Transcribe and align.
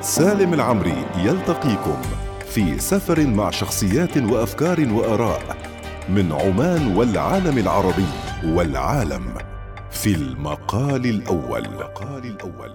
سالم 0.00 0.54
العمري 0.54 1.04
يلتقيكم 1.16 1.96
في 2.46 2.78
سفر 2.78 3.26
مع 3.26 3.50
شخصيات 3.50 4.16
وأفكار 4.16 4.88
وآراء 4.92 5.56
من 6.08 6.32
عمان 6.32 6.96
والعالم 6.96 7.58
العربي 7.58 8.06
والعالم 8.44 9.34
في 9.90 10.14
المقال 10.14 11.06
الأول. 11.06 11.66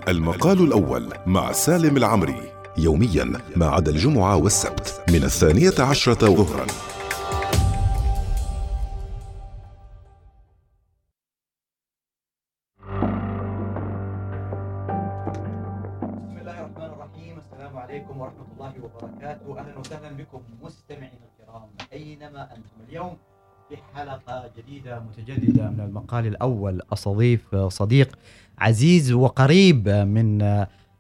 المقال 0.08 0.64
الأول 0.64 1.14
مع 1.26 1.52
سالم 1.52 1.98
العمري 1.98 2.52
يوميا 2.78 3.32
ما 3.56 3.70
عدا 3.70 3.92
الجمعة 3.92 4.36
والسبت 4.36 5.02
من 5.10 5.24
الثانية 5.24 5.74
عشرة 5.80 6.26
ظهرا. 6.36 6.66
حلقة 23.96 24.50
جديدة 24.58 25.00
متجددة 25.00 25.70
من 25.70 25.80
المقال 25.80 26.28
الأول 26.28 26.82
أستضيف 26.94 27.56
صديق 27.56 28.18
عزيز 28.60 29.12
وقريب 29.12 29.90
من 29.90 30.38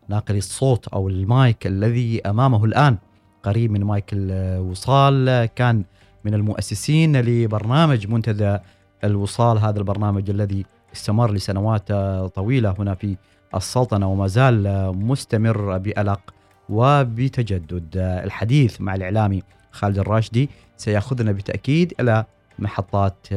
ناقل 0.09 0.38
الصوت 0.38 0.88
أو 0.88 1.09
المايك 1.09 1.67
الذي 1.67 2.21
أمامه 2.21 2.66
الآن 2.66 2.97
قريب 3.43 3.71
من 3.71 3.83
مايك 3.83 4.05
الوصال 4.13 5.45
كان 5.45 5.83
من 6.25 6.33
المؤسسين 6.33 7.21
لبرنامج 7.21 8.07
منتدى 8.07 8.57
الوصال 9.03 9.57
هذا 9.57 9.80
البرنامج 9.80 10.30
الذي 10.30 10.66
استمر 10.94 11.33
لسنوات 11.33 11.91
طويلة 12.35 12.75
هنا 12.80 12.95
في 12.95 13.17
السلطنة 13.55 14.11
وما 14.11 14.27
زال 14.27 14.91
مستمر 14.97 15.77
بألق 15.77 16.33
وبتجدد 16.69 17.97
الحديث 17.97 18.81
مع 18.81 18.95
الإعلامي 18.95 19.44
خالد 19.72 20.00
الراشدي. 20.00 20.50
سيأخذنا 20.78 21.31
بالتأكيد 21.31 21.94
إلى 22.00 22.25
محطات 22.59 23.28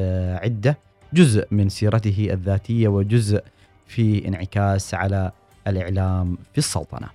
عدة 0.43 0.79
جزء 1.13 1.47
من 1.51 1.69
سيرته 1.69 2.29
الذاتية 2.31 2.89
وجزء 2.89 3.43
في 3.87 4.29
انعكاس 4.29 4.95
على 4.95 5.33
الإعلام 5.67 6.39
في 6.53 6.59
السلطنة. 6.59 7.09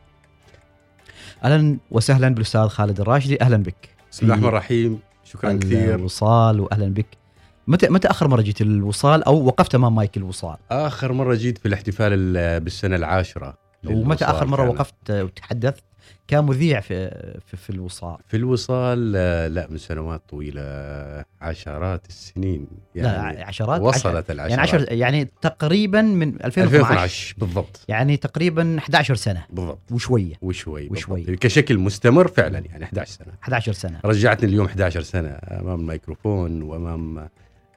أهلا 1.44 1.78
وسهلا 1.92 2.30
بالأستاذ 2.30 2.68
خالد 2.68 3.00
الراشدي 3.00 3.42
أهلا 3.42 3.58
بك. 3.58 3.90
بسم 4.12 4.24
الله 4.26 4.34
الرحمن 4.36 4.50
الرحيم. 4.50 5.00
شكرا 5.24 5.54
كثير. 5.54 5.96
الوصال 5.96 6.60
وأهلا 6.60 6.94
بك. 6.94 7.06
متى 7.68 7.90
متى 7.90 8.08
آخر 8.08 8.28
مرة 8.28 8.42
جيت 8.42 8.62
الوصال؟ 8.62 9.24
أو 9.24 9.46
وقفت 9.46 9.76
أمام 9.76 9.96
مايك 9.96 10.18
الوصال؟ 10.18 10.58
آخر 10.72 11.14
مرة 11.14 11.36
جيت 11.36 11.58
في 11.58 11.68
الاحتفال 11.68 12.14
ال- 12.14 12.60
بالسنة 12.60 12.96
العاشرة. 12.96 13.58
ومتى 13.88 14.26
آخر 14.26 14.48
مرة. 14.48 14.70
وقفت 14.70 15.12
وتحدثت؟ 15.12 15.84
كمذيع 16.28 16.80
في 16.80 17.10
في, 17.46 17.58
في 17.58 17.70
الوصال. 17.70 18.18
في 18.28 18.38
الوصال 18.38 19.14
آه، 19.16 19.48
لا 19.48 19.68
من 19.70 19.78
سنوات 19.78 20.22
طويلة 20.30 20.62
عشرات 21.42 22.08
السنين. 22.10 22.68
يعني 22.96 23.38
لا 23.38 23.46
عشرات 23.46 23.82
وصلت 23.82 24.06
عشر 24.06 24.34
العشرات. 24.34 24.50
يعني 24.50 24.62
عشر 24.62 24.92
يعني 24.92 25.32
تقريبا 25.42 26.02
من 26.02 26.28
2012 26.28 26.66
2012 26.66 27.36
بالضبط. 27.38 27.86
يعني 27.88 28.18
تقريبا 28.18 28.78
11 28.78 29.16
سنة. 29.16 29.46
بالضبط. 29.50 29.92
وشوية. 29.92 30.34
وشوي 30.42 30.88
وشوي. 30.92 31.22
بالضبط. 31.22 31.40
كشكل 31.40 31.78
مستمر 31.78 32.28
فعلا 32.28 32.60
يعني 32.60 32.84
11 32.84 33.12
سنة. 33.12 33.34
11 33.44 33.74
سنة. 33.74 34.00
رجعتني 34.06 34.50
اليوم 34.50 34.66
11 34.66 35.02
سنة 35.02 35.30
أمام 35.30 35.80
الميكروفون 35.80 36.62
وأمام 36.62 37.30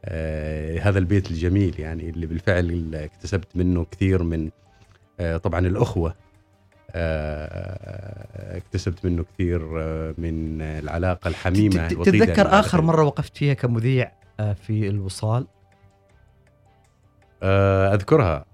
آه 0.05 0.79
هذا 0.79 0.99
البيت 0.99 1.31
الجميل 1.31 1.81
يعني 1.81 2.11
اللي 2.11 2.27
بالفعل 2.27 2.95
اكتسبت 2.95 3.49
منه 3.55 3.87
كثير 3.91 4.23
من 4.23 4.51
طبعا 5.43 5.61
الأخوة 5.67 6.15
آه 6.91 8.57
اكتسبت 8.57 9.05
منه 9.07 9.25
كثير 9.35 9.81
آه 9.83 10.15
من 10.19 10.63
العلاقة 10.63 11.29
الحميمة 11.29 11.89
تتذكر 11.89 12.47
آخر. 12.59 12.81
مرة 12.81 13.03
وقفت 13.05 13.37
فيها 13.37 13.55
كمذيع 13.55 14.13
آه، 14.41 14.53
في 14.53 14.89
الوصال؟ 14.89 15.47
آه 17.43 17.95
أذكرها 17.95 18.45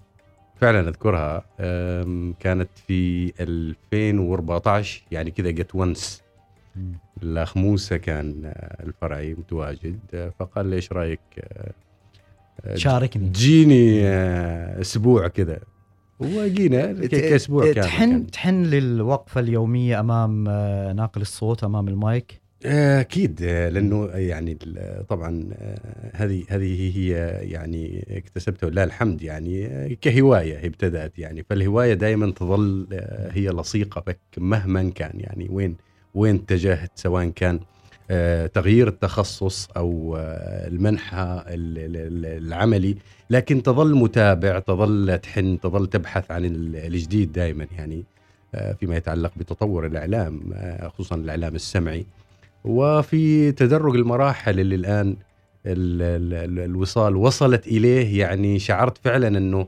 فعلا 0.61 0.79
أذكرها. 0.89 1.43
كانت 2.39 2.69
في 2.87 3.33
2014 3.39 5.01
يعني 5.11 5.31
كذا 5.31 5.49
جت 5.49 5.75
ونس 5.75 6.21
الأخ 7.23 7.57
موسى 7.57 7.99
كان 7.99 8.41
آه، 8.45 8.83
الفرعي 8.83 9.33
متواجد 9.33 9.99
آه، 10.13 10.33
فقال 10.39 10.65
لي 10.65 10.75
إيش 10.75 10.91
رأيك 10.93 11.19
آه، 11.39 11.71
آه، 12.65 12.75
شاركني. 12.75 13.29
تجيني 13.29 14.07
آه، 14.07 14.81
أسبوع 14.81 15.27
كذا. 15.27 15.59
وجينا 16.21 17.07
كأسبوع 17.07 17.63
كامل 17.73 17.83
تحن. 17.83 18.27
تحن 18.27 18.63
للوقفة 18.63 19.41
اليومية 19.41 19.99
أمام 19.99 20.47
آه، 20.47 20.93
ناقل 20.93 21.21
الصوت 21.21 21.63
أمام 21.63 21.87
المايك؟ 21.87 22.41
أكيد 22.65 23.39
آه، 23.43 23.69
لأنه 23.69 24.05
يعني 24.05 24.57
طبعا 25.09 25.49
آه، 25.53 26.11
هذه 26.13 26.43
هذه 26.49 26.97
هي 26.97 27.09
يعني 27.51 28.05
اكتسبتها 28.09 28.67
ولله 28.67 28.83
الحمد 28.83 29.21
يعني 29.21 29.95
كهواية 30.01 30.67
ابتدأت 30.67 31.19
يعني. 31.19 31.43
فالهواية 31.49 31.93
دائما 31.93 32.31
تظل 32.31 32.87
هي 33.31 33.49
لصيقة 33.49 34.01
بك 34.07 34.19
مهما 34.37 34.89
كان 34.89 35.19
يعني 35.19 35.47
وين 35.49 35.75
وين 36.15 36.35
اتجهت 36.35 36.91
سواء 36.95 37.29
كان 37.29 37.55
آه، 37.55 37.61
تغيير 38.47 38.87
التخصص 38.87 39.69
أو 39.77 40.15
آه، 40.19 40.67
المنحى 40.67 41.43
ال- 41.47 41.77
ال- 41.77 41.97
ال- 41.97 42.45
العملي 42.47 42.95
لكن 43.29 43.63
تظل 43.63 43.95
متابع 43.95 44.59
تظل 44.59 45.17
تحن 45.23 45.59
تظل 45.59 45.87
تبحث 45.87 46.31
عن 46.31 46.45
ال- 46.45 46.75
الجديد 46.75 47.31
دائما 47.31 47.67
يعني 47.77 48.03
آه، 48.55 48.73
فيما 48.73 48.95
يتعلق 48.97 49.31
بتطور 49.37 49.85
الإعلام 49.85 50.41
آه، 50.53 50.87
خصوصا 50.87 51.15
الإعلام 51.15 51.55
السمعي. 51.55 52.05
وفي 52.65 53.51
تدرج 53.51 53.95
المراحل 53.95 54.59
اللي 54.59 54.75
الآن 54.75 55.15
ال 55.65 56.01
ال 56.01 56.33
ال 56.33 56.59
الوصال 56.59 57.15
وصلت 57.15 57.67
إليه 57.67 58.19
يعني 58.19 58.59
شعرت 58.59 58.97
فعلا 58.97 59.27
إنه 59.27 59.67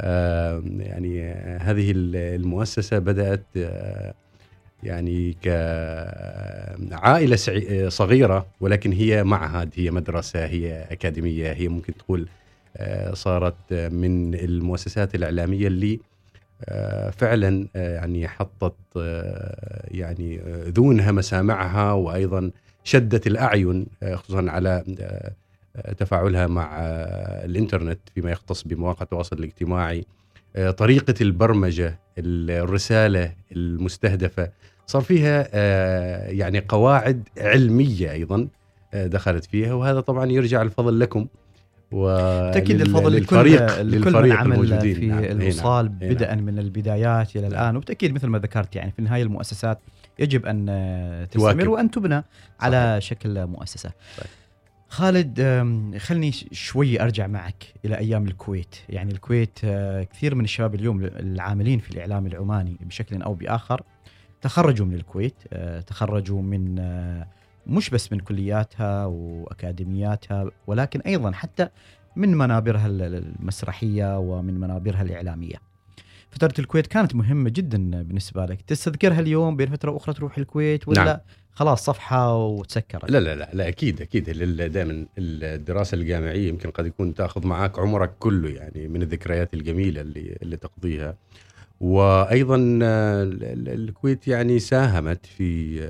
آه 0.00 0.62
يعني 0.78 1.22
آه، 1.22 1.58
هذه 1.58 1.90
ال- 1.90 2.16
المؤسسة 2.16 2.98
بدأت 2.98 3.44
آه 3.56 4.14
يعني 4.82 5.36
كعائلة 6.90 7.36
سعي- 7.36 7.90
صغيرة 7.90 8.46
ولكن 8.60 8.92
هي 8.92 9.24
معهد 9.24 9.70
هي 9.76 9.90
مدرسة 9.90 10.46
هي 10.46 10.86
أكاديمية 10.90 11.52
هي 11.52 11.68
ممكن 11.68 11.94
تقول 11.96 12.28
آه 12.76 13.14
صارت 13.14 13.72
من 13.72 14.34
المؤسسات 14.34 15.14
الإعلامية 15.14 15.66
اللي 15.66 16.00
آه، 16.64 17.10
فعلا 17.10 17.66
آه، 17.76 17.94
يعني 17.94 18.28
حطت 18.28 18.74
يعني 19.90 20.40
ذونها 20.68 21.12
مسامعها 21.12 21.92
وأيضا 21.92 22.50
شدت 22.84 23.26
الأعين 23.26 23.86
آه، 24.02 24.14
خصوصا 24.14 24.50
على 24.50 24.84
تفاعلها 25.98 26.46
مع 26.46 26.78
الإنترنت 27.44 27.98
فيما 28.14 28.30
يختص 28.30 28.62
بمواقع 28.62 29.02
التواصل 29.02 29.38
الاجتماعي 29.38 30.04
طريقة 30.76 31.14
البرمجة 31.20 31.98
الرسالة 32.18 33.32
المستهدفة 33.52 34.50
صار 34.86 35.02
فيها 35.02 35.48
آه، 35.52 36.28
يعني 36.28 36.58
قواعد 36.68 37.28
علمية 37.38 38.12
أيضا 38.12 38.48
آه، 38.94 39.06
دخلت 39.06 39.44
فيها 39.44 39.74
وهذا 39.74 40.00
طبعا 40.00 40.26
يرجع 40.32 40.62
الفضل 40.62 41.00
لكم 41.00 41.26
بالتأكيد 41.92 42.76
ولل- 42.76 42.82
الفضل 42.88 43.12
للفريق 43.12 43.80
لكل 43.82 44.22
من 44.22 44.32
عمل 44.32 44.52
الموجودين. 44.52 44.94
في 44.94 45.06
نعم. 45.06 45.20
نعم. 45.24 45.40
الوصال 45.40 45.84
نعم. 46.00 46.10
بدءا 46.14 46.34
من 46.34 46.58
البدايات 46.58 47.36
إلى 47.36 47.46
الآن 47.46 47.76
وبالتأكيد 47.76 48.12
مثل 48.14 48.26
ما 48.26 48.38
ذكرت 48.38 48.76
يعني 48.76 48.90
في 48.92 48.98
النهاية 48.98 49.22
المؤسسات 49.22 49.78
يجب 50.18 50.46
أن 50.46 50.66
آه، 50.68 51.24
تستمر. 51.24 51.68
وأن 51.68 51.90
تبنى 51.90 52.24
على 52.60 53.00
شكل 53.00 53.46
مؤسسة. 53.46 53.90
صحيح. 54.16 54.30
خالد 54.88 55.40
خلني 55.98 56.32
شوي 56.52 57.02
أرجع 57.02 57.26
معك 57.26 57.64
إلى 57.84 57.98
أيام 57.98 58.26
الكويت، 58.26 58.74
يعني 58.88 59.12
الكويت 59.12 59.58
آه، 59.64 60.02
كثير 60.02 60.34
من 60.34 60.44
الشباب 60.44 60.74
اليوم 60.74 61.04
العاملين 61.04 61.78
في 61.78 61.90
الإعلام 61.90 62.26
العماني 62.26 62.76
بشكل 62.80 63.22
أو 63.22 63.34
بآخر 63.34 63.82
تخرجوا 64.42 64.86
من 64.86 64.94
الكويت، 64.94 65.34
آه، 65.52 65.80
تخرجوا 65.80 66.42
من 66.42 66.78
آه، 66.78 67.26
مش 67.66 67.90
بس 67.90 68.12
من 68.12 68.20
كلياتها 68.20 69.06
وأكاديمياتها 69.06 70.50
ولكن 70.66 71.00
أيضا 71.00 71.32
حتى 71.32 71.68
من 72.16 72.34
منابرها 72.34 72.86
ال- 72.86 73.02
المسرحية 73.40 74.18
ومن 74.18 74.54
منابرها 74.60 75.02
الإعلامية. 75.02 75.65
فترة 76.36 76.54
الكويت 76.58 76.86
كانت 76.86 77.14
مهمة 77.14 77.50
جدا 77.50 78.02
بالنسبة 78.02 78.46
لك، 78.46 78.60
تستذكرها 78.62 79.20
اليوم 79.20 79.56
بين 79.56 79.70
فترة 79.70 79.90
وأخرى 79.90 80.14
تروح 80.14 80.38
الكويت 80.38 80.88
ولا 80.88 81.04
نعم. 81.04 81.18
خلاص 81.52 81.84
صفحة 81.84 82.36
وتسكرت؟ 82.36 83.10
لا 83.10 83.18
لا 83.20 83.34
لا 83.34 83.50
لا 83.52 83.68
أكيد 83.68 84.00
أكيد 84.02 84.30
دائما 84.72 85.06
الدراسة 85.18 85.94
الجامعية 85.94 86.48
يمكن 86.48 86.70
قد 86.70 86.86
يكون 86.86 87.14
تأخذ 87.14 87.46
معك 87.46 87.78
عمرك 87.78 88.12
كله 88.18 88.48
يعني 88.48 88.88
من 88.88 89.02
الذكريات 89.02 89.54
الجميلة 89.54 90.00
اللي 90.00 90.36
اللي 90.42 90.56
تقضيها 90.56 91.16
وأيضا 91.80 92.56
ال- 92.56 92.82
ال- 92.82 93.68
الكويت 93.88 94.28
يعني 94.28 94.58
ساهمت 94.58 95.26
في 95.26 95.80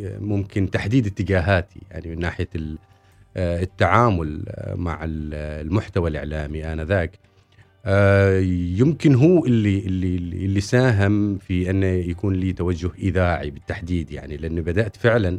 آه، 0.00 0.18
ممكن 0.18 0.70
تحديد 0.70 1.06
اتجاهاتي 1.06 1.80
يعني 1.90 2.08
من 2.10 2.18
ناحية 2.20 2.48
آه، 3.36 3.62
التعامل 3.62 4.44
مع 4.74 5.04
ال- 5.04 5.34
المحتوى 5.66 6.10
الإعلامي 6.10 6.72
آنذاك 6.72 7.18
يمكن 8.78 9.14
هو 9.14 9.46
اللي 9.46 9.78
اللي 9.78 10.16
اللي 10.16 10.60
ساهم 10.60 11.38
في 11.38 11.70
انه 11.70 11.86
يكون 11.86 12.34
لي 12.34 12.52
توجه 12.52 12.90
إذاعي 12.98 13.50
بالتحديد 13.50 14.10
يعني 14.12 14.36
لأنه 14.36 14.60
بدأت 14.60 14.96
فعلا 14.96 15.38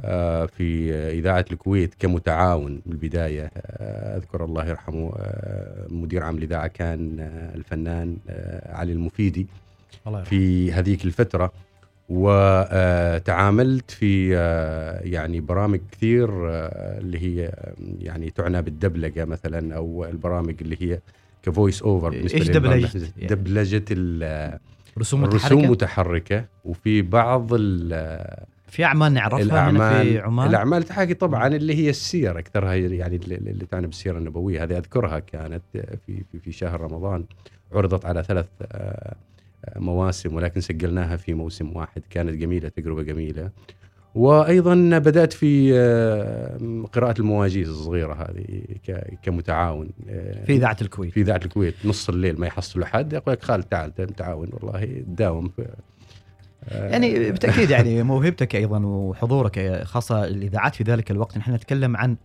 آه، 0.00 0.46
في 0.46 0.94
إذاعة 0.94 1.44
الكويت 1.52 1.94
كمتعاون 1.98 2.82
بالبداية. 2.86 3.50
آه، 3.56 4.16
أذكر 4.16 4.44
الله 4.44 4.66
يرحمه 4.66 5.12
آه، 5.16 5.86
مدير 5.90 6.22
عام 6.22 6.36
الاذاعه 6.38 6.66
كان 6.66 7.20
آه، 7.20 7.54
الفنان 7.54 8.16
آه، 8.28 8.74
علي 8.76 8.92
المفيدي 8.92 9.46
الله 10.06 10.22
في 10.22 10.72
هذيك 10.72 11.04
الفترة. 11.04 11.52
وتعاملت 12.08 13.90
في 13.90 14.36
آه، 14.36 15.00
يعني 15.04 15.40
برامج 15.40 15.80
كثير 15.92 16.50
آه، 16.50 16.98
اللي 16.98 17.18
هي 17.18 17.46
آه، 17.46 17.72
يعني 18.00 18.30
تعنى 18.30 18.62
بالدبلجة 18.62 19.24
مثلا 19.24 19.76
أو 19.76 20.04
البرامج 20.04 20.54
اللي 20.60 20.76
هي 20.80 20.98
ك 21.42 21.49
voice 21.49 21.82
over 21.82 22.12
إيش 22.12 22.32
دبلجة؟ 22.50 22.88
يعني؟ 23.16 23.26
دبلجة 23.34 23.84
ال- 23.90 24.58
رسوم 24.98 25.24
الرسوم 25.24 25.58
متحركة؟ 25.58 25.70
متحركة 25.70 26.44
وفي 26.64 27.02
بعض 27.02 27.48
ال- 27.52 28.44
في 28.68 28.84
أعمال 28.84 29.12
نعرفها 29.12 29.38
هنا 29.42 29.70
الاعمال 29.70 30.06
في 30.06 30.18
عمان 30.18 30.48
الأعمال 30.48 30.82
تحكي 30.82 31.14
طبعا 31.14 31.46
اللي 31.46 31.74
هي 31.74 31.90
السير 31.90 32.38
أكثرها 32.38 32.74
يعني 32.74 33.16
اللي 33.16 33.66
تعنى 33.70 33.86
بالسيرة 33.86 34.18
النبوية. 34.18 34.62
هذه 34.64 34.78
أذكرها 34.78 35.18
كانت 35.18 35.62
في 35.72 36.22
في 36.32 36.38
في 36.38 36.52
شهر 36.52 36.80
رمضان. 36.80 37.24
عرضت 37.72 38.04
على 38.04 38.22
ثلاث 38.22 38.46
آه، 38.62 39.14
مواسم 39.76 40.34
ولكن 40.34 40.60
سجلناها 40.60 41.16
في 41.16 41.34
موسم 41.34 41.76
واحد. 41.76 42.02
كانت 42.10 42.30
جميلة 42.30 42.68
تجربة 42.68 43.02
جميلة. 43.02 43.50
وأيضا 44.14 44.74
بدأت 44.98 45.32
في 45.32 45.70
آه، 45.74 46.84
قراءة 46.92 47.20
المواجيز 47.20 47.68
الصغيرة 47.68 48.14
هذه 48.14 48.62
كمتعاون 49.22 49.88
آه، 50.08 50.44
في 50.44 50.52
اذاعه 50.52 50.76
الكويت. 50.82 51.12
في 51.12 51.20
اذاعه 51.20 51.40
الكويت. 51.44 51.74
نص 51.84 52.08
الليل 52.08 52.40
ما 52.40 52.46
يحصلوا 52.46 52.86
حد 52.86 53.12
يقول 53.12 53.32
لك 53.32 53.42
خالد 53.42 53.64
تعال 53.64 53.94
تعاون 53.94 54.48
والله 54.52 54.84
تداوم. 54.84 55.48
في 55.48 55.68
آه، 56.68 56.90
يعني 56.90 57.30
بالتاكيد 57.30 57.70
يعني 57.70 58.02
موهبتك 58.02 58.56
أيضا 58.56 58.86
وحضورك 58.86 59.82
خاصة 59.84 60.24
الاذاعات 60.24 60.74
في 60.74 60.84
ذلك 60.84 61.10
الوقت. 61.10 61.38
نحن 61.38 61.54
نتكلم 61.54 61.96
عن 61.96 62.16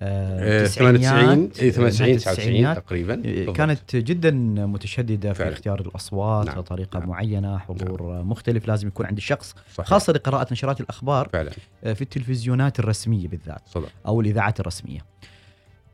آه، 0.00 0.64
آه، 0.64 0.66
98 0.66 1.50
تسعينيات، 1.50 1.60
اي 1.60 1.70
98 1.70 2.06
نهاية 2.08 2.16
99 2.16 2.16
التسعينيات. 2.16 2.76
تقريبا 2.76 3.14
بالضبط. 3.14 3.56
كانت 3.56 3.96
جدا 3.96 4.30
متشددة 4.66 5.32
في 5.32 5.38
فعلا. 5.38 5.52
اختيار 5.52 5.80
الأصوات 5.80 6.46
نعم. 6.46 6.60
طريقة 6.60 6.98
نعم. 6.98 7.08
معينة 7.08 7.58
حضور 7.58 8.22
مختلف 8.22 8.68
لازم 8.68 8.88
يكون 8.88 9.06
عند 9.06 9.16
الشخص 9.16 9.54
صحيح. 9.74 9.88
خاصة 9.90 10.12
لقراءة 10.12 10.52
نشرات 10.52 10.80
الأخبار 10.80 11.28
فعلا 11.32 11.50
آه، 11.84 11.92
في 11.92 12.02
التلفزيونات 12.02 12.78
الرسمية 12.78 13.28
بالذات 13.28 13.62
صدق 13.66 13.88
أو 14.06 14.20
الإذاعات 14.20 14.60
الرسمية 14.60 15.00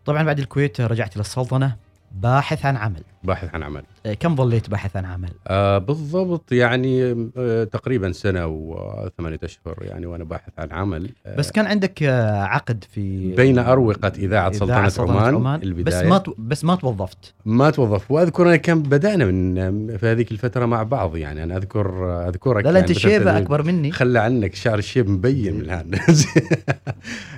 طبعا 0.04 0.22
بعد 0.22 0.38
الكويت 0.38 0.80
رجعت 0.80 1.14
إلى 1.16 1.20
السلطنة 1.20 1.76
باحث 2.12 2.66
عن 2.66 2.76
عمل 2.76 3.02
باحث 3.24 3.54
عن 3.54 3.62
عمل. 3.62 3.82
آه، 4.06 4.14
كم 4.14 4.36
ظليت 4.36 4.70
باحث 4.70 4.96
عن 4.96 5.04
عمل؟ 5.04 5.28
آه 5.48 5.78
بالضبط 5.78 6.52
يعني 6.52 7.30
آه 7.36 7.64
تقريبا 7.64 8.12
سنة 8.12 8.46
وثمانية 8.46 9.38
أشهر 9.44 9.76
يعني 9.80 10.06
وأنا 10.06 10.24
باحث 10.24 10.52
عن 10.58 10.72
عمل. 10.72 11.10
آه 11.26 11.36
بس 11.36 11.50
كان 11.50 11.66
عندك 11.66 12.02
آه، 12.02 12.42
عقد 12.42 12.84
في 12.90 13.32
بين 13.34 13.58
أروقة 13.58 14.12
إذاعة 14.18 14.52
سلطنة, 14.52 15.20
عمان, 15.20 15.62
البدايه 15.62 16.02
بس 16.04 16.10
ما 16.10 16.18
تو- 16.18 16.34
بس 16.38 16.64
ما 16.64 16.74
توظفت. 16.74 17.34
ما 17.44 17.70
توظف 17.70 18.10
وأذكر 18.10 18.42
أنا 18.48 18.56
كان 18.56 18.82
بدأنا 18.82 19.24
من 19.24 19.96
في 19.96 20.06
هذيك 20.06 20.32
الفترة 20.32 20.66
مع 20.66 20.82
بعض 20.82 21.16
يعني. 21.16 21.42
أنا 21.42 21.56
أذكر 21.56 22.10
أذكرك 22.28 22.64
لا 22.64 22.70
لا 22.72 22.78
أنت 22.78 22.88
يعني 22.88 23.00
شيبة 23.00 23.24
فترة- 23.24 23.36
أكبر 23.42 23.62
مني. 23.62 23.90
خلى 23.92 24.18
عنك 24.18 24.54
شعر 24.54 24.78
الشيب 24.78 25.08
مبين 25.10 25.54
من 25.54 25.60
الآن. 25.60 25.90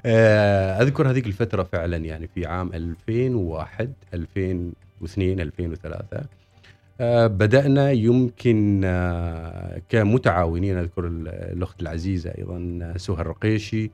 آه، 0.07 0.83
أذكر 0.83 1.11
هذيك 1.11 1.27
الفترة 1.27 1.63
فعلا 1.63 1.97
يعني 1.97 2.29
في 2.35 2.47
عام 2.47 2.71
2001 2.75 3.93
2002 5.05 5.41
2003 5.41 6.21
آه، 7.01 7.27
بدأنا 7.27 7.91
يمكن 7.91 8.81
آه، 8.85 9.81
كمتعاونين 9.89 10.79
أذكر 10.79 11.07
ال- 11.07 11.29
الأخت 11.29 11.83
العزيزة 11.83 12.31
أيضا 12.39 12.93
سهى 12.97 13.21
الرقيشي 13.21 13.91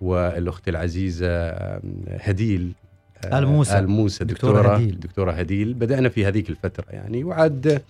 والأخت 0.00 0.68
العزيزة 0.68 1.26
آه، 1.28 1.80
هديل 2.20 2.72
آه، 3.24 3.38
آل 3.38 3.46
موسى. 3.46 3.78
آل 3.78 3.88
موسى 3.88 4.24
دكتورة 4.24 4.74
هديل. 4.74 5.00
دكتورة 5.00 5.32
هديل 5.32 5.74
بدأنا 5.74 6.08
في 6.08 6.26
هذيك 6.26 6.50
الفترة 6.50 6.84
يعني 6.90 7.24
وعاد 7.24 7.82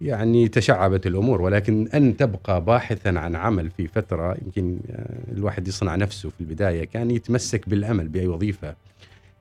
يعني 0.00 0.48
تشعبت 0.48 1.06
الأمور 1.06 1.42
ولكن 1.42 1.88
أن 1.94 2.16
تبقى 2.16 2.64
باحثا 2.64 3.08
عن 3.08 3.36
عمل 3.36 3.70
في 3.70 3.86
فترة 3.86 4.36
يمكن 4.44 4.78
آه، 4.90 5.32
الواحد 5.32 5.68
يصنع 5.68 5.96
نفسه 5.96 6.28
في 6.30 6.40
البداية 6.40 6.84
كان 6.84 7.10
يتمسك 7.10 7.68
بالأمل 7.68 8.08
بأي 8.08 8.26
وظيفة 8.26 8.74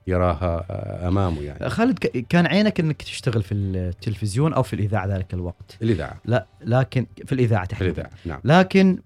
يراها 0.08 0.66
آه، 0.70 1.08
أمامه 1.08 1.42
يعني. 1.42 1.70
خالد 1.70 2.00
ك- 2.00 2.26
كان 2.30 2.46
عينك 2.48 2.80
إنك 2.80 3.02
تشتغل 3.02 3.44
في 3.44 3.54
التلفزيون 3.54 4.54
أو 4.54 4.64
في 4.64 4.74
الإذاعة 4.74 5.06
ذلك 5.08 5.34
الوقت؟ 5.34 5.78
الإذاعة. 5.82 6.18
لا 6.26 6.46
لكن 6.62 7.06
في 7.26 7.32
الإذاعة 7.32 7.66
تحديدا. 7.66 7.92
الإذاعة 7.92 8.12
نعم. 8.26 8.40
لكن 8.44 9.00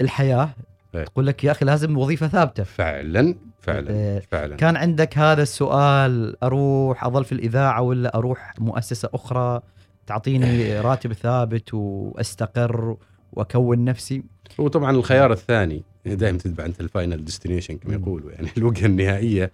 الحياة 0.00 0.48
إيه. 0.94 1.04
تقول 1.04 1.26
لك 1.26 1.44
يا 1.44 1.50
أخي 1.50 1.64
لازم 1.64 1.98
وظيفة 1.98 2.28
ثابتة. 2.28 2.62
فعلا 2.62 3.34
فعلا 3.60 3.90
إيه، 3.90 4.20
فعلا. 4.30 4.56
كان 4.56 4.76
عندك 4.76 5.18
هذا 5.18 5.42
السؤال 5.42 6.36
أروح 6.44 7.04
أظل 7.04 7.24
في 7.24 7.32
الإذاعة 7.32 7.82
ولا 7.82 8.14
أروح 8.16 8.54
مؤسسة 8.58 9.08
أخرى 9.14 9.60
تعطيني 10.06 10.80
راتب 10.80 11.12
ثابت 11.12 11.74
وأستقر 11.74 12.96
وأكون 13.32 13.84
نفسي؟ 13.84 14.22
هو 14.60 14.68
طبعا 14.68 14.90
الخيار 14.90 15.32
الثاني. 15.32 15.82
دائما 16.06 16.38
تتبع 16.38 16.64
أنت 16.64 16.80
ال 16.80 16.87
final 16.87 17.24
destination 17.24 17.78
كما. 17.78 17.94
يقولوا 17.94 18.32
يعني 18.32 18.48
الوجهة 18.58 18.86
النهائية 18.86 19.50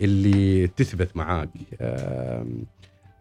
اللي 0.00 0.66
تثبت 0.66 1.16
معاك 1.16 1.48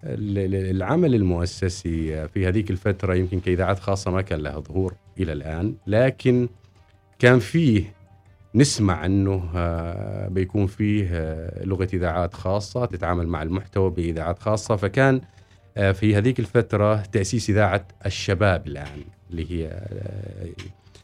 العمل 0.03 1.15
المؤسسي 1.15 2.27
في 2.27 2.47
هذيك 2.47 2.71
الفترة 2.71 3.15
يمكن 3.15 3.39
كإذاعات 3.39 3.79
خاصة 3.79 4.11
ما 4.11 4.21
كان 4.21 4.39
لها 4.39 4.59
ظهور 4.59 4.93
إلى 5.19 5.33
الآن 5.33 5.75
لكن 5.87 6.47
كان 7.19 7.39
فيه 7.39 7.95
نسمع 8.55 9.05
أنه 9.05 9.49
آه، 9.55 10.27
بيكون 10.27 10.67
فيه 10.67 11.09
آه، 11.11 11.63
لغة 11.63 11.87
إذاعات 11.93 12.33
خاصة 12.33 12.85
تتعامل 12.85 13.27
مع 13.27 13.43
المحتوى 13.43 13.89
بإذاعات 13.89 14.39
خاصة 14.39 14.75
فكان 14.75 15.21
آه، 15.77 15.91
في 15.91 16.15
هذيك 16.15 16.39
الفترة 16.39 16.95
تأسيس 16.95 17.49
إذاعة 17.49 17.87
الشباب 18.05 18.67
الآن 18.67 19.03
اللي 19.31 19.51
هي 19.51 19.81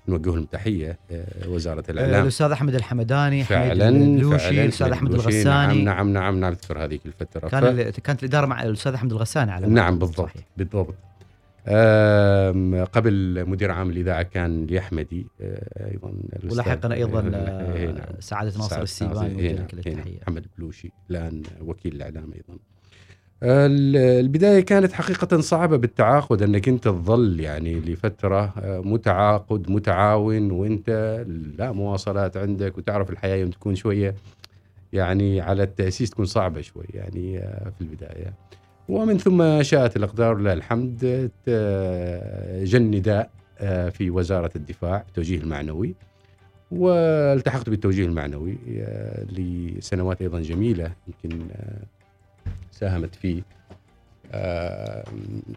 نوجه 0.08 0.30
لهم 0.30 0.46
تحية 0.46 1.00
آه، 1.12 1.26
وزارة 1.50 1.84
آه، 1.90 1.92
الإعلام. 1.92 2.24
الأستاذ 2.24 2.52
أحمد 2.52 2.76
الحمداني 2.76 3.44
فعلا 3.44 3.90
البلوشي 3.90 4.38
فعلا 4.40 4.64
الأستاذ 4.64 4.92
أحمد 4.92 5.14
البلوشي، 5.14 5.30
الغساني. 5.42 5.84
نعم 5.84 5.96
نعم 5.96 6.14
نعم 6.14 6.40
نعم 6.40 6.52
اذكر 6.52 6.84
هذيك 6.84 7.06
الفترة. 7.06 7.50
كان 7.50 7.64
ال- 7.64 7.92
كانت 7.92 8.24
الاداره 8.24 8.46
مع 8.46 8.64
الأستاذ 8.64 8.94
أحمد 8.94 9.12
الغساني 9.12 9.52
على 9.52 9.68
نعم 9.68 10.00
بالضبط 10.00 10.28
صحيح. 10.30 10.44
بالضبط. 10.58 10.96
قبل 12.94 13.46
مدير 13.50 13.72
عام 13.72 13.90
الإذاعة 13.90 14.24
كان 14.24 14.64
اليحمدي 14.64 15.28
آه، 15.42 15.92
أيضا 15.92 16.14
ولاحقا 16.52 16.94
أيضا 16.94 17.22
نعم. 17.22 17.98
سعادة 18.20 18.58
ناصر 18.58 18.82
السيباني 18.82 19.54
نعم، 19.54 19.66
لك 19.66 19.88
نعم. 19.88 19.98
التحية. 19.98 20.20
محمد 20.22 20.46
بلوشي 20.58 20.92
الآن 21.12 21.44
وكيل 21.62 21.96
الإعلام 21.96 22.34
أيضا. 22.34 22.60
ال- 23.44 23.98
البداية 23.98 24.60
كانت 24.60 24.94
حقيقة 24.94 25.40
صعبة 25.42 25.78
بالتعاقد 25.78 26.42
أنك 26.42 26.68
أنت 26.70 26.84
تظل 26.84 27.40
يعني 27.40 27.80
لفترة 27.80 28.54
آه، 28.58 28.80
متعاقد 28.82 29.72
متعاون 29.72 30.52
وأنت 30.52 31.24
لا 31.58 31.72
مواصلات 31.72 32.38
عندك 32.38 32.78
وتعرف 32.78 33.10
الحياة 33.10 33.36
يوم 33.36 33.50
تكون 33.50 33.76
شوية 33.76 34.16
يعني 34.94 35.42
على 35.42 35.64
التأسيس 35.64 36.10
تكون 36.10 36.26
صعبة 36.26 36.62
شوي 36.62 36.86
يعني 36.94 37.38
آه، 37.40 37.72
في 37.78 37.82
البداية. 37.82 38.34
ومن 38.90 39.18
ثم 39.18 39.64
شاءت 39.64 39.96
الأقدار 39.98 40.38
لله 40.38 40.54
الحمد 40.54 41.30
ت- 41.46 41.50
جن 42.64 42.82
نداء 42.82 43.30
آه، 43.60 43.90
في 43.90 44.10
وزارة 44.10 44.52
الدفاع 44.56 45.04
التوجيه 45.08 45.38
المعنوي 45.38 45.96
والتحقت 46.72 47.70
بالتوجيه 47.70 48.06
المعنوي 48.06 48.58
آه، 48.80 49.24
لسنوات 49.24 50.22
أيضا 50.22 50.40
جميلة 50.42 50.92
يمكن 51.08 51.40
آه، 51.52 51.82
ساهمت 52.82 53.16
في 53.16 53.44
آه، 54.34 55.04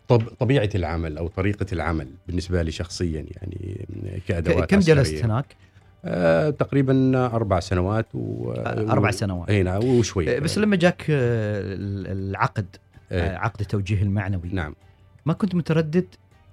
طب- 0.08 0.28
طبيعة 0.38 0.68
العمل 0.74 1.18
أو 1.18 1.28
طريقة 1.28 1.66
العمل 1.72 2.08
بالنسبة 2.26 2.62
لي 2.62 2.70
شخصيا 2.70 3.26
يعني 3.30 3.86
كأدوات 4.28 4.70
كم 4.70 4.78
جلست. 4.78 5.24
هناك؟ 5.24 5.56
آه، 6.04 6.50
تقريبا 6.50 7.26
أربع 7.26 7.60
سنوات 7.60 8.06
و 8.14 8.52
أربع 8.66 9.10
سنوات 9.10 9.50
إي 9.50 9.62
نعم 9.62 9.84
وشوي 9.84 10.36
آه، 10.36 10.38
بس 10.38 10.58
لما 10.58 10.76
جاك 10.76 11.02
آه، 11.10 11.60
ال- 11.60 12.06
العقد 12.28 12.66
إيه، 13.12 13.20
آه، 13.20 13.36
عقد 13.38 13.60
التوجيه 13.60 14.02
المعنوي 14.02 14.48
نعم 14.52 14.74
ما 15.26 15.32
كنت 15.32 15.54
متردد 15.54 16.06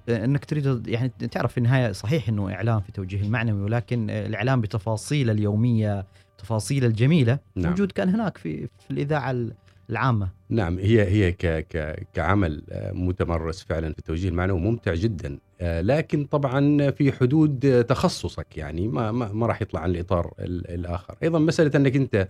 آه، 0.10 0.26
إنك 0.26 0.46
تريد 0.46 0.88
يعني 0.88 1.12
تعرف 1.32 1.52
في 1.52 1.58
النهاية 1.58 1.92
صحيح 1.92 2.30
إنه 2.30 2.54
إعلام 2.54 2.80
في 2.82 2.92
توجيه 2.92 3.22
المعنوي 3.22 3.62
ولكن 3.62 4.10
آه، 4.10 4.26
الإعلام 4.26 4.62
بتفاصيله 4.62 5.32
اليومية 5.32 6.06
تفاصيله 6.38 6.88
الجميلة 6.88 7.40
نعم. 7.56 7.70
موجود 7.70 7.92
كان 7.92 8.10
هناك 8.10 8.38
في 8.38 8.58
في 8.68 8.92
الإذاعة 8.92 9.32
ال- 9.32 9.54
العامة. 9.92 10.30
نعم 10.50 10.78
هي 10.80 11.04
هي 11.04 11.32
ك 11.32 11.46
ك 11.48 12.08
كعمل 12.14 12.64
آه، 12.72 12.92
متمرس 12.92 13.64
فعلا 13.64 13.94
في 13.94 14.00
التوجيه 14.00 14.30
المعنوي 14.30 14.60
ممتع 14.60 14.94
جدا. 14.94 15.38
آه، 15.62 15.82
لكن 15.82 16.26
طبعا 16.26 16.92
في 16.92 17.12
حدود 17.12 17.86
تخصصك 17.90 18.58
يعني 18.58 18.88
ما 18.88 19.12
ما, 19.12 19.32
ما 19.34 19.48
راح 19.48 19.62
يطلع 19.62 19.80
عن 19.80 19.90
الإطار 19.90 20.34
ال- 20.40 20.72
الآخر. 20.74 21.16
أيضا 21.24 21.40
مسألة 21.40 21.72
أنك 21.76 21.96
أنت 21.96 22.28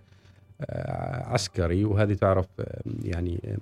آه، 0.61 1.23
عسكري 1.23 1.85
وهذه 1.85 2.13
تعرف 2.13 2.45
يعني 3.03 3.59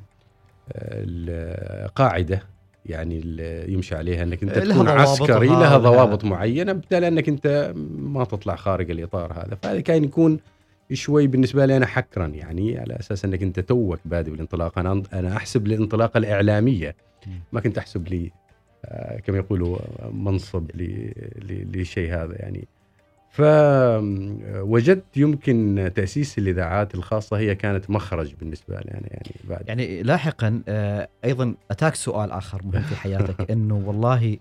القاعدة 0.76 2.44
يعني 2.86 3.20
اللي 3.20 3.74
يمشي 3.74 3.96
عليها 3.96 4.24
أنك 4.24 4.44
أنت 4.44 4.58
تكون 4.58 4.88
عسكري 4.90 5.48
لها 5.48 5.78
ضوابط 5.78 6.26
معينة 6.26 6.74
بالتالي 6.74 7.08
أنك 7.08 7.30
أنت 7.30 7.74
ما 7.96 8.24
تطلع 8.24 8.56
خارج 8.56 8.92
الإطار 8.92 9.34
هذا. 9.34 9.58
فهذا 9.64 9.80
كان 9.82 10.04
يكون 10.04 10.40
شوي 10.94 11.28
بالنسبة 11.28 11.66
لي 11.66 11.78
أنا 11.78 11.86
حكرا 11.86 12.28
يعني 12.28 12.80
على 12.80 13.00
أساس 13.00 13.26
أنك 13.26 13.44
أنت 13.44 13.60
توك 13.60 14.00
بادئ 14.06 14.32
بالانطلاقه 14.32 14.82
أنا 14.82 15.04
أنا 15.14 15.38
أحسب 15.38 15.68
الانطلاقه 15.68 16.18
الإعلامية. 16.18 16.96
ما 17.54 17.60
كنت 17.62 17.78
أحسب 17.78 18.08
لي 18.08 18.32
آه، 18.86 19.20
كما 19.20 19.38
يقولوا 19.38 19.78
آه، 19.78 20.10
منصب 20.10 20.72
ل- 20.76 21.12
ل- 21.42 21.72
للشيء 21.78 22.14
هذا 22.14 22.36
يعني. 22.36 22.68
فوجدت 23.32 25.18
يمكن 25.18 25.92
تأسيس 25.96 26.38
الإذاعات 26.38 26.96
الخاصة 26.96 27.38
هي 27.38 27.56
كانت 27.56 27.90
مخرج 27.90 28.34
بالنسبة 28.40 28.76
لي 28.76 28.92
أنا 28.92 29.08
يعني 29.10 29.32
بعد. 29.50 29.68
يعني 29.68 30.04
لاحقا 30.04 30.62
آه، 30.68 31.10
أيضا 31.26 31.56
أتاك 31.72 31.96
سؤال 31.96 32.32
آخر 32.32 32.62
مهم 32.64 32.82
في 32.82 32.96
حياتك 32.96 33.52
إنه 33.52 33.84
والله 33.86 34.38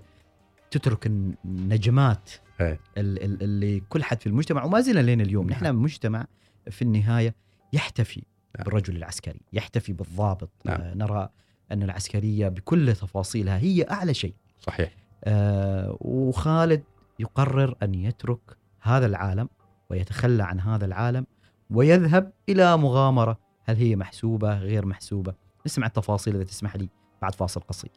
تترك 0.70 1.06
النجمات. 1.06 2.30
ال- 2.30 2.34
ال- 2.34 2.47
اللي 2.96 3.80
كل 3.88 4.04
حد 4.04 4.20
في 4.20 4.26
المجتمع 4.26 4.64
وما 4.64 4.80
زلنا 4.80 5.00
لين 5.00 5.20
اليوم 5.20 5.50
نعم. 5.50 5.64
نحن 5.64 5.74
مجتمع 5.74 6.26
في 6.70 6.82
النهاية 6.82 7.34
يحتفي 7.72 8.22
نعم. 8.58 8.64
بالرجل 8.64 8.96
العسكري 8.96 9.40
يحتفي 9.52 9.92
بالضابط. 9.92 10.50
نعم. 10.64 10.80
آه، 10.80 10.94
نرى 10.94 11.28
أن 11.72 11.82
العسكرية 11.82 12.48
بكل 12.48 12.94
تفاصيلها 12.94 13.58
هي 13.58 13.86
أعلى 13.90 14.14
شيء. 14.14 14.34
صحيح. 14.60 14.96
آه، 15.24 15.96
وخالد 16.00 16.82
يقرر 17.18 17.74
أن 17.82 17.94
يترك 17.94 18.40
هذا 18.80 19.06
العالم 19.06 19.48
ويتخلى 19.90 20.42
عن 20.42 20.60
هذا 20.60 20.84
العالم 20.84 21.26
ويذهب 21.70 22.32
إلى 22.48 22.76
مغامرة. 22.76 23.38
هل 23.64 23.76
هي 23.76 23.96
محسوبة 23.96 24.58
غير 24.58 24.86
محسوبة؟ 24.86 25.34
نسمع 25.66 25.86
التفاصيل 25.86 26.34
إذا 26.34 26.44
تسمح 26.44 26.76
لي 26.76 26.88
بعد 27.22 27.34
فاصل 27.34 27.60
قصير. 27.60 27.90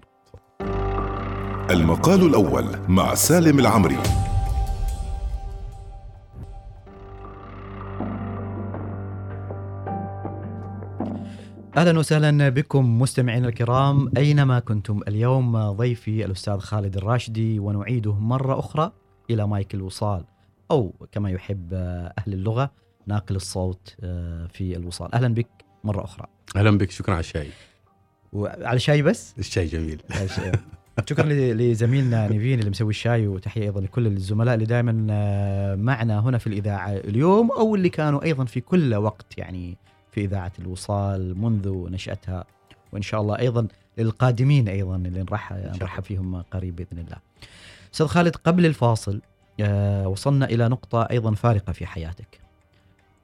المقال 1.72 2.26
الأول 2.26 2.66
مع 2.90 3.16
سالم 3.16 3.60
العمري. 3.60 3.98
أهلا 11.78 12.00
وسهلا 12.00 12.50
بكم 12.50 13.00
مستمعينا 13.00 13.48
الكرام. 13.48 14.12
أينما 14.18 14.60
كنتم 14.60 15.00
اليوم 15.08 15.72
ضيفي 15.72 16.26
الأستاذ 16.26 16.58
خالد 16.60 16.98
الراشدي 16.98 17.60
ونعيده 17.60 18.14
مرة 18.14 18.60
أخرى 18.60 18.92
إلى 19.30 19.48
مايك 19.48 19.74
الوصال 19.74 20.24
أو 20.72 20.94
كما 21.12 21.30
يحب 21.30 21.74
أهل 21.74 22.34
اللغة 22.34 22.72
ناقل 23.08 23.36
الصوت 23.36 23.96
آه، 24.04 24.48
في 24.48 24.76
الوصال. 24.78 25.16
أهلا 25.16 25.34
بك 25.34 25.48
مرة 25.84 26.04
أخرى. 26.04 26.28
أهلا 26.56 26.78
بك. 26.78 26.92
شكرا 26.92 27.14
على 27.14 27.20
الشاي. 27.20 27.48
وعلى 28.34 28.80
شاي 28.80 29.02
بس؟ 29.02 29.36
الشاي 29.40 29.66
جميل. 29.66 30.02
شكرا 31.10 31.26
لزميلنا 31.54 32.28
نيفين 32.28 32.60
اللي 32.60 32.70
مسوي 32.70 32.90
الشاي 32.90 33.28
وتحية 33.28 33.62
أيضا 33.64 33.82
لكل 33.82 34.08
الزملاء 34.08 34.54
اللي 34.56 34.66
دائما 34.66 35.08
آه، 35.12 35.76
معنا 35.76 36.20
هنا 36.20 36.38
في 36.38 36.48
الإذاعة 36.48 36.90
اليوم 36.92 37.52
أو 37.52 37.76
اللي 37.76 37.90
كانوا 37.90 38.24
أيضا 38.24 38.46
في 38.46 38.62
كل 38.62 38.96
وقت 38.96 39.38
يعني 39.38 39.78
في 40.12 40.22
إذاعة 40.22 40.52
الوصال 40.60 41.42
منذ 41.42 41.90
نشأتها 41.90 42.46
وإن 42.92 43.02
شاء 43.02 43.22
الله 43.22 43.40
أيضا 43.40 43.68
للقادمين 43.98 44.68
أيضا 44.68 44.96
اللي 44.96 45.20
نرحب. 45.20 45.56
نرحب 45.82 46.04
فيهم 46.04 46.42
قريب 46.42 46.76
بإذن 46.76 47.00
الله. 47.00 47.18
أستاذ 47.94 48.08
خالد 48.08 48.36
قبل 48.36 48.66
الفاصل 48.66 49.22
آه، 49.60 50.08
وصلنا 50.08 50.46
إلى 50.46 50.70
نقطة 50.70 51.02
أيضا 51.12 51.34
فارقة 51.34 51.74
في 51.74 51.86
حياتك. 51.86 52.42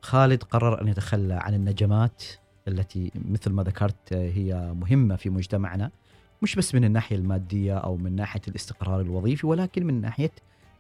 خالد 0.01 0.43
قرر 0.43 0.81
أن 0.81 0.87
يتخلى 0.87 1.33
عن 1.33 1.53
النجمات 1.53 2.23
التي 2.67 3.11
مثل 3.15 3.51
ما 3.51 3.63
ذكرت 3.63 4.13
هي 4.13 4.73
مهمة 4.73 5.15
في 5.15 5.29
مجتمعنا 5.29 5.91
مش 6.41 6.55
بس 6.55 6.75
من 6.75 6.83
الناحية 6.83 7.15
المادية 7.15 7.77
أو 7.77 7.97
من 7.97 8.15
ناحية 8.15 8.41
الاستقرار 8.47 9.01
الوظيفي 9.01 9.47
ولكن 9.47 9.85
من 9.85 10.01
ناحية 10.01 10.31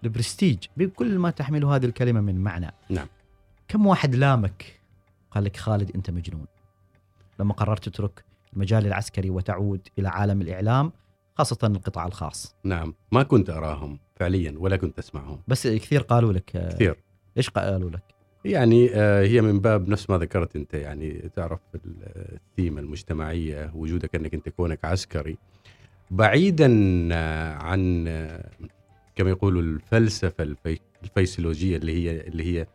البرستيج 0.03 0.57
بكل 0.77 1.19
ما 1.19 1.29
تحمله 1.29 1.75
هذه 1.75 1.85
الكلمة 1.85 2.21
من 2.21 2.43
معنى. 2.43 2.71
نعم. 2.89 3.07
كم 3.67 3.87
واحد 3.87 4.15
لامك 4.15 4.76
قال 5.31 5.43
لك 5.43 5.57
خالد 5.57 5.91
أنت 5.95 6.09
مجنون. 6.11 6.45
لما 7.39 7.53
قررت 7.53 7.89
تترك 7.89 8.23
المجال 8.53 8.85
العسكري 8.87 9.29
وتعود 9.29 9.87
إلى 9.99 10.09
عالم 10.09 10.41
الإعلام 10.41 10.91
خاصة 11.35 11.57
القطاع 11.63 12.05
الخاص. 12.07 12.55
نعم 12.63 12.93
ما 13.11 13.23
كنت 13.23 13.49
أراهم 13.49 13.99
فعليا 14.15 14.53
ولا 14.57 14.77
كنت 14.77 14.99
أسمعهم. 14.99 15.41
بس 15.47 15.67
كثير 15.67 16.01
قالوا 16.01 16.33
لك 16.33 16.55
آه، 16.55 16.69
كثير. 16.69 16.95
إيش 17.37 17.49
قالوا 17.49 17.89
لك؟ 17.89 18.03
يعني 18.45 18.89
آه، 18.93 19.23
هي 19.23 19.41
من 19.41 19.59
باب 19.59 19.89
نفس 19.89 20.09
ما 20.09 20.17
ذكرت 20.17 20.55
أنت 20.55 20.73
يعني 20.73 21.29
تعرف 21.35 21.59
ال- 21.75 21.95
الثيمه 22.35 22.81
المجتمعية 22.81 23.71
وجودك 23.75 24.15
أنك 24.15 24.33
أنت 24.33 24.49
كونك 24.49 24.85
عسكري. 24.85 25.37
بعيدا 26.11 26.69
آه، 27.11 27.53
عن 27.53 28.05
كما 29.15 29.29
يقولوا 29.29 29.61
الفلسفة 29.61 30.43
الفي- 30.43 30.79
الفيسيولوجية 31.03 31.77
اللي 31.77 31.93
هي 31.93 32.21
اللي 32.27 32.43
هي 32.59 32.67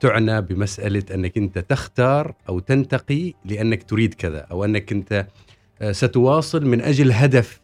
تعنى 0.00 0.40
بمسألة 0.40 1.02
أنك 1.14 1.36
أنت 1.38 1.58
تختار 1.58 2.34
أو 2.48 2.58
تنتقي 2.58 3.32
لأنك 3.44 3.82
تريد 3.82 4.14
كذا 4.14 4.38
أو 4.38 4.64
أنك 4.64 4.92
أنت 4.92 5.26
آه، 5.82 5.92
ستواصل 5.92 6.66
من 6.66 6.80
أجل 6.80 7.12
هدف 7.12 7.60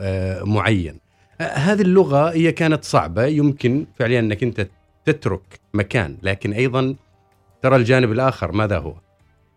آه، 0.00 0.42
معين. 0.42 0.98
آه، 1.40 1.44
هذه 1.44 1.82
اللغة 1.82 2.30
هي 2.30 2.52
كانت 2.52 2.84
صعبة. 2.84 3.26
يمكن 3.26 3.86
فعليا 3.98 4.20
أنك 4.20 4.42
أنت 4.42 4.68
تترك 5.04 5.60
مكان 5.74 6.18
لكن 6.22 6.52
أيضا 6.52 6.96
ترى 7.62 7.76
الجانب 7.76 8.12
الآخر 8.12 8.52
ماذا 8.52 8.78
هو؟ 8.78 8.94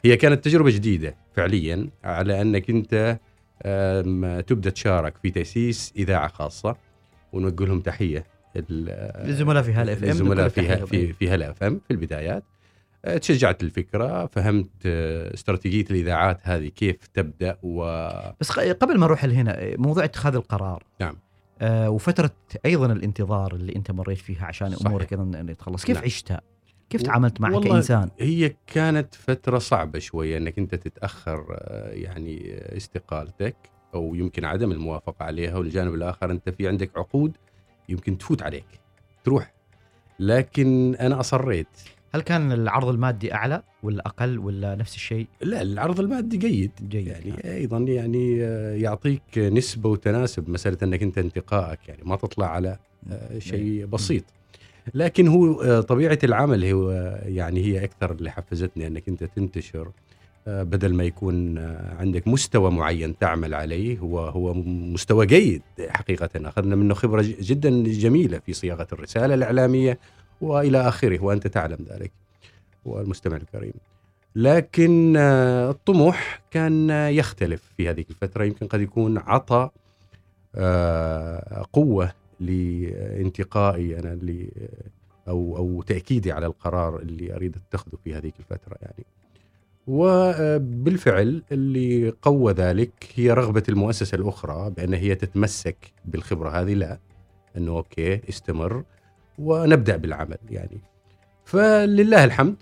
هي 0.06 0.18
كانت 0.18 0.46
تجربة 0.46 0.70
جديدة 0.70 1.16
فعليا 1.36 1.90
على 2.04 2.42
أنك 2.42 2.70
أنت 2.70 3.20
تبدأ 4.48 4.70
تشارك 4.70 5.18
في 5.18 5.30
تأسيس 5.30 5.94
إذاعة 5.98 6.28
خاصة 6.28 6.76
ونوجه 7.34 7.66
لهم 7.66 7.80
تحية. 7.80 8.26
الزملاء 8.70 9.64
في 9.64 9.74
هلا 9.74 9.94
FM 9.94 10.10
الزملاء 10.10 10.50
في 10.50 11.14
في 11.14 11.50
FM 11.50 11.82
في 11.88 11.92
البدايات 11.92 12.44
آه، 13.06 13.18
تشجعت 13.18 13.64
الفكرة 13.64 14.26
فهمت 14.26 14.70
آه، 14.86 15.34
استراتيجية 15.34 15.86
الإذاعات 15.92 16.40
هذه 16.44 16.68
كيف 16.68 17.08
تبدأ 17.14 17.58
و 17.64 18.10
بس 18.40 18.52
قبل 18.60 18.98
ما 18.98 19.06
أروح 19.06 19.26
لهنا 19.26 19.78
موضوع 19.78 20.04
اتخاذ 20.04 20.36
القرار 20.36 20.84
نعم. 21.02 21.16
آه 21.62 21.90
وفترة 21.90 22.32
أيضا 22.66 22.86
الانتظار 22.86 23.56
اللي 23.56 23.76
أنت 23.76 23.92
مريت 23.92 24.18
فيها 24.18 24.46
عشان 24.46 24.70
صحيح. 24.70 24.88
أمورك 24.88 25.14
أيضا 25.14 25.54
تخلص 25.54 25.86
كيف 25.86 25.96
نعم. 25.96 26.06
عشتها؟ 26.06 26.42
كيف 26.90 27.02
تعاملت 27.02 27.42
معك 27.42 27.54
والله 27.54 27.70
كإنسان؟ 27.70 28.10
هي 28.20 28.56
كانت 28.68 29.16
فترة 29.16 29.58
صعبة 29.58 30.00
شوية 30.00 30.38
إنك 30.38 30.58
أنت 30.58 30.76
تتأخر 30.76 31.46
آه، 31.52 31.92
يعني 31.92 32.60
استقالتك 32.78 33.56
أو 33.94 34.16
يمكن 34.16 34.46
عدم 34.46 34.72
الموافقة 34.72 35.24
عليها 35.24 35.58
والجانب 35.58 35.94
الآخر 35.94 36.32
أنت 36.32 36.50
في 36.50 36.68
عندك 36.68 36.98
عقود 36.98 37.38
يمكن 37.90 38.18
تفوت 38.18 38.44
عليك 38.44 38.66
تروح. 39.24 39.54
لكن 40.20 40.96
أنا 40.96 41.20
أصريت. 41.20 41.68
هل 42.16 42.22
كان 42.22 42.52
العرض 42.52 42.88
المادي 42.88 43.34
أعلى 43.34 43.64
ولا 43.84 44.08
أقل 44.08 44.40
ولا 44.40 44.76
نفس 44.76 44.96
الشيء؟ 44.96 45.28
لا 45.42 45.62
العرض 45.62 46.00
المادي 46.00 46.38
جيد. 46.38 46.72
جيد. 46.90 47.08
يعني 47.08 47.30
نعم. 47.30 47.40
أيضا 47.46 47.78
يعني 47.78 48.44
آه، 48.44 48.76
يعطيك 48.76 49.38
نسبة 49.38 49.90
وتناسب 49.90 50.50
مسألة 50.50 50.78
أنك 50.84 51.04
أنت 51.04 51.18
انتقائك. 51.18 51.80
يعني 51.88 52.02
ما 52.06 52.16
تطلع 52.16 52.48
على 52.48 52.78
آه، 53.12 53.40
شيء 53.40 53.86
بسيط. 53.86 54.24
لكن 54.94 55.28
هو 55.28 55.62
آه، 55.62 55.82
طبيعة 55.82 56.20
العمل 56.24 56.66
هو 56.66 56.92
يعني 57.26 57.66
هي 57.66 57.84
أكثر 57.84 58.12
اللي 58.12 58.32
حفزتني 58.32 58.88
أنك 58.88 59.08
أنت 59.08 59.24
تنتشر. 59.24 59.92
بدل 60.48 60.94
ما 60.94 61.04
يكون 61.04 61.58
عندك 62.00 62.28
مستوى 62.28 62.72
معين 62.72 63.18
تعمل 63.18 63.54
عليه 63.54 64.00
هو 64.00 64.20
هو 64.20 64.54
مستوى 64.64 65.26
جيد 65.26 65.62
حقيقة 65.90 66.30
اخذنا 66.36 66.76
منه 66.76 66.94
خبرة 66.94 67.26
جدا 67.40 67.84
جميلة 67.84 68.40
في 68.40 68.54
صياغة 68.54 68.88
الرسالة 68.94 69.34
الإعلامية 69.34 70.00
وإلى 70.42 70.88
آخره 70.88 71.24
وأنت 71.24 71.48
تعلم 71.48 71.86
ذلك 71.90 72.12
والمستمع 72.86 73.38
الكريم. 73.38 73.74
لكن 74.36 75.18
الطموح 75.70 76.42
كان 76.52 76.90
يختلف 76.90 77.74
في 77.78 77.90
هذه 77.90 78.06
الفترة. 78.10 78.44
يمكن 78.44 78.68
قد 78.68 78.82
يكون 78.82 79.18
عطى 79.18 79.70
آه، 80.56 81.66
قوة 81.74 82.12
لانتقائي 82.40 84.00
أنا 84.00 84.20
أو 85.28 85.58
أو 85.58 85.82
تأكيدي 85.82 86.32
على 86.32 86.46
القرار 86.46 87.00
اللي 87.00 87.36
أريد 87.36 87.56
أتخذه 87.56 87.98
في 88.04 88.16
هذيك 88.16 88.34
الفترة 88.40 88.78
يعني. 88.82 89.06
وبالفعل 89.88 91.44
اللي 91.52 92.14
قوى 92.22 92.54
ذلك 92.54 92.94
هي 93.16 93.32
رغبة 93.32 93.64
المؤسسة 93.70 94.16
الأخرى 94.16 94.70
بأن 94.70 94.94
هي 94.94 95.16
تتمسك 95.16 95.94
بالخبرة 96.06 96.50
هذه 96.50 96.74
لا 96.74 97.00
أنه 97.58 97.72
أوكي 97.72 98.22
استمر 98.30 98.84
ونبدأ 99.40 99.98
بالعمل 99.98 100.38
يعني. 100.50 100.82
فلله 101.46 102.24
الحمد 102.24 102.56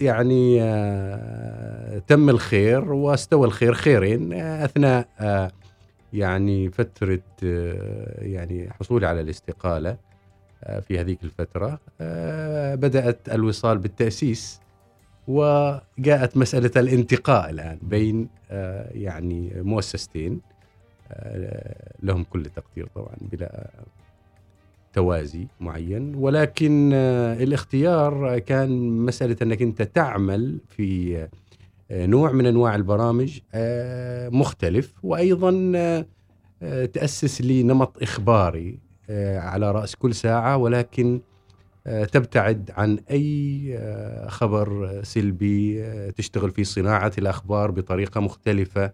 يعني 0.00 0.62
آه، 0.62 1.98
تم 1.98 2.30
الخير 2.30 2.92
واستوى 2.92 3.46
الخير 3.46 3.74
خيرين 3.74 4.32
آه، 4.32 4.64
أثناء 4.64 5.08
آه، 5.20 5.50
يعني 6.12 6.70
فترة 6.70 7.22
يعني 8.18 8.70
حصولي 8.70 9.06
على 9.06 9.20
الاستقالة 9.20 9.96
في 10.80 11.00
هذيك 11.00 11.18
الفترة 11.24 11.80
بدأت 12.74 13.28
الوصال 13.28 13.78
بالتأسيس 13.78 14.60
وجاءت 15.28 16.36
مسألة 16.36 16.70
الانتقاء 16.76 17.50
الآن 17.50 17.78
بين 17.82 18.28
آه، 18.50 18.90
يعني 18.94 19.52
مؤسستين 19.62 20.40
آه، 21.12 21.92
لهم 22.02 22.24
كل 22.24 22.40
التقدير 22.40 22.88
طبعا 22.94 23.16
بلا 23.20 23.70
توازي 24.92 25.46
معين. 25.60 26.14
ولكن 26.14 26.90
آه، 26.94 27.34
الاختيار 27.34 28.38
كان 28.38 28.98
مسألة 28.98 29.36
أنك 29.42 29.62
أنت 29.62 29.82
تعمل 29.82 30.58
في 30.68 31.28
نوع 31.90 32.32
من 32.32 32.46
أنواع 32.46 32.74
البرامج 32.74 33.38
مختلف. 34.32 34.94
وأيضا 35.02 35.72
آه، 36.62 36.84
تأسس 36.84 37.40
لي 37.40 37.62
نمط 37.62 38.02
إخباري 38.02 38.78
آه، 39.10 39.38
على 39.38 39.72
رأس 39.72 39.96
كل 39.96 40.14
ساعة. 40.14 40.56
ولكن 40.56 41.20
تبتعد 41.86 42.70
عن 42.76 42.98
أي 43.10 43.64
آه، 43.78 44.28
خبر 44.28 45.00
سلبي 45.02 45.84
آه، 45.84 46.10
تشتغل 46.10 46.50
في 46.50 46.64
صناعة 46.64 47.12
الأخبار 47.18 47.70
بطريقة 47.70 48.20
مختلفة 48.20 48.92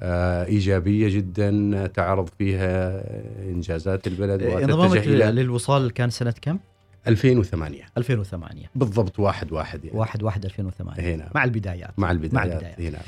آه، 0.00 0.44
إيجابية 0.44 1.16
جدا 1.16 1.76
آه، 1.76 1.86
تعرض 1.86 2.28
فيها 2.38 2.98
آه، 2.98 3.50
إنجازات 3.50 4.06
البلد 4.06 4.42
انضمامك 4.42 4.90
وتتجه 4.90 5.28
إلى 5.28 5.42
للوصال 5.42 5.90
كان 5.92 6.10
سنة 6.10 6.34
كم؟ 6.42 6.58
2008 7.06 7.82
2008 7.98 8.70
بالضبط 8.74 9.18
واحد 9.18 9.52
واحد 9.52 9.84
يعني. 9.84 9.98
1 9.98 10.22
1 10.22 10.44
2008 10.44 11.14
هنا. 11.14 11.30
مع 11.34 11.44
البدايات. 11.44 11.90
مع 11.98 12.10
البدايات, 12.10 12.52
البدايات. 12.52 12.80
هنا. 12.80 12.98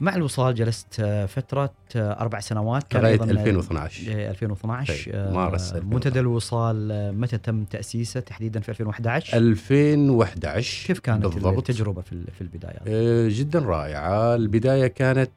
مع 0.00 0.14
الوصال 0.16 0.54
جلست 0.54 1.00
آه، 1.00 1.26
فترة 1.26 1.70
آه، 1.96 2.20
أربع 2.20 2.40
سنوات. 2.40 2.82
كان 2.90 3.04
أيضاً، 3.04 3.24
آه، 3.24 3.30
2012 3.30 4.12
آه، 4.12 4.30
2012 4.30 5.04
طيب، 5.04 5.14
آه، 5.14 5.32
مارس 5.32 5.62
2012. 5.72 5.94
منتدى 5.94 6.20
الوصال 6.20 6.92
آه، 6.92 7.10
متى 7.10 7.38
تم 7.38 7.64
تأسيسه 7.64 8.20
تحديدا 8.20 8.60
في 8.60 8.68
2011 8.68 9.36
2011 9.36 10.86
كيف 10.86 10.98
كانت 10.98 11.26
بالضبط. 11.26 11.56
التجربة 11.58 12.02
في 12.02 12.24
في 12.34 12.40
البدايات؟ 12.40 12.80
آه، 12.86 13.28
جدا 13.32 13.58
رائعة. 13.58 14.34
البداية 14.34 14.86
كانت 14.86 15.30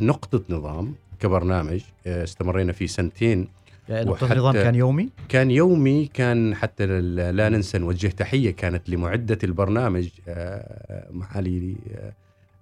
نقطة 0.00 0.42
نظام 0.50 0.94
كبرنامج 1.20 1.80
استمرينا 2.06 2.72
فيه 2.72 2.86
سنتين. 2.86 3.48
يعني 3.88 4.10
النظام 4.22 4.52
كان 4.52 4.74
يومي؟ 4.74 5.08
كان 5.28 5.50
يومي 5.50 6.10
كان 6.14 6.54
حتى 6.54 6.86
لا 7.10 7.48
ننسى 7.48 7.78
نوجه 7.78 8.06
تحية 8.08 8.50
كانت 8.50 8.90
لمعدة 8.90 9.38
البرنامج 9.44 10.08
معالي 11.10 11.74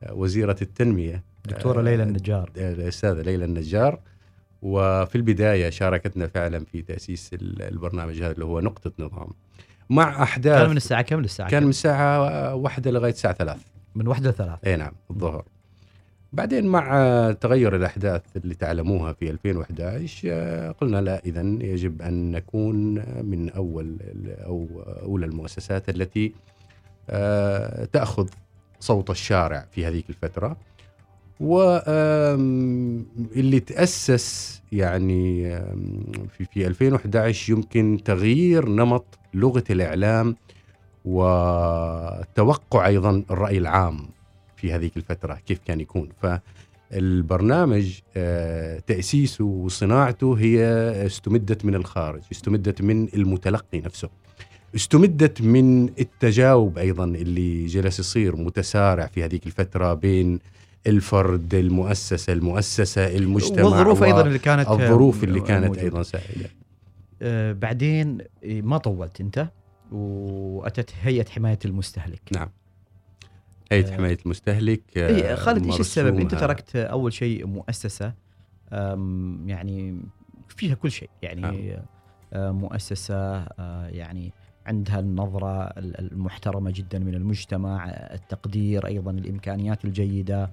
آه، 0.02 0.14
وزيرة 0.14 0.56
التنمية 0.62 1.22
دكتورة 1.48 1.78
آه، 1.80 1.82
ليلى 1.82 2.02
النجار. 2.02 2.50
الأستاذة 2.56 3.22
ليلى 3.22 3.44
النجار. 3.44 3.98
وفي 4.62 5.14
البداية 5.16 5.70
شاركتنا 5.70 6.26
فعلا 6.26 6.64
في 6.64 6.82
تأسيس 6.82 7.30
ال- 7.34 7.62
البرنامج 7.62 8.22
هذا 8.22 8.32
اللي 8.32 8.44
هو 8.44 8.60
نقطة 8.60 8.92
نظام. 8.98 9.28
مع 9.90 10.22
أحداث 10.22 10.58
كان 10.60 10.70
من 10.70 10.76
الساعة 10.76 11.02
كم 11.02 11.20
للساعة 11.20 11.50
كان؟ 11.50 11.62
من 11.62 11.68
الساعة 11.68 12.54
واحدة 12.54 12.90
لغاية 12.90 13.12
الساعة 13.12 13.34
ثلاث 13.34 13.60
من 13.94 14.06
واحدة 14.08 14.30
لثلاث 14.30 14.58
اي 14.66 14.76
نعم 14.76 14.92
الظهر. 15.10 15.44
بعدين 16.32 16.66
مع 16.66 16.96
آه، 16.98 17.32
تغير 17.32 17.76
الأحداث 17.76 18.22
اللي 18.36 18.54
تعلموها 18.54 19.12
في 19.12 19.30
2011 19.30 20.28
آه، 20.32 20.70
قلنا 20.70 21.00
لا 21.00 21.24
اذا 21.24 21.40
يجب 21.40 22.02
أن 22.02 22.30
نكون 22.32 22.94
من 23.26 23.50
أول 23.50 23.96
أو 24.28 24.68
أولى 25.02 25.26
المؤسسات 25.26 25.88
التي 25.88 26.32
آه، 27.10 27.84
تأخذ 27.84 28.28
صوت 28.82 29.10
الشارع 29.10 29.66
في 29.70 29.86
هذيك 29.86 30.10
الفترة. 30.10 30.56
واللي 31.40 32.80
تأسس 33.60 34.62
يعني 34.72 35.50
في 36.38 36.44
في 36.44 36.66
2011 36.66 37.52
يمكن 37.52 38.00
تغيير 38.04 38.68
نمط 38.68 39.18
لغة 39.34 39.64
الإعلام 39.70 40.36
وتوقع 41.04 42.86
أيضا 42.86 43.24
الرأي 43.30 43.58
العام 43.58 44.08
في 44.56 44.72
هذيك 44.72 44.96
الفترة 44.96 45.34
كيف 45.34 45.60
كان 45.66 45.80
يكون. 45.80 46.08
فالبرنامج 46.22 47.98
آه، 48.16 48.78
تأسيسه 48.78 49.44
وصناعته 49.44 50.38
هي 50.38 50.64
استمدت 51.06 51.64
من 51.64 51.74
الخارج 51.74 52.22
استمدت 52.32 52.82
من 52.82 53.08
المتلقي 53.14 53.80
نفسه. 53.80 54.08
استمدت 54.74 55.42
من 55.42 55.88
التجاوب 55.88 56.78
أيضا 56.78 57.04
اللي 57.04 57.66
جلس 57.66 57.98
يصير 57.98 58.36
متسارع 58.36 59.06
في 59.06 59.24
هذيك 59.24 59.46
الفترة 59.46 59.94
بين 59.94 60.38
الفرد 60.86 61.54
المؤسسة 61.54 62.32
المؤسسة 62.32 63.16
المجتمع 63.16 63.64
والظروف 63.64 64.02
أيضا 64.02 64.22
اللي 64.22 64.38
كانت 64.38 64.68
آه، 64.68 64.72
الظروف 64.74 65.24
اللي 65.24 65.40
كانت 65.40 65.64
موجودة. 65.66 65.82
أيضا 65.82 66.02
سائدة 66.02 66.50
آه، 67.22 67.52
بعدين 67.52 68.18
آه، 68.20 68.60
ما 68.60 68.78
طولت 68.78 69.20
أنت 69.20 69.48
وأتت 69.92 70.90
هيئة 71.02 71.28
حماية 71.30 71.58
المستهلك 71.64 72.20
نعم 72.32 72.48
هيئة 73.72 73.92
آه، 73.92 73.96
حماية 73.96 74.18
المستهلك 74.26 74.82
آه، 74.96 75.08
إيه 75.08 75.34
خالد 75.34 75.66
إيش 75.66 75.80
السبب؟ 75.80 76.20
أنت. 76.20 76.34
تركت 76.34 76.76
أول 76.76 77.12
شيء 77.12 77.46
مؤسسة 77.46 78.12
يعني 79.46 80.00
فيها 80.48 80.74
كل 80.74 80.90
شيء 80.90 81.10
يعني 81.22 81.78
آه، 82.32 82.50
مؤسسة 82.50 83.14
آه، 83.14 83.88
يعني 83.88 84.32
عندها 84.66 85.00
النظرة 85.00 85.62
ال- 85.62 86.12
المحترمة 86.12 86.70
جدا 86.70 86.98
من 86.98 87.14
المجتمع 87.14 87.84
التقدير 87.90 88.86
أيضا 88.86 89.10
الإمكانيات 89.10 89.84
الجيدة 89.84 90.50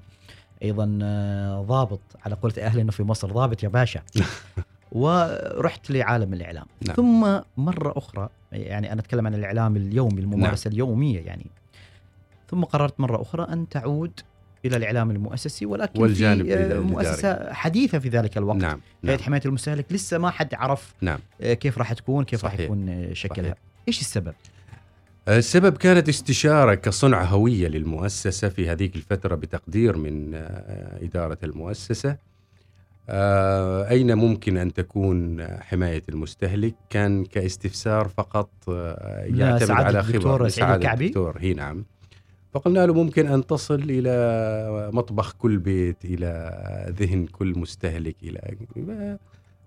أيضا 0.64 1.00
آه، 1.04 1.62
ضابط 1.62 2.00
على 2.26 2.36
قولة 2.36 2.54
اهلنا 2.60 2.92
في 2.92 3.04
مصر 3.04 3.32
ضابط 3.32 3.64
يا 3.64 3.70
باشا 3.70 4.02
ورحت 4.92 5.92
لعالم 5.92 6.34
الإعلام 6.34 6.66
نعم. 6.88 6.96
ثم 6.96 7.40
مرة 7.58 7.94
أخرى 7.98 8.30
يعني 8.52 8.92
أنا 8.94 9.02
أتكلم 9.02 9.28
عن 9.28 9.34
الإعلام 9.36 9.76
اليومي 9.76 10.22
الممارسة 10.22 10.68
اليومية 10.68 11.20
يعني 11.20 11.46
ثم 12.50 12.64
قررت 12.64 13.00
مرة 13.00 13.22
أخرى 13.22 13.44
أن 13.54 13.70
تعود 13.70 14.12
إلى 14.66 14.78
الإعلام 14.78 15.12
المؤسسي 15.12 15.66
ولكن 15.66 16.02
والجانب 16.02 16.46
في 16.46 16.54
آه، 16.54 16.58
الإداري. 16.58 16.80
مؤسسة 16.80 17.54
حديثة 17.54 18.00
في 18.00 18.10
ذلك 18.10 18.38
الوقت 18.38 18.58
نعم 18.58 18.80
هيئه 19.04 19.16
نعم 19.16 19.24
حماية 19.26 19.42
المستهلك 19.46 19.86
لسه 19.94 20.18
ما 20.18 20.30
حد 20.30 20.54
عرف 20.54 20.94
نعم 21.02 21.20
آه، 21.42 21.54
كيف 21.54 21.78
راح 21.78 21.94
تكون 21.94 22.24
كيف 22.24 22.46
راح. 22.46 22.60
يكون 22.60 23.10
شكلها 23.14 23.44
صحيح. 23.52 23.58
إيش 23.90 24.02
السبب؟ 24.02 24.34
السبب 25.28 25.78
كانت 25.78 26.10
استشارة 26.10 26.74
كصنع 26.74 27.24
هوية 27.24 27.68
للمؤسسة 27.68 28.50
في 28.50 28.70
هذيك 28.70 28.96
الفترة 28.96 29.36
بتقدير 29.36 29.98
من 29.98 30.36
آه، 30.36 31.04
إدارة 31.04 31.38
المؤسسة 31.44 32.18
آه، 33.10 33.90
أين 33.90 34.18
ممكن 34.18 34.58
أن 34.58 34.74
تكون 34.74 35.48
حماية 35.62 36.04
المستهلك 36.10 36.76
كان 36.90 37.26
كاستفسار 37.26 38.08
فقط 38.08 38.50
آه، 38.70 39.26
يعتمد 39.26 39.72
على 39.72 40.04
خبرة 40.04 40.48
سعيد 40.48 40.68
سعادة 40.68 40.76
الكعبي؟ 40.76 41.06
الدكتور 41.06 41.38
هي 41.40 41.54
نعم 41.54 41.86
فقلنا 42.54 42.86
له 42.86 42.94
ممكن 42.94 43.28
أن 43.28 43.46
تصل 43.46 43.84
إلى 43.90 44.90
مطبخ 44.94 45.34
كل 45.34 45.58
بيت 45.58 46.06
إلى 46.06 46.94
ذهن 47.00 47.26
كل 47.26 47.60
مستهلك 47.60 48.16
إلى 48.24 48.56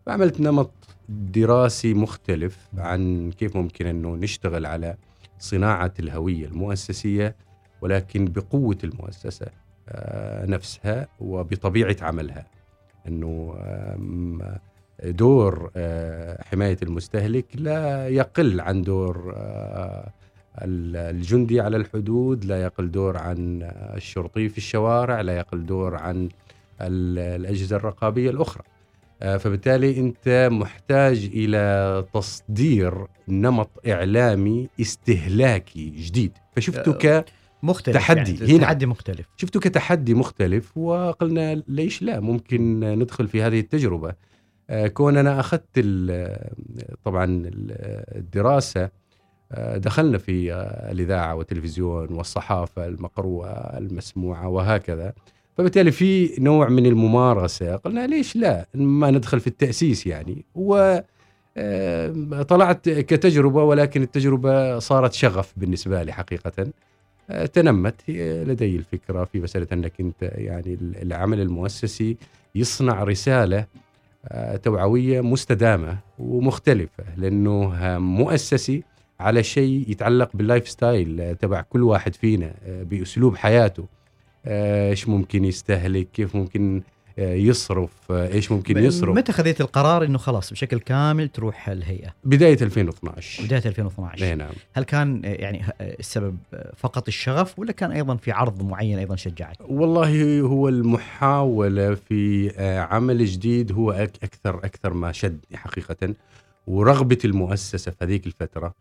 فعملت 0.07 0.41
نمط 0.41 0.73
دراسي 1.09 1.95
مختلف 1.95 2.69
عن 2.79 3.31
كيف 3.39 3.57
ممكن 3.57 3.87
أنه 3.87 4.15
نشتغل 4.17 4.67
على 4.67 4.97
صناعة 5.39 5.95
الهوية 6.01 6.47
المؤسسية 6.47 7.37
ولكن 7.81 8.25
بقوة 8.25 8.79
المؤسسة 8.85 9.47
آه، 9.89 10.47
نفسها 10.47 11.09
وبطبيعة 11.21 11.97
عملها. 12.03 12.47
آم، 13.09 14.41
دور 15.05 15.71
آه، 15.77 16.43
حماية 16.45 16.77
المستهلك 16.83 17.47
لا 17.55 18.09
يقل 18.09 18.61
عن 18.61 18.83
دور 18.83 19.33
آه، 19.37 20.13
ال- 20.63 20.97
الجندي 21.17 21.61
على 21.61 21.77
الحدود 21.77 22.45
لا 22.45 22.63
يقل 22.63 22.91
دور 22.91 23.17
عن 23.17 23.63
الشرطي 23.97 24.49
في 24.49 24.59
الشوارع 24.59 25.21
لا 25.21 25.37
يقل 25.37 25.67
دور 25.67 25.95
عن 25.97 26.29
ال- 26.81 27.19
الأجهزة 27.41 27.77
الرقابية 27.77 28.31
الأخرى. 28.31 28.63
آه، 28.67 28.72
فبالتالي 29.23 29.99
أنت 29.99 30.49
محتاج 30.53 31.31
إلى 31.35 32.05
تصدير 32.15 33.07
نمط 33.29 33.71
إعلامي 33.89 34.69
استهلاكي 34.81 35.91
جديد 35.91 36.33
فشفته 36.57 36.93
ك 36.93 37.25
مختلف 37.63 37.97
تحدي. 37.97 38.35
يعني 38.41 38.53
هنا. 38.53 38.63
تحدي 38.63 38.87
مختلف 38.87 39.27
شفته 39.37 39.61
كتحدي 39.61 40.15
مختلف 40.15 40.77
وقلنا 40.79 41.63
ليش 41.69 42.03
لا 42.03 42.21
ممكن 42.21 42.81
ندخل 42.81 43.29
في 43.29 43.43
هذه 43.43 43.61
التجربة 43.61 44.15
آه، 44.71 44.87
كون 44.87 45.17
أنا 45.17 45.41
أخذت 45.41 45.65
ال- 45.77 46.97
طبعا 47.05 47.25
ال- 47.25 47.77
الدراسة 48.17 48.91
آه، 49.53 49.77
دخلنا 49.77 50.19
في 50.19 50.53
آه، 50.53 50.93
الإذاعة 50.93 51.35
والتلفزيون 51.35 52.13
والصحافة 52.13 52.87
المقروءة 52.87 53.49
المسموعة 53.79 54.49
وهكذا 54.49 55.13
فبالتالي 55.59 55.93
في 55.93 56.35
نوع 56.39 56.69
من 56.69 56.87
الممارسة. 56.87 57.77
قلنا 57.77 58.07
ليش 58.07 58.37
لا؟ 58.37 58.67
ما 58.75 59.11
ندخل 59.11 59.41
في 59.41 59.47
التأسيس 59.47 60.07
يعني. 60.07 60.45
و 60.55 60.99
آه، 61.57 62.43
طلعت 62.43 62.89
كتجربة 62.89 63.63
ولكن 63.63 64.03
التجربة 64.03 64.79
صارت 64.79 65.13
شغف 65.13 65.53
بالنسبة 65.57 66.03
لي 66.03 66.13
حقيقة. 66.13 66.67
آه، 67.31 67.47
تنمت. 67.47 67.95
لدي 68.09 68.77
الفكرة 68.77 69.25
في 69.25 69.41
مسألة 69.41 69.67
أنك 69.73 69.93
أنت 70.01 70.23
يعني 70.23 70.79
العمل 71.03 71.41
المؤسسي 71.41 72.17
يصنع 72.55 73.05
رسالة 73.05 73.67
آه، 74.29 74.57
توعوية 74.57 75.21
مستدامة 75.21 75.99
ومختلفة 76.19 77.05
لأنه 77.17 77.99
مؤسسي 77.99 78.83
على 79.21 79.43
شيء 79.43 79.85
يتعلق 79.89 80.31
بال 80.35 80.69
lifestyle 80.69 81.37
تبع 81.37 81.61
كل 81.61 81.83
واحد 81.83 82.15
فينا 82.15 82.55
بأسلوب 82.67 83.37
حياته. 83.37 83.87
إيش 84.47 85.09
ممكن 85.09 85.45
يستهلك 85.45 86.09
كيف 86.13 86.37
ممكن 86.37 86.83
آه، 87.19 87.35
يصرف 87.35 87.91
آه، 88.11 88.33
إيش 88.33 88.53
ممكن 88.53 88.79
يصرف. 88.79 89.17
متى 89.17 89.33
خذيت 89.33 89.61
القرار 89.61 90.05
إنه 90.05 90.19
خلاص 90.19 90.51
بشكل 90.51 90.81
كامل 90.81 91.29
تروح 91.29 91.69
الهيئة؟ 91.69 92.15
بداية 92.25 92.59
2012 92.63 93.45
بداية 93.45 93.63
2012 93.67 94.25
اي 94.25 94.35
نعم. 94.35 94.53
هل 94.73 94.85
كان 94.85 95.23
آه، 95.25 95.29
يعني 95.29 95.65
السبب 95.81 96.37
فقط 96.77 97.09
الشغف 97.09 97.59
ولا 97.59 97.73
كان 97.73 97.93
أيضا 97.93 98.17
في 98.17 98.33
عرض 98.33 98.63
معين 98.63 98.99
أيضا 98.99 99.17
شجعك؟ 99.17 99.57
والله 99.61 100.41
هو 100.41 100.69
المحاولة 100.69 101.95
في 101.95 102.51
عمل 102.91 103.25
جديد 103.25 103.73
هو 103.73 103.91
أكثر 103.91 104.59
أكثر 104.59 104.95
ما 104.95 105.13
شدني 105.13 105.57
حقيقة. 105.57 106.15
ورغبة 106.67 107.19
المؤسسة 107.25 107.91
في 107.91 108.05
هذيك 108.05 108.27
الفترة 108.27 108.75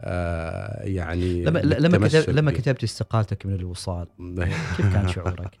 آه، 0.00 0.84
يعني 0.84 1.44
لما 1.44 1.58
لما 1.58 2.08
كتب 2.08 2.30
لما. 2.30 2.50
كتبت 2.50 2.84
استقالتك 2.84 3.46
من 3.46 3.54
الوصال 3.54 4.06
كيف 4.76 4.92
كان 4.92 5.08
شعورك؟ 5.14 5.58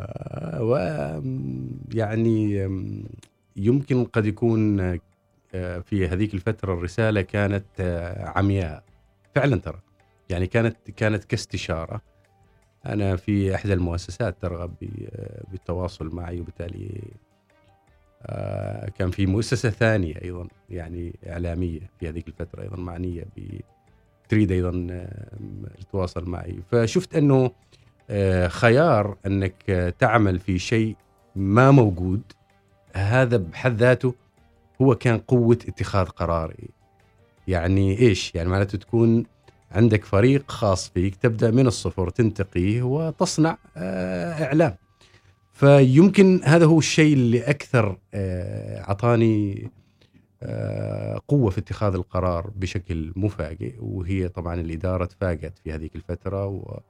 آه، 0.00 0.62
و 0.62 0.76
يعني 1.94 2.68
يمكن 3.56 4.04
قد 4.04 4.26
يكون 4.26 4.80
آه، 5.54 5.78
في 5.78 6.08
هذيك 6.08 6.34
الفترة 6.34 6.74
الرسالة 6.74 7.22
كانت 7.22 7.64
عمياء 8.36 8.84
فعلا 9.34 9.56
ترى 9.56 9.80
يعني 10.30 10.46
كانت 10.46 10.76
كانت 10.96 11.24
كاستشارة 11.24 12.00
أنا 12.86 13.16
في 13.16 13.54
إحدى 13.54 13.72
المؤسسات 13.72 14.42
ترغب 14.42 14.74
بالتواصل 15.50 16.14
معي 16.14 16.40
وبالتالي 16.40 17.02
كان 18.98 19.10
في 19.10 19.26
مؤسسة 19.26 19.70
ثانية 19.70 20.14
أيضا 20.22 20.48
يعني 20.70 21.18
إعلامية 21.26 21.80
في 22.00 22.08
هذيك 22.08 22.28
الفترة 22.28 22.62
أيضا 22.62 22.76
معنية 22.76 23.24
ب 23.36 23.60
تريد 24.28 24.52
أيضا 24.52 24.86
آه، 24.90 25.38
التواصل 25.80 26.24
معي. 26.24 26.58
فشفت 26.70 27.14
أنه 27.14 27.50
آه، 28.10 28.48
خيار 28.48 29.16
أنك 29.26 29.54
آه، 29.68 29.90
تعمل 29.90 30.38
في 30.38 30.58
شيء 30.58 30.96
ما 31.36 31.70
موجود 31.70 32.22
هذا 32.94 33.36
بحد 33.36 33.76
ذاته 33.76 34.14
هو 34.82 34.94
كان 34.94 35.18
قوة 35.18 35.58
اتخاذ 35.68 36.06
قراري 36.06 36.68
يعني 37.48 37.98
إيش؟ 37.98 38.34
يعني 38.34 38.48
معناته 38.48 38.78
تكون 38.78 39.24
عندك 39.72 40.04
فريق 40.04 40.50
خاص 40.50 40.88
فيك 40.88 41.16
تبدأ 41.16 41.50
من 41.50 41.66
الصفر 41.66 42.10
تنتقيه 42.10 42.82
وتصنع 42.82 43.58
آه، 43.76 44.44
إعلام. 44.44 44.76
فيمكن 45.60 46.40
هذا 46.44 46.64
هو 46.66 46.78
الشيء 46.78 47.12
اللي 47.12 47.42
أكثر 47.42 47.98
آه، 48.14 48.80
اعطاني 48.80 49.70
آه، 50.42 51.20
قوة 51.28 51.50
في 51.50 51.58
اتخاذ 51.58 51.94
القرار 51.94 52.50
بشكل 52.56 53.12
مفاجئ. 53.16 53.74
وهي 53.80 54.28
طبعا 54.28 54.60
الاداره 54.60 55.04
تفاجات 55.04 55.58
في 55.58 55.72
هذيك 55.72 55.96
الفترة 55.96 56.46
و 56.46 56.80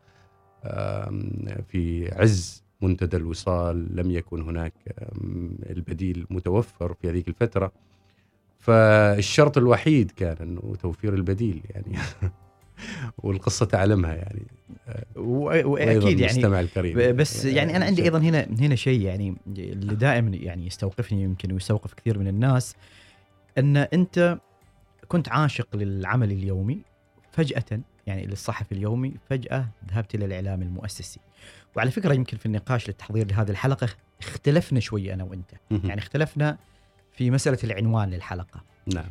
آم، 0.64 1.46
في 1.68 2.09
عز 2.14 2.64
منتدى 2.83 3.16
الوصال 3.16 3.96
لم 3.96 4.11
يكن 4.11 4.42
هناك 4.42 4.72
البديل 5.70 6.26
متوفر 6.30 6.94
في 6.94 7.09
هذيك 7.11 7.28
الفترة. 7.28 7.72
فالشرط 8.59 9.59
الوحيد 9.59 10.11
كان 10.11 10.37
أنه 10.40 10.74
توفير 10.83 11.14
البديل 11.14 11.62
يعني. 11.70 11.98
والقصة 13.18 13.66
تعلمها 13.66 14.14
يعني. 14.14 14.42
وأكيد 15.16 16.20
يعني 16.20 16.32
المستمع 16.32 16.60
الكريم. 16.60 17.16
بس 17.16 17.44
يعني 17.44 17.76
أنا 17.76 17.84
عندي 17.84 18.02
أيضا 18.02 18.18
هنا 18.18 18.46
هنا 18.60 18.74
شيء 18.74 19.00
يعني 19.00 19.36
اللي 19.46 19.94
دائما 19.94 20.36
يعني 20.36 20.66
يستوقفني 20.66 21.22
يمكن 21.22 21.52
ويستوقف 21.52 21.94
كثير 21.94 22.18
من 22.18 22.28
الناس 22.28 22.76
أن 23.58 23.76
أنت 23.76 24.38
كنت 25.08 25.28
عاشق 25.28 25.76
للعمل 25.76 26.32
اليومي 26.32 26.78
فجأة 27.32 27.80
يعني 28.06 28.26
للصحفي 28.26 28.72
اليومي 28.72 29.14
فجأة 29.28 29.68
ذهبت 29.90 30.14
إلى 30.14 30.24
الإعلام 30.24 30.62
المؤسسي. 30.62 31.20
وعلى 31.76 31.90
فكرة 31.90 32.14
يمكن 32.14 32.36
في 32.36 32.46
النقاش 32.46 32.88
للتحضير 32.88 33.26
لهذه 33.30 33.50
الحلقة 33.50 33.88
اختلفنا 34.20 34.80
شوي 34.80 35.14
أنا 35.14 35.24
وأنت. 35.24 35.50
يعني 35.70 35.98
اختلفنا 36.00 36.58
في 37.12 37.30
مسألة 37.30 37.58
العنوان 37.64 38.10
للحلقة. 38.10 38.62
نعم. 38.94 39.10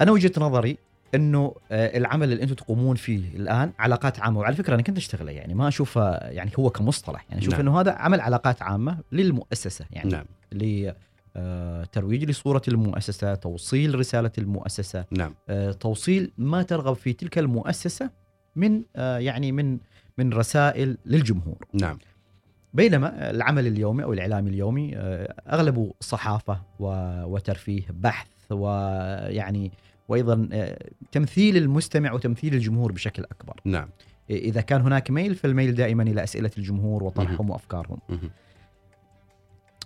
أنا 0.00 0.12
وجهة 0.12 0.32
نظري 0.38 0.78
إنه 1.14 1.54
آه، 1.70 1.98
العمل 1.98 2.32
اللي 2.32 2.42
أنتم 2.42 2.54
تقومون 2.54 2.96
فيه 2.96 3.36
الآن 3.36 3.72
علاقات 3.78 4.20
عامة. 4.20 4.40
وعلى 4.40 4.56
فكرة 4.56 4.74
أنا 4.74 4.82
كنت 4.82 4.96
أشتغله 4.96 5.32
يعني 5.32 5.54
ما 5.54 5.68
أشوفه 5.68 6.16
يعني 6.16 6.50
هو 6.58 6.70
كمصطلح. 6.70 7.26
يعني 7.30 7.42
أشوف 7.42 7.54
نعم. 7.54 7.60
إنه 7.62 7.80
هذا 7.80 7.92
عمل 7.92 8.20
علاقات 8.20 8.62
عامة 8.62 8.98
للمؤسسة 9.12 9.84
يعني 9.90 10.10
نعم. 10.10 10.24
لترويج 11.36 12.24
لصورة 12.24 12.62
المؤسسة 12.68 13.34
توصيل 13.34 13.98
رسالة 13.98 14.30
المؤسسة 14.38 15.04
نعم. 15.10 15.34
آه، 15.48 15.72
توصيل 15.72 16.32
ما 16.38 16.62
ترغب 16.62 16.96
في 16.96 17.12
تلك 17.12 17.38
المؤسسة 17.38 18.10
من 18.56 18.82
آه، 18.96 19.18
يعني 19.18 19.52
من 19.52 19.78
من 20.18 20.32
رسائل 20.32 20.98
للجمهور. 21.06 21.66
نعم. 21.72 21.98
بينما 22.74 23.30
العمل 23.30 23.66
اليومي 23.66 24.04
أو 24.04 24.12
الإعلام 24.12 24.46
اليومي 24.46 24.96
آه، 24.96 25.34
أغلبه 25.52 25.94
صحافة 26.00 26.60
و- 26.80 27.24
وترفيه 27.24 27.82
بحث 27.90 28.26
ويعني 28.50 29.72
وأيضا 30.08 30.48
آه، 30.52 30.90
تمثيل 31.12 31.56
المستمع 31.56 32.12
وتمثيل 32.12 32.54
الجمهور 32.54 32.92
بشكل 32.92 33.24
أكبر. 33.24 33.60
نعم. 33.64 33.88
إذا 34.30 34.60
كان 34.60 34.80
هناك 34.80 35.10
ميل 35.10 35.34
فالميل 35.34 35.74
دائما 35.74 36.02
إلى 36.02 36.22
أسئلة 36.24 36.50
الجمهور 36.58 37.04
وطرحهم 37.04 37.50
وأفكارهم. 37.50 37.98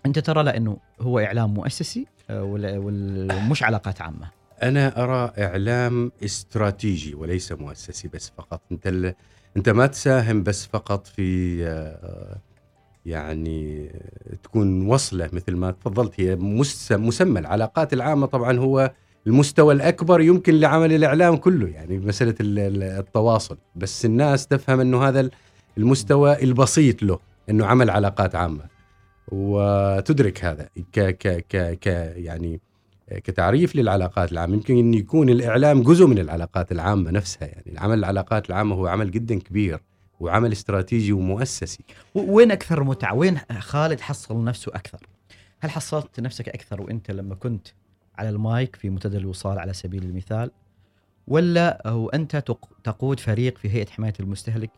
أنت 0.07 0.19
ترى 0.19 0.43
لا 0.43 0.57
انه 0.57 0.77
هو 1.01 1.19
إعلام 1.19 1.55
مؤسسي 1.55 2.07
آه، 2.31 2.43
ولا- 2.43 2.79
ومش 2.79 3.63
علاقات 3.63 4.01
عامة. 4.01 4.29
أنا 4.63 5.05
أرى 5.05 5.33
إعلام 5.47 6.13
استراتيجي 6.25 7.15
وليس 7.15 7.53
مؤسسي 7.53 8.09
بس 8.09 8.33
فقط. 8.39 8.61
أنت 8.73 8.87
ال... 8.87 9.15
أنت 9.57 9.69
ما 9.69 9.87
تساهم 9.87 10.43
بس 10.43 10.67
فقط 10.67 11.07
في 11.07 11.59
آه، 11.67 12.39
يعني 13.07 13.91
تكون 14.43 14.87
وصلة 14.87 15.31
مثل 15.33 15.57
ما 15.57 15.71
تفضلت. 15.71 16.21
هي 16.21 16.37
مس... 16.37 16.93
مسمى 16.93 17.41
العلاقات 17.41 17.93
العامة 17.93 18.27
طبعا 18.27 18.59
هو 18.59 18.93
المستوى 19.33 19.75
الأكبر 19.75 20.21
يمكن 20.21 20.55
لعمل 20.55 20.93
الإعلام 20.93 21.37
كله 21.37 21.69
يعني 21.69 21.99
مسألة 21.99 22.35
ال- 22.41 22.59
ال- 22.59 22.83
التواصل. 22.83 23.57
بس 23.77 24.05
الناس 24.05 24.47
تفهم 24.47 24.81
إنه 24.81 25.09
هذا 25.09 25.31
المستوى 25.79 26.43
البسيط 26.43 27.03
له 27.03 27.19
إنه 27.51 27.67
عمل 27.67 27.91
علاقات 27.91 28.35
عامة. 28.35 28.65
وتدرك 29.33 30.45
هذا 30.45 30.69
ك 30.93 31.01
ك 31.01 31.45
ك 31.49 31.79
ك 31.81 31.87
يعني 32.17 32.61
كتعريف 33.11 33.77
للعلاقات 33.77 34.33
العامة. 34.33 34.55
يمكن 34.55 34.79
أن 34.79 34.95
يكون 34.95 35.29
الإعلام 35.29 35.83
جزء 35.83 36.07
من 36.07 36.19
العلاقات 36.19 36.73
العامة 36.73 37.11
نفسها 37.11 37.49
يعني 37.49 37.79
عمل 37.79 37.99
العلاقات 37.99 38.49
العامة 38.51 38.75
هو 38.75 38.87
عمل 38.87 39.11
جدا 39.11 39.39
كبير 39.39 39.81
وعمل 40.21 40.53
استراتيجي 40.53 41.13
ومؤسسي. 41.13 41.85
وين 42.15 42.51
أكثر 42.51 42.85
متعه 42.85 43.15
وين 43.15 43.39
خالد 43.59 44.01
حصل 44.01 44.45
نفسه 44.45 44.73
أكثر؟ 44.75 44.99
هل 45.61 45.71
حصلت 45.71 46.21
نفسك 46.21 46.49
أكثر 46.49 46.83
وأنت 46.83 47.11
لما 47.11 47.35
كنت 47.35 47.69
على 48.19 48.29
المايك 48.29 48.77
في 48.77 48.91
منتدى 48.91 49.17
الوصال 49.17 49.59
على 49.59 49.73
سبيل 49.73 50.03
المثال 50.03 50.51
ولا 51.27 51.83
هو 51.87 52.09
أنت 52.09 52.37
تق- 52.37 52.69
تقود 52.85 53.21
فريق 53.21 53.59
في 53.59 53.71
هيئة 53.71 53.87
حماية 53.91 54.13
المستهلك 54.21 54.71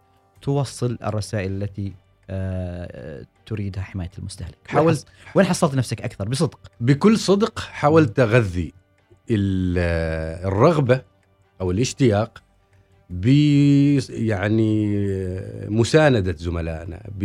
توصل 0.42 0.98
الرسائل 1.04 1.62
التي 1.62 1.92
آه، 2.32 3.26
تريدها 3.46 3.82
حماية 3.82 4.10
المستهلك. 4.18 4.56
حاولت- 4.68 5.04
وين 5.34 5.46
حصلت 5.46 5.74
نفسك 5.74 6.02
أكثر؟ 6.02 6.28
بصدق. 6.28 6.60
بكل 6.80 7.18
صدق 7.18 7.58
حاولت 7.58 8.20
أغذي 8.20 8.72
ال- 9.30 10.46
الرغبة 10.46 11.02
أو 11.60 11.70
الاشتياق 11.70 12.42
ب 13.10 13.26
يعني 14.10 14.96
مساندة 15.68 16.32
زملائنا 16.38 17.00
ب 17.18 17.22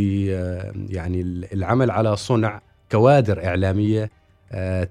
يعني 0.90 1.22
العمل 1.54 1.92
على 1.92 2.16
صنع 2.16 2.62
كوادر 2.92 3.46
إعلامية 3.46 4.04
آه، 4.04 4.10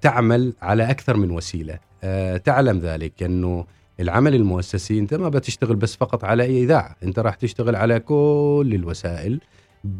تعمل 0.01 0.55
على 0.62 0.90
أكثر 0.90 1.17
من 1.17 1.31
وسيلة. 1.31 1.79
آه، 2.05 2.37
تعلم 2.37 2.79
ذلك 2.79 3.23
أنه 3.23 3.67
العمل 4.01 4.35
المؤسسي 4.35 4.99
أنت 4.99 5.14
ما 5.14 5.29
بتشتغل 5.29 5.77
بس 5.77 5.97
فقط 5.97 6.25
على 6.25 6.43
أي 6.43 6.62
إذاعة 6.64 6.97
أنت 7.03 7.19
راح 7.19 7.35
تشتغل 7.35 7.77
على 7.77 8.01
كل 8.01 8.71
الوسائل 8.75 9.40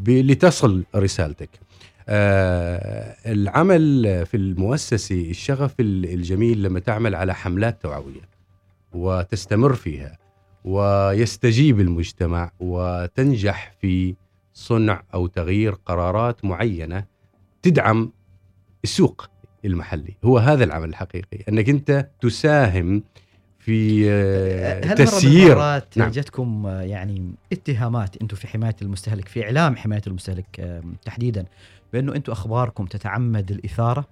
لتصل 0.09 0.85
رسالتك. 0.97 1.51
آه، 2.09 3.17
العمل 3.27 4.03
في 4.27 4.37
المؤسسي 4.37 5.31
الشغف 5.31 5.75
ال- 5.81 6.15
الجميل 6.15 6.63
لما 6.63 6.81
تعمل 6.81 7.15
على 7.15 7.35
حملات 7.35 7.83
توعوية 7.83 8.29
وتستمر 8.93 9.75
فيها 9.75 10.19
ويستجيب 10.65 11.81
المجتمع 11.81 12.51
وتنجح 12.61 13.75
في 13.81 14.15
صنع 14.55 15.03
أو 15.15 15.27
تغيير 15.27 15.73
قرارات 15.73 16.45
معينة 16.45 17.05
تدعم 17.63 18.13
السوق. 18.85 19.29
المحلي. 19.65 20.17
هو 20.25 20.39
هذا 20.39 20.65
العمل 20.65 20.89
الحقيقي 20.89 21.39
أنك 21.49 21.69
أنت 21.69 22.09
تساهم 22.21 23.03
في 23.65 24.11
آه، 24.11 24.85
هل 24.85 24.89
من 24.89 24.95
تسيير. 24.95 25.53
المرات 25.53 25.99
نعم. 25.99 26.11
جتكم 26.11 26.67
آه، 26.67 26.83
يعني 26.83 27.33
اتهامات 27.53 28.17
أنتم 28.23 28.37
في 28.37 28.47
حماية 28.47 28.77
المستهلك 28.83 29.29
في 29.29 29.45
إعلام 29.45 29.77
حماية 29.77 30.03
المستهلك 30.07 30.61
آه، 30.61 30.83
تحديدا 31.05 31.45
بأنه 31.93 32.15
أنتم 32.15 32.33
أخباركم 32.33 32.87
تتعمد 32.87 33.51
الإثارة؟ 33.51 34.05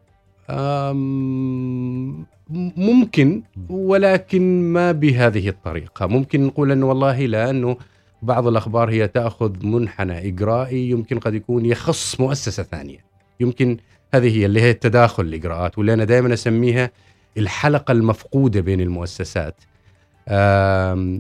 ممكن 2.77 3.43
ولكن 3.69 4.73
ما 4.73 4.93
بهذه 4.93 5.49
الطريقة. 5.49 6.07
ممكن 6.07 6.47
نقول 6.47 6.73
أنه 6.73 6.87
والله 6.87 7.27
لا 7.27 7.51
أنه 7.51 7.77
بعض 8.23 8.47
الأخبار 8.47 8.91
هي 8.91 9.09
تأخذ 9.09 9.67
منحنى 9.67 10.29
إجرائي 10.29 10.91
يمكن 10.91 11.19
قد 11.19 11.35
يكون 11.35 11.67
يخص 11.67 12.21
مؤسسة 12.21 12.63
ثانية. 12.63 12.99
يمكن 13.41 13.77
هذه 14.15 14.39
هي 14.39 14.47
اللي 14.47 14.61
هي 14.61 14.71
التداخل 14.71 15.23
الإجراءات 15.23 15.79
واللي 15.79 15.95
أنا 15.95 16.05
دائما 16.05 16.35
أسميها 16.35 16.91
الحلقة 17.39 17.93
المفقودة 17.93 18.61
بين 18.61 18.81
المؤسسات 18.81 19.61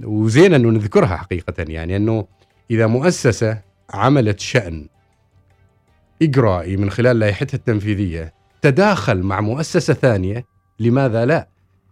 وزين 0.04 0.54
أنه 0.54 0.70
نذكرها 0.70 1.16
حقيقة 1.16 1.54
يعني 1.58 1.96
أنه 1.96 2.26
إذا 2.70 2.86
مؤسسة 2.86 3.58
عملت 3.90 4.40
شأن 4.40 4.88
إجرائي 6.22 6.76
من 6.76 6.90
خلال 6.90 7.18
لائحتها 7.18 7.56
التنفيذية 7.56 8.34
تداخل 8.62 9.22
مع 9.22 9.40
مؤسسة 9.40 9.94
ثانية 9.94 10.44
لماذا 10.78 11.24
لا؟ 11.24 11.48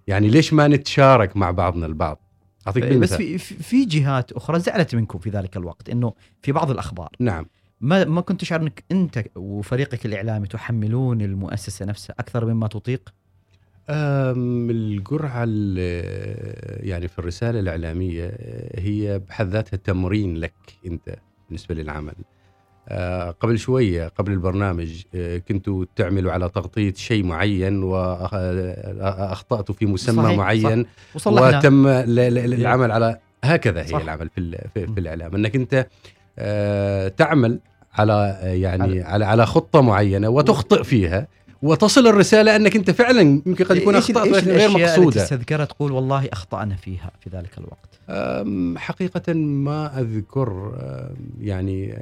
يعني 0.07 0.29
ليش 0.29 0.53
ما 0.53 0.69
نتشارك 0.69 1.37
مع 1.37 1.51
بعضنا 1.51 1.87
البعض؟ 1.87 2.21
أعطيك 2.67 2.85
بس 2.85 3.15
في 3.15 3.39
في 3.39 3.85
جهات 3.85 4.33
أخرى 4.33 4.61
زعلت 4.61 4.95
منكم 4.95 5.19
في 5.19 5.31
ذلك 5.31 5.57
الوقت 5.57 5.89
إنه 5.89 6.15
في 6.43 6.53
بعض 6.53 6.71
الأخبار 6.71 7.09
نعم 7.21 7.47
ما 7.81 8.05
ما 8.05 8.21
كنت 8.21 8.41
تشعر 8.41 8.61
إنك 8.61 8.85
أنت 8.93 9.25
وفريقك 9.37 10.07
الإعلامي 10.07 10.47
تحملون 10.47 11.21
المؤسسة 11.21 11.85
نفسها 11.87 12.15
أكثر 12.19 12.45
مما 12.45 12.67
تطيق؟ 12.67 13.13
أم، 13.91 14.71
الجرعة 14.71 15.45
ال- 15.49 16.89
يعني 16.89 17.09
في 17.09 17.19
الرسالة 17.19 17.61
الإعلامية 17.61 18.37
هي 18.75 19.19
بحد 19.29 19.49
ذاتها 19.49 19.77
تمرين 19.77 20.37
لك 20.37 20.53
أنت 20.87 21.17
بالنسبة 21.49 21.75
للعمل. 21.75 22.13
آه، 22.89 23.31
قبل 23.31 23.59
شوية 23.59 24.09
قبل 24.09 24.33
البرنامج 24.33 25.03
آه، 25.15 25.39
كنتوا 25.39 25.85
تعملوا 25.97 26.33
على 26.33 26.49
تغطية 26.49 26.93
شيء 26.95 27.25
معين 27.25 27.83
وأخطأتوا 27.83 29.75
في 29.75 29.87
مسمى 29.87 30.23
صحيح، 30.25 30.39
معين 30.39 30.87
وصلحنا. 31.15 31.59
وتم 31.59 31.87
العمل 31.87 32.93
على 32.93 33.19
هكذا 33.45 33.83
هي 33.83 33.87
صح. 33.87 34.01
العمل 34.01 34.29
في 34.29 34.69
في, 34.75 34.87
في 34.87 35.01
الإعلام. 35.01 35.35
إنك 35.35 35.57
أنت 35.57 35.87
تعمل 37.17 37.61
على 37.95 38.13
آه، 38.43 38.47
يعني 38.55 39.03
على 39.03 39.25
على 39.25 39.47
خطة 39.47 39.81
معينة 39.81 40.29
وتخطئ 40.29 40.85
فيها 40.85 41.27
وتصل 41.63 42.07
الرسالة 42.07 42.57
أنك 42.57 42.77
أنت 42.77 42.91
فعلا 42.91 43.21
يمكن 43.21 43.65
قد 43.65 43.77
يكون 43.77 43.95
أخطأت 43.97 44.29
غير 44.29 44.69
التي 44.69 44.83
مقصوده 44.83 45.23
تستذكرها 45.23 45.65
تقول 45.65 45.93
والله 45.93 46.29
أخطأنا 46.33 46.77
فيها 46.77 47.11
في 47.21 47.31
ذلك 47.31 47.59
الوقت. 47.59 48.01
أم، 48.09 48.79
حقيقة 48.79 49.33
ما 49.35 50.01
أذكر 50.01 50.73
أم، 50.83 51.17
يعني 51.41 51.99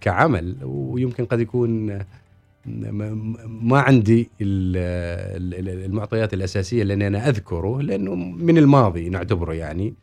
كعمل 0.00 0.56
ويمكن 0.62 1.24
قد 1.24 1.40
يكون 1.40 1.98
ما 3.46 3.80
عندي 3.80 4.30
ال- 4.40 4.76
ال- 5.68 5.84
المعطيات 5.84 6.34
الأساسية 6.34 6.82
لأن 6.82 7.02
أنا 7.02 7.28
أذكره 7.28 7.82
لأنه 7.82 8.14
من 8.14 8.58
الماضي 8.58 9.08
نعتبره 9.08 9.52
يعني 9.54 9.94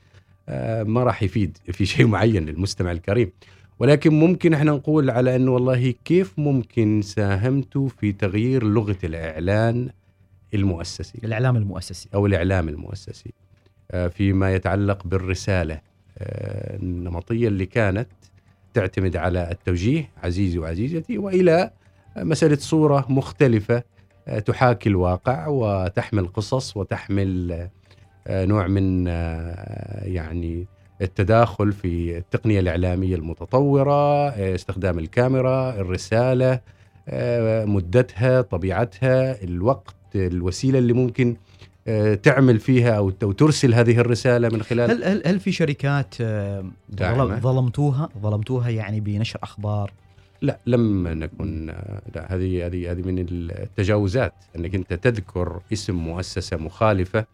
ما 0.84 1.04
راح 1.04 1.24
يفيد 1.24 1.58
في 1.71 1.86
شيء 1.86 2.08
معين 2.08 2.45
للمستمع 2.45 2.91
الكريم. 2.91 3.32
ولكن 3.80 4.14
ممكن 4.14 4.54
إحنا 4.54 4.72
نقول 4.72 5.10
على 5.10 5.36
أنه 5.36 5.52
والله 5.52 5.94
كيف 6.06 6.40
ممكن 6.40 7.02
ساهمتوا 7.02 7.88
في 7.88 8.12
تغيير 8.12 8.64
لغة 8.64 8.98
الإعلان 9.04 9.90
المؤسسي؟ 10.54 11.20
الإعلام 11.24 11.58
المؤسسي. 11.58 12.10
أو 12.14 12.26
الإعلام 12.26 12.70
المؤسسي. 12.70 13.34
آه، 13.92 14.08
فيما 14.08 14.56
يتعلق 14.56 15.08
بالرسالة. 15.08 15.82
آه، 16.18 16.76
النمطية 16.76 17.48
اللي 17.48 17.66
كانت 17.66 18.08
تعتمد 18.74 19.18
على 19.18 19.52
التوجيه 19.52 20.10
عزيزي 20.24 20.60
وعزيزتي 20.60 21.18
وإلى 21.18 21.72
مسألة 22.18 22.56
صورة 22.56 23.06
مختلفة 23.10 23.84
آه، 24.28 24.40
تحاكي 24.40 24.90
الواقع 24.90 25.48
وتحمل 25.48 26.28
قصص 26.28 26.78
وتحمل 26.78 27.68
نوع 28.30 28.68
من 28.68 29.08
يعني 30.06 30.68
التداخل 31.01 31.71
في 31.71 32.17
التقنية 32.17 32.60
الإعلامية 32.60 33.15
المتطورة 33.15 34.29
استخدام 34.29 34.99
الكاميرا 34.99 35.69
الرسالة 35.69 36.60
آه، 37.10 37.65
مدتها 37.65 38.41
طبيعتها 38.41 39.43
الوقت 39.43 39.95
الوسيلة 40.15 40.79
اللي 40.79 40.93
ممكن 40.93 41.36
آه، 41.88 42.15
تعمل 42.15 42.60
فيها 42.60 42.97
أو 42.97 43.13
أو 43.23 43.31
ترسل 43.31 43.73
هذه 43.73 43.97
الرسالة 43.99 44.49
من 44.49 44.63
خلال 44.63 44.91
هل 44.91 45.03
هل 45.03 45.23
هل 45.25 45.39
في 45.39 45.51
شركات 45.51 46.15
آه، 46.21 46.65
ظلمتوها 47.39 48.10
ظلمتوها 48.21 48.69
يعني 48.69 48.99
بنشر 48.99 49.39
أخبار؟ 49.43 49.91
لا 50.41 50.60
لم 50.65 51.08
نكن 51.08 51.65
لا 52.15 52.36
هذه 52.36 52.65
هذه 52.65 52.91
هذه 52.91 53.01
من 53.01 53.25
التجاوزات 53.29 54.34
أنك 54.55 54.75
أنت 54.75 54.93
تذكر 54.93 55.62
اسم 55.73 55.95
مؤسسة 55.95 56.58
مخالفة 56.58 57.25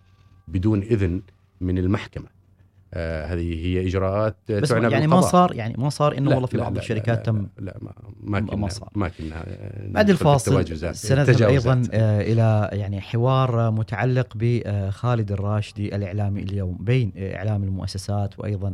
بدون 0.48 0.82
إذن 0.82 1.22
من 1.62 1.78
المحكمة. 1.78 2.41
آه 2.94 3.26
هذه 3.26 3.66
هي 3.66 3.88
إجراءات 3.88 4.36
بس 4.50 4.70
تعنى 4.70 4.92
يعني 4.92 5.08
ما 5.08 5.16
بالقضاء. 5.16 5.32
صار 5.32 5.56
يعني 5.56 5.76
ما 5.78 5.90
صار 5.90 6.18
إنه 6.18 6.30
لا، 6.30 6.36
والله 6.36 6.48
في 6.48 6.58
لا، 6.58 6.64
بعض 6.64 6.74
لا، 6.74 6.80
الشركات 6.80 7.18
لا، 7.18 7.24
تم 7.24 7.48
لا 7.60 7.78
ما 7.82 7.94
ما 8.22 8.40
ما 8.40 8.48
كنا 8.48 8.68
صار. 8.68 8.90
ما 8.96 9.08
كنا 9.10 9.36
آه، 9.48 9.88
بعد 9.88 10.10
الفاصل. 10.10 10.66
سنذهب. 10.96 11.42
أيضا 11.50 11.82
آه، 11.94 12.22
إلى 12.22 12.70
يعني 12.74 13.02
حوار 13.02 13.72
متعلق 13.72 14.28
بخالد 14.36 15.32
الراشدي 15.32 15.96
الإعلامي 15.96 16.42
اليوم 16.42 16.78
بين 16.80 17.12
إعلام 17.18 17.64
المؤسسات 17.64 18.40
وأيضا 18.40 18.74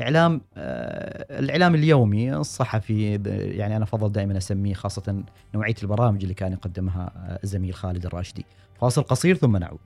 إعلام 0.00 0.40
آه، 0.56 1.38
الإعلام 1.38 1.74
اليومي 1.74 2.34
الصحفي 2.34 3.12
يعني 3.56 3.76
أنا 3.76 3.84
أفضل 3.84 4.12
دائما 4.12 4.36
أسميه 4.36 4.74
خاصة 4.74 5.22
نوعية 5.54 5.74
البرامج 5.82 6.22
اللي 6.22 6.34
كان 6.34 6.52
يقدمها 6.52 7.38
الزميل 7.44 7.74
خالد 7.74 8.06
الراشدي 8.06 8.44
فاصل 8.80 9.02
قصير 9.02 9.36
ثم 9.36 9.56
نعود 9.56 9.78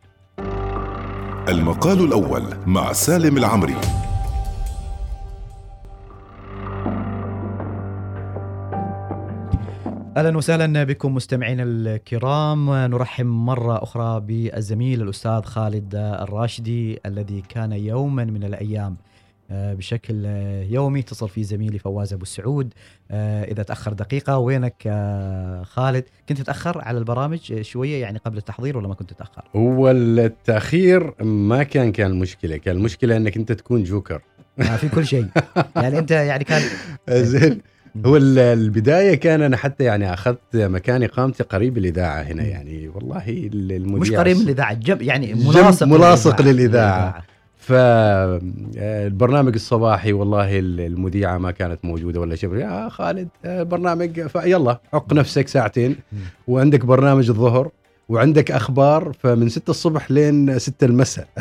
المقال 1.48 2.04
الأول 2.04 2.42
مع 2.66 2.92
سالم 2.92 3.36
العمري. 3.36 3.74
أهلا 10.16 10.36
وسهلا 10.36 10.84
بكم 10.84 11.14
مستمعينا 11.14 11.62
الكرام. 11.62 12.70
نرحب 12.70 13.26
مرة 13.26 13.82
أخرى 13.82 14.20
بالزميل 14.20 15.02
الأستاذ 15.02 15.42
خالد 15.42 15.94
الراشدي 15.94 17.00
الذي 17.06 17.42
كان 17.48 17.72
يوما 17.72 18.24
من 18.24 18.44
الأيام 18.44 18.96
بشكل 19.54 20.22
آه، 20.26 20.62
يومي 20.70 21.00
اتصل 21.00 21.28
فيه 21.28 21.42
زميلي 21.42 21.78
فواز 21.78 22.12
أبو 22.12 22.22
السعود 22.22 22.74
آه، 23.10 23.44
إذا 23.44 23.62
تأخر 23.62 23.92
دقيقة 23.92 24.38
وينك 24.38 24.74
آه، 24.86 25.62
خالد؟ 25.62 26.04
كنت 26.28 26.38
تتاخر 26.40 26.80
على 26.84 26.98
البرامج 26.98 27.52
آه، 27.52 27.62
شوية 27.62 28.00
يعني 28.02 28.18
قبل 28.18 28.36
التحضير 28.36 28.78
ولا 28.78 28.88
ما 28.88 28.94
كنت 28.94 29.10
تتاخر 29.12 29.42
هو 29.56 29.90
التاخير 29.90 31.24
ما 31.24 31.62
كان 31.62 31.92
كان 31.92 32.10
المشكلة. 32.10 32.56
كان 32.56 32.76
المشكلة 32.76 33.16
إنك 33.16 33.36
أنت 33.36 33.52
تكون 33.52 33.84
جوكر. 33.84 34.20
آه، 34.60 34.76
في 34.76 34.88
كل 34.88 35.06
شيء. 35.06 35.26
يعني 35.76 35.98
أنت 35.98 36.10
يعني 36.10 36.44
كان 36.44 36.62
زين. 37.24 37.60
هو 38.06 38.16
ال- 38.16 38.38
البداية 38.38 39.14
كان 39.14 39.42
أنا 39.42 39.56
حتى 39.56 39.84
يعني 39.84 40.12
أخذت 40.14 40.38
مكان 40.56 41.02
إقامتي 41.02 41.42
قريب 41.42 41.78
الاذاعه 41.78 42.22
هنا. 42.22 42.42
يعني. 42.42 42.88
والله 42.88 43.28
ال- 43.28 43.72
المذيع 43.72 44.00
مش 44.00 44.12
قريب 44.12 44.36
من 44.36 44.42
الاذاعه 44.42 44.74
جنب 44.74 45.02
يعني 45.02 45.34
ملاصق 45.34 45.86
ملاصق 45.86 46.42
للإذاعة. 46.42 47.24
فالبرنامج 47.62 49.54
الصباحي 49.54 50.12
والله 50.12 50.58
ال- 50.58 50.80
المذيعة 50.80 51.38
ما 51.38 51.50
كانت 51.50 51.84
موجودة 51.84 52.20
ولا 52.20 52.36
شيء 52.36 52.54
يا 52.54 52.88
خالد 52.88 53.28
آه، 53.44 53.62
برنامج 53.62 54.20
فيلا 54.26 54.80
عق 54.92 55.12
نفسك 55.12 55.48
ساعتين. 55.48 55.96
وعندك 56.48 56.84
برنامج 56.86 57.28
الظهر 57.28 57.70
وعندك 58.08 58.50
أخبار 58.50 59.12
فمن 59.20 59.48
6 59.48 59.70
الصبح 59.70 60.10
لين 60.10 60.58
6 60.58 60.84
المساء 60.84 61.28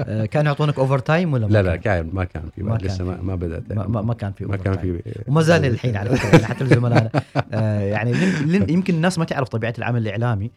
آه، 0.00 0.24
كانوا 0.26 0.46
يعطونك 0.52 0.78
overtime 0.78 1.32
ولا 1.32 1.46
ما 1.46 1.52
لا 1.52 1.62
لا 1.62 1.76
كان؟ 1.76 2.10
ما 2.12 2.24
كان 2.24 2.42
في 2.56 2.62
ما 2.62 2.76
كان 2.76 2.86
لسه 2.86 3.04
ما. 3.04 3.18
ما 3.22 3.34
بدأت 3.34 3.72
ما, 3.72 3.86
ما, 3.86 4.02
ما 4.02 4.14
كان 4.14 4.32
في 4.32 4.44
ما. 4.44 4.56
كان 4.56 4.78
في 4.78 5.02
وما 5.28 5.42
زال 5.42 5.64
الحين 5.72 5.96
على 5.96 6.10
فكرة 6.10 6.28
يعني 6.30 6.44
حتى 6.46 6.64
الزملاء 6.64 7.10
آه 7.52 7.80
يعني 7.80 8.12
يمكن 8.68 8.94
الناس 8.94 9.18
ما 9.18 9.24
تعرف 9.24 9.48
طبيعة 9.48 9.74
العمل 9.78 10.02
الإعلامي 10.02 10.50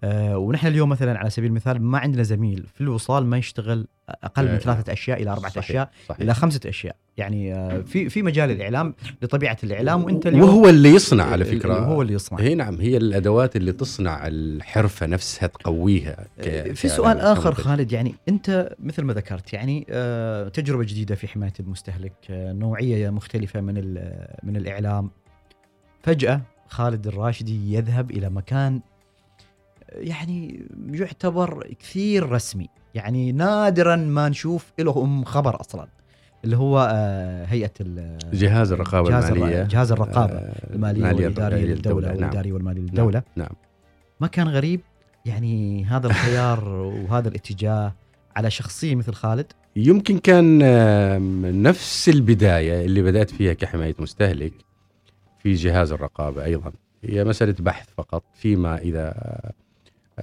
آه 0.00 0.38
ونحن 0.38 0.66
اليوم 0.66 0.88
مثلا 0.88 1.18
على 1.18 1.30
سبيل 1.30 1.50
المثال 1.50 1.82
ما 1.82 1.98
عندنا 1.98 2.22
زميل 2.22 2.66
في 2.74 2.80
الوصال 2.80 3.26
ما 3.26 3.38
يشتغل 3.38 3.86
أقل 4.08 4.44
من 4.44 4.50
آه، 4.50 4.58
ثلاثة 4.58 4.92
أشياء 4.92 5.22
إلى 5.22 5.30
أربعة 5.30 5.50
صحيح، 5.50 5.64
أشياء 5.64 5.90
صحيح. 6.08 6.20
إلى 6.20 6.34
خمسة 6.34 6.60
أشياء 6.66 6.96
يعني 7.16 7.54
آه 7.54 7.80
في 7.80 8.08
في 8.08 8.22
مجال 8.22 8.50
الإعلام 8.50 8.94
لطبيعة 9.22 9.56
الإعلام 9.64 10.04
وأنت 10.04 10.26
اليوم 10.26 10.42
وهو 10.48 10.68
اللي 10.68 10.88
يصنع 10.90 11.24
على 11.24 11.44
فكرة 11.44 11.74
هو 11.78 12.02
اللي 12.02 12.12
يصنع 12.12 12.38
هي 12.40 12.54
نعم 12.54 12.80
هي 12.80 12.96
الأدوات 12.96 13.56
اللي 13.56 13.72
تصنع 13.72 14.26
الحرفة 14.26 15.06
نفسها 15.06 15.46
تقويها 15.46 16.26
ك- 16.42 16.72
في 16.72 16.88
سؤال 16.88 17.18
آخر. 17.18 17.54
خالد 17.54 17.92
يعني 17.92 18.14
أنت 18.28 18.74
مثل 18.80 19.02
ما 19.02 19.12
ذكرت 19.12 19.52
يعني 19.52 19.86
آه، 19.90 20.48
تجربة 20.48 20.84
جديدة 20.84 21.14
في 21.14 21.28
حماية 21.28 21.52
المستهلك 21.60 22.12
آه، 22.30 22.52
نوعية 22.52 23.10
مختلفة 23.10 23.60
من 23.60 23.74
من 24.42 24.56
الإعلام 24.56 25.10
فجأة 26.02 26.40
خالد 26.68 27.06
الراشدي 27.06 27.74
يذهب 27.74 28.10
إلى 28.10 28.30
مكان 28.30 28.74
آه، 28.76 28.80
يعني 29.96 30.66
يعتبر 30.90 31.74
كثير 31.80 32.28
رسمي. 32.28 32.68
يعني 32.94 33.32
نادرا 33.32 33.96
ما 33.96 34.28
نشوف 34.28 34.72
لهم 34.78 35.24
خبر 35.24 35.60
أصلا 35.60 35.88
اللي 36.44 36.56
هو 36.56 36.90
آه، 36.92 37.44
هيئة 37.44 37.72
جهاز 38.32 38.72
الرقابة 38.72 39.08
جهاز 39.08 39.24
المالية. 39.24 39.62
جهاز 39.62 39.92
الرقابة 39.92 40.32
آه، 40.32 40.74
المالية 40.74 41.02
والإدارية 41.02 41.28
الرقابية 41.28 41.74
للدولة 41.74 42.08
نعم. 42.08 42.16
والإدارية 42.16 42.52
والمالية 42.52 42.80
للدولة. 42.82 43.22
نعم. 43.36 43.50
ما 44.20 44.26
كان 44.26 44.48
غريب 44.48 44.80
يعني 45.24 45.84
هذا 45.84 46.06
الخيار 46.06 46.68
وهذا 46.68 47.28
الاتجاه 47.28 47.94
على 48.36 48.50
شخصية 48.50 48.94
مثل 48.94 49.12
خالد؟ 49.12 49.52
يمكن 49.76 50.18
كان 50.18 50.58
نفس 51.62 52.08
البداية 52.08 52.84
اللي 52.84 53.02
بدأت 53.02 53.30
فيها 53.30 53.52
كحماية 53.52 53.94
مستهلك 53.98 54.52
في 55.38 55.54
جهاز 55.54 55.92
الرقابة 55.92 56.44
أيضا. 56.44 56.72
هي 57.04 57.24
مسألة 57.24 57.54
بحث 57.58 57.88
فقط 57.96 58.24
فيما 58.34 58.78
إذا 58.78 59.14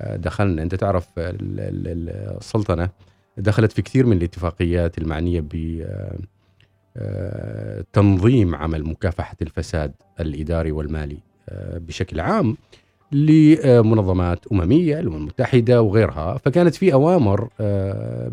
دخلنا. 0.01 0.63
أنت 0.63 0.75
تعرف 0.75 1.08
ال- 1.17 2.38
السلطنة 2.38 2.89
دخلت 3.38 3.71
في 3.71 3.82
كثير 3.82 4.06
من 4.06 4.17
الاتفاقيات 4.17 4.97
المعنية 4.97 5.39
ب 5.41 5.82
آه، 5.86 6.17
آه، 6.97 7.84
تنظيم 7.93 8.56
عمل 8.56 8.84
مكافحة 8.84 9.36
الفساد 9.41 9.93
الإداري 10.19 10.71
والمالي 10.71 11.17
آه، 11.49 11.77
بشكل 11.77 12.19
عام 12.19 12.58
لمنظمات 13.12 14.47
أممية 14.51 14.99
الأمم 14.99 15.15
المتحدة 15.15 15.82
وغيرها. 15.82 16.38
فكانت 16.38 16.75
في 16.75 16.93
أوامر 16.93 17.49
آه، 17.62 18.32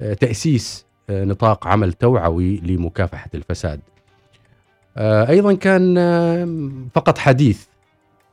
بتأسيس 0.00 0.86
آه، 1.10 1.24
نطاق 1.24 1.66
عمل 1.66 1.92
توعوي 1.92 2.56
لمكافحة 2.56 3.30
الفساد. 3.34 3.80
آه، 4.96 5.28
أيضا 5.28 5.54
كان 5.54 5.98
آه، 5.98 6.48
فقط 6.94 7.18
حديث 7.18 7.66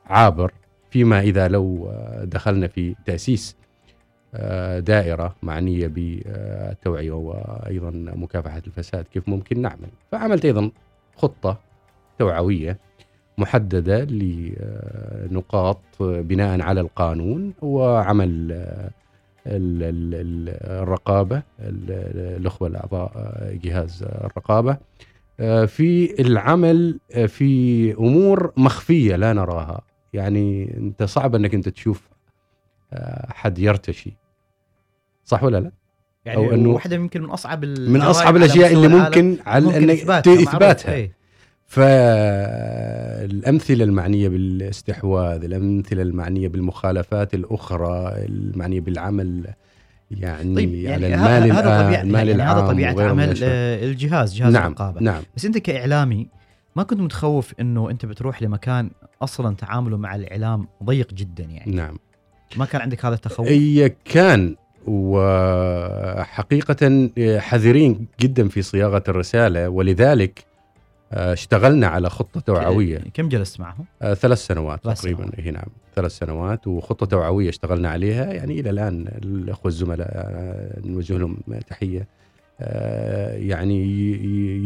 عابر 0.06 0.52
فيما 0.90 1.20
إذا 1.20 1.48
لو 1.48 1.88
آه، 1.90 2.24
دخلنا 2.24 2.66
في 2.68 2.94
تأسيس 3.06 3.56
آه، 4.34 4.78
دائرة 4.78 5.34
معنية 5.42 5.86
بالتوعية 5.86 7.12
وأيضا 7.12 7.90
مكافحة 8.16 8.62
الفساد 8.66 9.04
كيف 9.04 9.28
ممكن 9.28 9.62
نعمل؟ 9.62 9.88
فعملت 10.12 10.44
أيضا 10.44 10.70
خطة 11.16 11.58
توعوية 12.18 12.78
محددة 13.38 14.04
لنقاط 14.04 15.80
بناء 16.00 16.60
على 16.60 16.80
القانون 16.80 17.52
وعمل 17.62 18.52
آه، 18.52 18.90
ال- 19.46 19.82
ال- 19.82 20.14
ال- 20.14 20.80
الرقابة 20.82 21.36
ال- 21.60 22.36
الأخوة 22.40 22.68
الأعضاء 22.68 23.12
آه، 23.16 23.52
جهاز 23.62 24.02
الرقابة 24.02 24.76
آه، 25.40 25.64
في 25.64 26.20
العمل 26.22 26.98
آه، 27.14 27.26
في 27.26 27.92
أمور 27.94 28.52
مخفية 28.56 29.16
لا 29.16 29.32
نراها. 29.32 29.80
يعني 30.12 30.76
انت 30.76 31.02
صعب 31.02 31.34
انك 31.34 31.54
انت 31.54 31.68
تشوف 31.68 32.08
آه، 32.92 33.32
حد 33.32 33.58
يرتشي 33.58 34.16
صح 35.24 35.42
ولا 35.42 35.60
لا؟ 35.60 35.72
يعني 36.24 36.38
أو 36.38 36.54
إنه 36.54 36.70
واحدة 36.70 36.96
يمكن 36.96 37.22
من 37.22 37.30
أصعب 37.30 37.64
من 37.64 38.00
أصعب 38.00 38.26
على 38.26 38.36
الأشياء 38.36 38.72
اللي. 38.72 38.88
ممكن 38.88 39.38
على 39.46 39.64
ممكن 39.64 39.76
إنك 39.76 39.98
إثباتها. 39.98 40.34
إثباتها 40.42 40.92
إيه. 40.92 41.12
المعنية 43.82 44.28
بالاستحواذ 44.28 45.44
الأمثلة 45.44 46.02
المعنية 46.02 46.48
بالمخالفات 46.48 47.34
الأخرى 47.34 48.12
المعنية 48.14 48.80
بالعمل 48.80 49.54
يعني, 50.10 50.54
طيب 50.54 50.68
على 50.68 51.10
يعني 51.10 51.14
المال 51.14 51.52
هذا 51.52 51.68
العام 51.68 51.86
طبيعه 51.86 52.02
المال 52.02 52.28
يعني 52.28 52.42
هذا 52.42 52.60
طبيعة 52.60 53.10
عمل. 53.10 53.38
آه، 53.42 53.84
الجهاز 53.84 54.34
جهاز 54.34 54.52
نعم 54.52 54.66
الرقابة 54.66 55.00
نعم 55.00 55.22
بس 55.36 55.44
أنت 55.44 55.58
كإعلامي 55.58 56.28
ما 56.76 56.82
كنت 56.82 57.00
متخوف 57.00 57.54
إنه 57.60 57.90
أنت 57.90 58.06
بتروح 58.06 58.42
لمكان 58.42 58.90
أصلا 59.22 59.56
تعامله 59.56 59.96
مع 59.96 60.14
الإعلام 60.14 60.68
ضيق 60.84 61.14
جدا 61.14 61.44
يعني. 61.44 61.72
نعم. 61.72 61.98
ما 62.56 62.64
كان 62.64 62.80
عندك 62.80 63.04
هذا 63.04 63.14
التخوف؟ 63.14 63.46
هي 63.48 63.88
كان 64.04 64.56
وحقيقة 65.88 67.10
حذرين 67.38 68.06
جدا 68.20 68.48
في 68.48 68.62
صياغة 68.62 69.02
الرسالة 69.08 69.68
ولذلك 69.68 70.44
آه، 71.12 71.32
اشتغلنا 71.32 71.86
على 71.86 72.10
خطة 72.10 72.40
توعوية. 72.40 73.02
كم 73.14 73.28
جلست 73.28 73.60
معهم؟ 73.60 73.84
آه، 74.02 74.14
ثلاث 74.14 74.38
سنوات 74.38 74.84
ثلاث 74.84 75.00
تقريبا. 75.00 75.22
سنوات. 75.22 75.38
إي 75.38 75.50
نعم 75.50 75.66
ثلاث 75.96 76.18
سنوات 76.18 76.66
وخطة 76.66 77.06
توعوية 77.06 77.48
اشتغلنا 77.48 77.88
عليها. 77.90 78.32
يعني 78.32 78.60
إلى 78.60 78.70
الآن 78.70 79.08
الأخوة 79.24 79.66
الزملاء 79.66 80.08
آه، 80.14 80.80
نوجه 80.84 81.18
لهم 81.18 81.36
تحية. 81.68 82.08
آه، 82.60 83.36
يعني 83.36 83.82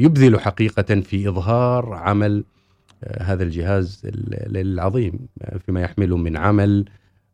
يبذلوا 0.02 0.40
حقيقة 0.40 1.00
في 1.00 1.28
إظهار 1.28 1.94
عمل 1.94 2.44
هذا 3.20 3.42
الجهاز 3.42 4.02
ال- 4.04 4.56
العظيم 4.56 5.18
آه، 5.42 5.58
فيما 5.58 5.80
يحمله 5.80 6.16
من 6.16 6.36
عمل 6.36 6.84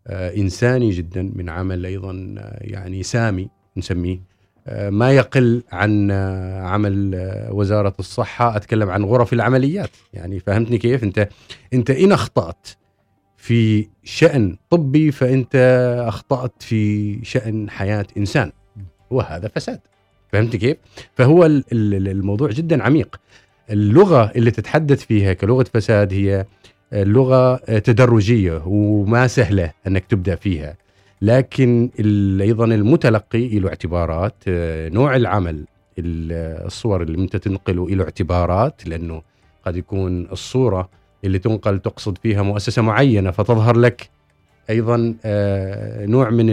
آه، 0.06 0.36
إنساني 0.36 0.90
جدا 0.90 1.30
من 1.34 1.48
عمل 1.48 1.86
أيضا 1.86 2.34
آه، 2.38 2.58
يعني 2.60 3.02
سامي 3.02 3.48
نسميه. 3.76 4.20
آه، 4.66 4.90
ما 4.90 5.12
يقل 5.12 5.62
عن 5.72 6.10
آه، 6.10 6.60
عمل 6.62 7.14
آه، 7.14 7.52
وزارة 7.52 7.94
الصحة 7.98 8.56
أتكلم 8.56 8.90
عن 8.90 9.04
غرف 9.04 9.32
العمليات. 9.32 9.90
يعني 10.14 10.40
فهمتني 10.40 10.78
كيف؟ 10.78 11.04
أنت 11.04 11.28
أنت 11.74 11.90
إن 11.90 12.12
أخطأت 12.12 12.68
في 13.36 13.88
شأن 14.04 14.56
طبي 14.70 15.10
فأنت 15.12 15.56
أخطأت 16.08 16.62
في 16.62 17.18
شأن 17.24 17.70
حياة 17.70 18.06
إنسان. 18.16 18.52
وهذا 19.10 19.48
فساد. 19.48 19.80
فهمت 20.32 20.56
كيف؟ 20.56 20.76
فهو 21.14 21.46
ال- 21.46 21.64
ال- 21.72 22.08
الموضوع 22.08 22.50
جدا 22.50 22.82
عميق. 22.82 23.20
اللغة 23.70 24.32
اللي 24.36 24.50
تتحدث 24.50 25.04
فيها 25.04 25.32
كلغة 25.32 25.64
فساد 25.74 26.12
هي 26.12 26.46
لغة 26.92 27.56
تدرجية 27.78 28.62
وما 28.66 29.26
سهلة 29.26 29.70
أنك 29.86 30.04
تبدأ 30.04 30.34
فيها. 30.34 30.76
لكن 31.22 31.90
أيضا 32.40 32.64
المتلقي 32.64 33.58
له 33.58 33.68
اعتبارات 33.68 34.34
آه، 34.48 34.88
نوع 34.88 35.16
العمل 35.16 35.64
ال- 35.98 36.64
الصور 36.66 37.02
اللي 37.02 37.18
أنت 37.18 37.36
تنقله 37.36 37.88
له 37.90 38.04
اعتبارات 38.04 38.88
لأنه 38.88 39.22
قد 39.66 39.76
يكون 39.76 40.26
الصورة 40.32 40.88
اللي 41.24 41.38
تنقل 41.38 41.78
تقصد 41.78 42.18
فيها 42.18 42.42
مؤسسة 42.42 42.82
معينة 42.82 43.30
فتظهر 43.30 43.76
لك 43.76 44.08
أيضا 44.70 45.14
آه، 45.24 46.06
نوع 46.06 46.30
من 46.30 46.50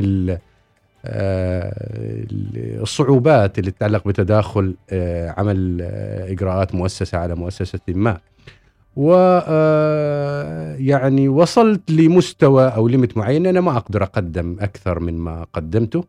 الصعوبات 2.82 3.60
اللي 3.60 3.72
تتعلق 3.72 4.08
بتداخل 4.08 4.76
آه، 4.90 5.34
عمل 5.38 5.80
آه، 5.82 6.32
إجراءات 6.32 6.76
مؤسسة 6.76 7.18
على 7.18 7.36
مؤسسة 7.36 7.80
ما. 7.88 8.18
و 8.96 9.14
آه، 9.48 10.76
يعني 10.76 11.30
وصلت 11.30 11.92
لمستوى 11.92 12.68
أو 12.68 12.88
ليمت 12.88 13.18
معين 13.18 13.48
أنا 13.48 13.62
ما 13.62 13.78
أقدر 13.78 14.04
أقدم 14.04 14.58
أكثر 14.60 15.00
من 15.00 15.18
ما 15.18 15.46
قدمته 15.54 16.04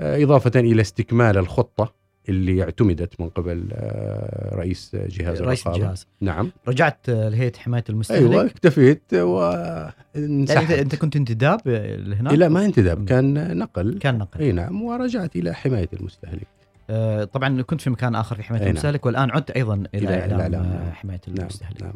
آه، 0.00 0.22
إضافة 0.22 0.60
إلى 0.60 0.80
استكمال 0.80 1.38
الخطة. 1.38 1.99
اللي 2.28 2.62
اعتمدت 2.62 3.20
من 3.20 3.28
قبل 3.28 3.68
آه، 3.72 4.54
رئيس 4.54 4.96
جهاز 4.96 5.42
رئيس 5.42 5.60
الرقابة. 5.60 5.84
الجهاز. 5.84 6.06
نعم. 6.20 6.50
رجعت 6.68 7.08
آه، 7.08 7.28
لهيئة 7.28 7.56
حماية 7.58 7.84
المستهلك؟ 7.88 8.30
أيوه 8.30 8.46
اكتفيت 8.46 9.02
يعني 9.12 9.24
وانسحبت 9.24 10.70
أنت 10.70 10.94
كنت 10.94 11.16
انتداب 11.16 11.60
لهناك؟ 11.66 12.32
لا 12.34 12.48
ما 12.48 12.64
انتداب 12.64 13.04
كان 13.04 13.58
نقل. 13.58 13.98
كان 13.98 14.18
نقل. 14.18 14.40
أي 14.40 14.52
نعم 14.52 14.82
ورجعت 14.82 15.36
إلى 15.36 15.54
حماية 15.54 15.88
المستهلك. 15.92 16.46
آه، 16.90 17.24
طبعا 17.24 17.62
كنت 17.62 17.80
في 17.80 17.90
مكان 17.90 18.14
آخر 18.14 18.36
في 18.36 18.42
حماية 18.42 18.60
نعم. 18.60 18.70
المستهلك 18.70 19.06
والآن 19.06 19.30
عدت 19.30 19.50
أيضا 19.50 19.74
إلى 19.74 19.88
إلى 19.94 20.20
إعلام 20.20 20.36
الإعلام، 20.36 20.62
آه، 20.64 20.84
نعم. 20.84 20.92
حماية 20.92 21.20
نعم 21.28 21.36
المستهلك. 21.38 21.82
نعم 21.82 21.94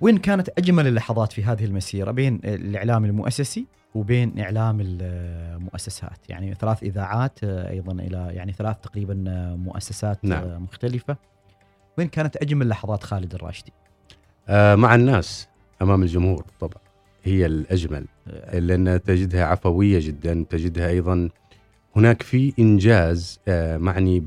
وين 0.00 0.18
كانت 0.18 0.48
أجمل 0.58 0.86
اللحظات 0.86 1.32
في 1.32 1.44
هذه 1.44 1.64
المسيرة؟ 1.64 2.10
بين 2.10 2.40
الإعلام 2.44 3.04
المؤسسي 3.04 3.66
وبين 3.94 4.40
إعلام 4.40 4.78
المؤسسات. 4.80 6.18
يعني 6.30 6.54
ثلاث 6.54 6.82
إذاعات 6.82 7.38
آه، 7.44 7.70
أيضا 7.70 7.92
إلى 7.92 8.28
يعني 8.32 8.52
ثلاث 8.52 8.76
تقريبا 8.82 9.24
آه، 9.28 9.56
مؤسسات 9.56 10.24
نعم. 10.24 10.44
آه، 10.44 10.58
مختلفة. 10.58 11.16
وين 11.98 12.08
كانت 12.08 12.36
أجمل 12.36 12.68
لحظات 12.68 13.02
خالد 13.02 13.34
الراشدي؟ 13.34 13.72
آه 14.48 14.74
مع 14.74 14.94
الناس 14.94 15.48
أمام 15.82 16.02
الجمهور 16.02 16.44
طبعا. 16.60 16.82
هي 17.24 17.46
الأجمل 17.46 18.06
لأن 18.52 19.02
تجدها 19.02 19.44
عفوية 19.44 19.98
جدا 20.06 20.44
تجدها 20.50 20.88
أيضا 20.88 21.28
هناك 21.96 22.22
في 22.22 22.52
إنجاز 22.58 23.40
آه 23.48 23.76
معني 23.76 24.20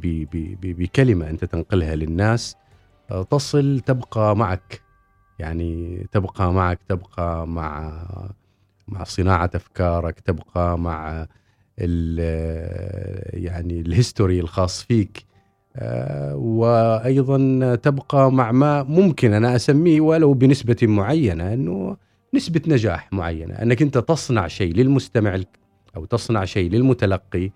بكلمة 0.61 1.29
أنت 1.29 1.45
تنقلها 1.45 1.95
للناس. 1.95 2.55
آه 3.11 3.23
تصل 3.23 3.79
تبقى 3.85 4.35
معك. 4.35 4.81
يعني 5.39 6.03
تبقى 6.11 6.53
معك 6.53 6.79
تبقى 6.89 7.47
مع 7.47 8.01
مع 8.87 9.03
صناعة 9.03 9.49
أفكارك 9.55 10.19
تبقى 10.19 10.79
مع 10.79 11.27
يعني 13.33 13.79
ال 13.79 13.87
history 13.87 14.39
الخاص 14.39 14.83
فيك 14.83 15.25
آه، 15.75 16.35
وأيضا 16.35 17.75
تبقى 17.75 18.31
مع 18.31 18.51
ما 18.51 18.83
ممكن 18.83 19.33
أنا 19.33 19.55
أسميه 19.55 20.01
ولو 20.01 20.33
بنسبة 20.33 20.77
معينة 20.81 21.53
إنه 21.53 21.97
نسبة 22.33 22.61
نجاح 22.67 23.13
معينة 23.13 23.53
أنك 23.53 23.81
أنت 23.81 23.97
تصنع 23.97 24.47
شيء 24.47 24.73
للمستمع 24.73 25.41
أو 25.95 26.05
تصنع 26.05 26.45
شيء 26.45 26.71
للمتلقي 26.71 27.51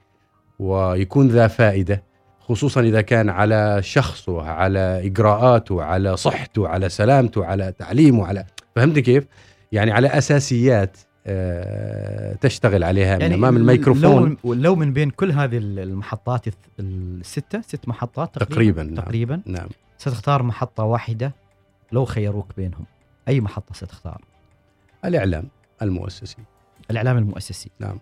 ويكون 0.60 1.28
ذا 1.28 1.48
فائدة 1.48 2.04
خصوصا 2.40 2.82
إذا 2.82 3.02
كان 3.02 3.30
على 3.30 3.80
شخصه 3.82 4.42
على 4.42 5.02
إجراءاته 5.06 5.84
على 5.84 6.18
صحته 6.18 6.68
على 6.68 6.90
سلامته 6.90 7.46
على 7.46 7.72
تعليمه 7.72 8.26
على 8.26 8.46
فهمت 8.76 9.00
كيف؟ 9.00 9.28
يعني 9.72 9.92
على 9.92 10.08
أساسيات 10.08 10.98
تشتغل 12.42 12.84
عليها 12.84 13.18
من 13.18 13.34
أمام 13.34 13.58
الميكروفون. 13.58 14.38
لو, 14.44 14.54
لو 14.54 14.76
من 14.76 14.94
بين 14.94 15.10
كل 15.10 15.32
هذه 15.32 15.58
المحطات 15.58 16.46
الستة 16.80 17.62
ست 17.62 17.88
محطات 17.88 18.36
تقريبا. 18.36 18.54
تقريبا 18.54 18.84
نعم. 18.84 18.96
تقريبا. 18.96 19.42
نعم. 19.46 19.68
ستختار 19.98 20.44
محطة 20.44 20.84
واحدة 20.84 21.34
لو 21.92 22.06
خيروك 22.06 22.48
بينهم. 22.58 22.86
أي 23.28 23.42
محطة 23.42 23.74
ستختار؟ 23.74 24.22
الإعلام 25.06 25.48
المؤسسي. 25.82 26.38
الإعلام 26.92 27.18
المؤسسي. 27.18 27.70
نعم. 27.80 28.00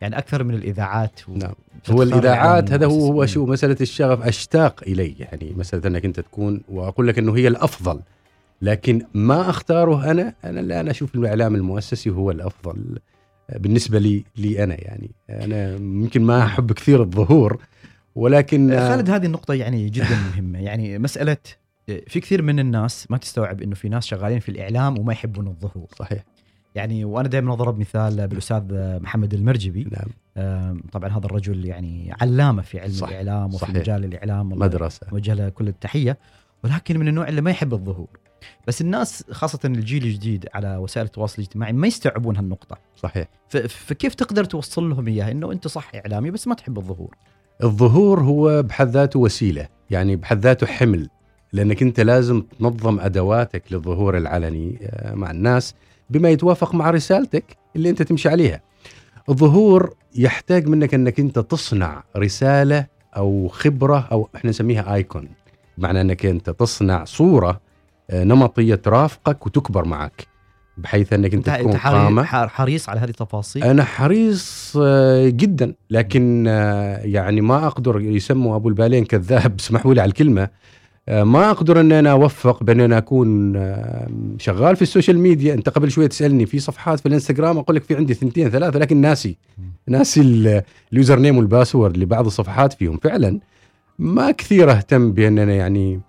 يعني 0.00 0.18
أكثر 0.18 0.44
من 0.44 0.54
الإذاعات 0.54 1.28
و... 1.28 1.32
نعم. 1.32 1.54
هو 1.90 2.02
الإذاعات 2.02 2.72
هذا 2.72 2.86
هو 2.86 3.12
هو. 3.12 3.26
شو 3.26 3.46
مسألة 3.46 3.76
الشغف 3.80 4.26
أشتاق 4.26 4.80
إليه. 4.86 5.14
يعني 5.18 5.54
مسألة 5.56 5.88
أنك 5.88 6.04
أنت 6.04 6.20
تكون 6.20 6.60
وأقول 6.68 7.08
لك 7.08 7.18
إنه 7.18 7.36
هي 7.36 7.48
الأفضل 7.48 8.00
لكن 8.62 9.02
ما 9.14 9.50
أختاره 9.50 10.10
أنا 10.10 10.34
أنا 10.44 10.60
الان 10.60 10.88
أشوف 10.88 11.14
الإعلام 11.14 11.54
المؤسسي 11.54 12.10
هو 12.10 12.30
الأفضل 12.30 12.98
بالنسبة 13.56 13.98
لي 13.98 14.24
لي 14.36 14.64
أنا 14.64 14.74
يعني. 14.74 15.10
أنا 15.30 15.74
يمكن 15.74 16.22
ما 16.22 16.44
أحب 16.44 16.72
كثير 16.72 17.02
الظهور 17.02 17.58
ولكن 18.14 18.70
خالد 18.70 19.10
هذه 19.10 19.26
النقطة 19.26 19.54
يعني 19.54 19.88
جدا 19.88 20.18
مهمة. 20.34 20.58
يعني 20.58 20.98
مسألة 20.98 21.36
في 21.86 22.20
كثير 22.20 22.42
من 22.42 22.60
الناس 22.60 23.10
ما 23.10 23.16
تستوعب 23.16 23.62
إنه 23.62 23.74
في 23.74 23.88
ناس 23.88 24.06
شغالين 24.06 24.38
في 24.38 24.48
الإعلام 24.48 24.98
وما 24.98 25.12
يحبون 25.12 25.46
الظهور. 25.46 25.86
صحيح. 25.98 26.24
يعني 26.74 27.04
وأنا 27.04 27.28
دائما 27.28 27.52
أضرب 27.52 27.78
مثال 27.78 28.28
بالأستاذ 28.28 28.62
محمد 29.00 29.34
المرجبي. 29.34 29.88
نعم. 29.90 30.80
طبعا 30.92 31.10
هذا 31.10 31.26
الرجل 31.26 31.64
يعني 31.64 32.14
علامة 32.20 32.62
في 32.62 32.80
علم 32.80 32.92
صح، 32.92 33.08
الإعلام 33.08 33.46
وفي 33.46 33.56
صحيح. 33.56 33.76
مجال 33.76 34.04
الإعلام 34.04 34.48
مدرسة. 34.48 35.06
وجه 35.12 35.34
له 35.34 35.48
كل 35.48 35.68
التحية. 35.68 36.18
ولكن 36.64 36.98
من 36.98 37.08
النوع 37.08 37.28
اللي 37.28 37.40
ما 37.40 37.50
يحب 37.50 37.72
الظهور. 37.72 38.08
بس 38.66 38.80
الناس 38.80 39.24
خاصة 39.30 39.58
الجيل 39.64 40.04
الجديد 40.04 40.46
على 40.54 40.76
وسائل 40.76 41.06
التواصل 41.06 41.34
الاجتماعي 41.38 41.72
ما 41.72 41.86
يستوعبون 41.86 42.36
هالنقطة. 42.36 42.78
صحيح. 42.96 43.28
فكيف 43.68 44.14
تقدر 44.14 44.44
توصل 44.44 44.90
لهم 44.90 45.08
إياها؟ 45.08 45.30
إنه 45.30 45.52
أنت 45.52 45.68
صح 45.68 45.90
إعلامي 45.94 46.30
بس 46.30 46.48
ما 46.48 46.54
تحب 46.54 46.78
الظهور. 46.78 47.16
الظهور 47.62 48.20
هو 48.20 48.62
بحد 48.62 48.88
ذاته 48.88 49.18
وسيلة 49.20 49.68
يعني 49.90 50.16
بحد 50.16 50.38
ذاته 50.40 50.66
حمل 50.66 51.08
لأنك 51.52 51.82
أنت 51.82 52.00
لازم 52.00 52.42
تنظم 52.58 53.00
أدواتك 53.00 53.62
للظهور 53.70 54.16
العلني 54.16 54.78
آه، 54.82 55.14
مع 55.14 55.30
الناس 55.30 55.74
بما 56.10 56.28
يتوافق 56.28 56.74
مع 56.74 56.90
رسالتك 56.90 57.44
اللي 57.76 57.90
أنت 57.90 58.02
تمشي 58.02 58.28
عليها. 58.28 58.60
الظهور 59.28 59.94
يحتاج 60.14 60.66
منك 60.66 60.94
أنك 60.94 61.20
أنت 61.20 61.38
تصنع 61.38 62.04
رسالة 62.16 62.86
أو 63.16 63.48
خبرة 63.48 64.08
أو 64.12 64.28
إحنا 64.36 64.50
نسميها 64.50 64.94
ايكون 64.94 65.28
بمعنى 65.78 66.00
أنك 66.00 66.26
أنت 66.26 66.50
تصنع 66.50 67.04
صورة 67.04 67.60
نمطية 68.12 68.74
ترافقك 68.74 69.46
وتكبر 69.46 69.84
معك 69.84 70.26
بحيث 70.78 71.12
أنك 71.12 71.34
أنت 71.34 71.50
تكون 71.50 71.72
قامة. 71.72 72.22
حري- 72.24 72.48
حريص 72.48 72.88
على 72.88 73.00
هذه 73.00 73.08
التفاصيل؟ 73.08 73.64
أنا 73.64 73.84
حريص 73.84 74.76
آه، 74.82 75.28
جدا 75.28 75.74
لكن 75.90 76.44
آه، 76.48 76.98
يعني 76.98 77.40
ما 77.40 77.66
أقدر 77.66 78.00
يسموا 78.00 78.56
أبو 78.56 78.68
البالين 78.68 79.04
كذاب 79.04 79.54
اسمحوا 79.60 79.94
لي 79.94 80.00
على 80.00 80.08
الكلمة 80.08 80.48
آه، 81.08 81.24
ما 81.24 81.50
أقدر 81.50 81.80
أن 81.80 81.92
أنا 81.92 82.10
أوفق 82.10 82.62
بأن 82.62 82.80
أنا 82.80 82.98
أكون 82.98 83.56
آه، 83.56 84.08
شغال 84.38 84.76
في 84.76 84.82
ال 84.82 84.87
social 84.87 85.18
media. 85.18 85.54
أنت 85.54 85.68
قبل 85.68 85.90
شوية 85.90 86.06
تسألني 86.06 86.46
في 86.46 86.58
صفحات 86.58 87.00
في 87.00 87.06
الإنستغرام 87.06 87.58
أقول 87.58 87.76
لك 87.76 87.82
في 87.82 87.96
عندي 87.96 88.14
ثنتين 88.14 88.50
ثلاثة 88.50 88.78
لكن 88.78 88.96
ناسي. 88.96 89.36
ناسي 89.88 90.20
ال- 90.20 90.62
ال 90.92 91.18
username 91.18 91.36
وال 91.38 91.50
password 91.50 91.96
لبعض 91.96 92.26
الصفحات 92.26 92.72
فيهم. 92.72 92.96
فعلا 92.96 93.40
ما 93.98 94.30
كثير 94.30 94.70
أهتم 94.70 95.12
بأن 95.12 95.38
أنا 95.38 95.52
يعني 95.54 96.00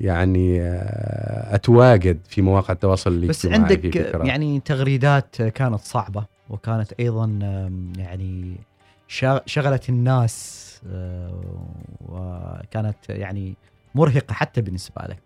يعني 0.00 0.60
آه، 0.62 1.54
أتواجد 1.54 2.18
في 2.28 2.42
مواقع 2.42 2.74
التواصل 2.74 3.10
بس 3.10 3.44
الاجتماعي 3.46 3.60
عندك 3.62 3.80
في 3.80 3.90
فكرة. 3.90 4.24
يعني 4.26 4.60
تغريدات 4.60 5.42
كانت 5.42 5.80
صعبة 5.80 6.26
وكانت 6.50 6.92
أيضا 7.00 7.38
يعني 7.98 8.56
شغلت 9.46 9.88
الناس 9.88 10.64
آه، 10.90 11.40
وكانت 12.08 12.96
يعني 13.08 13.54
مرهقة 13.94 14.32
حتى 14.32 14.60
بالنسبة 14.60 15.02
لك 15.02 15.18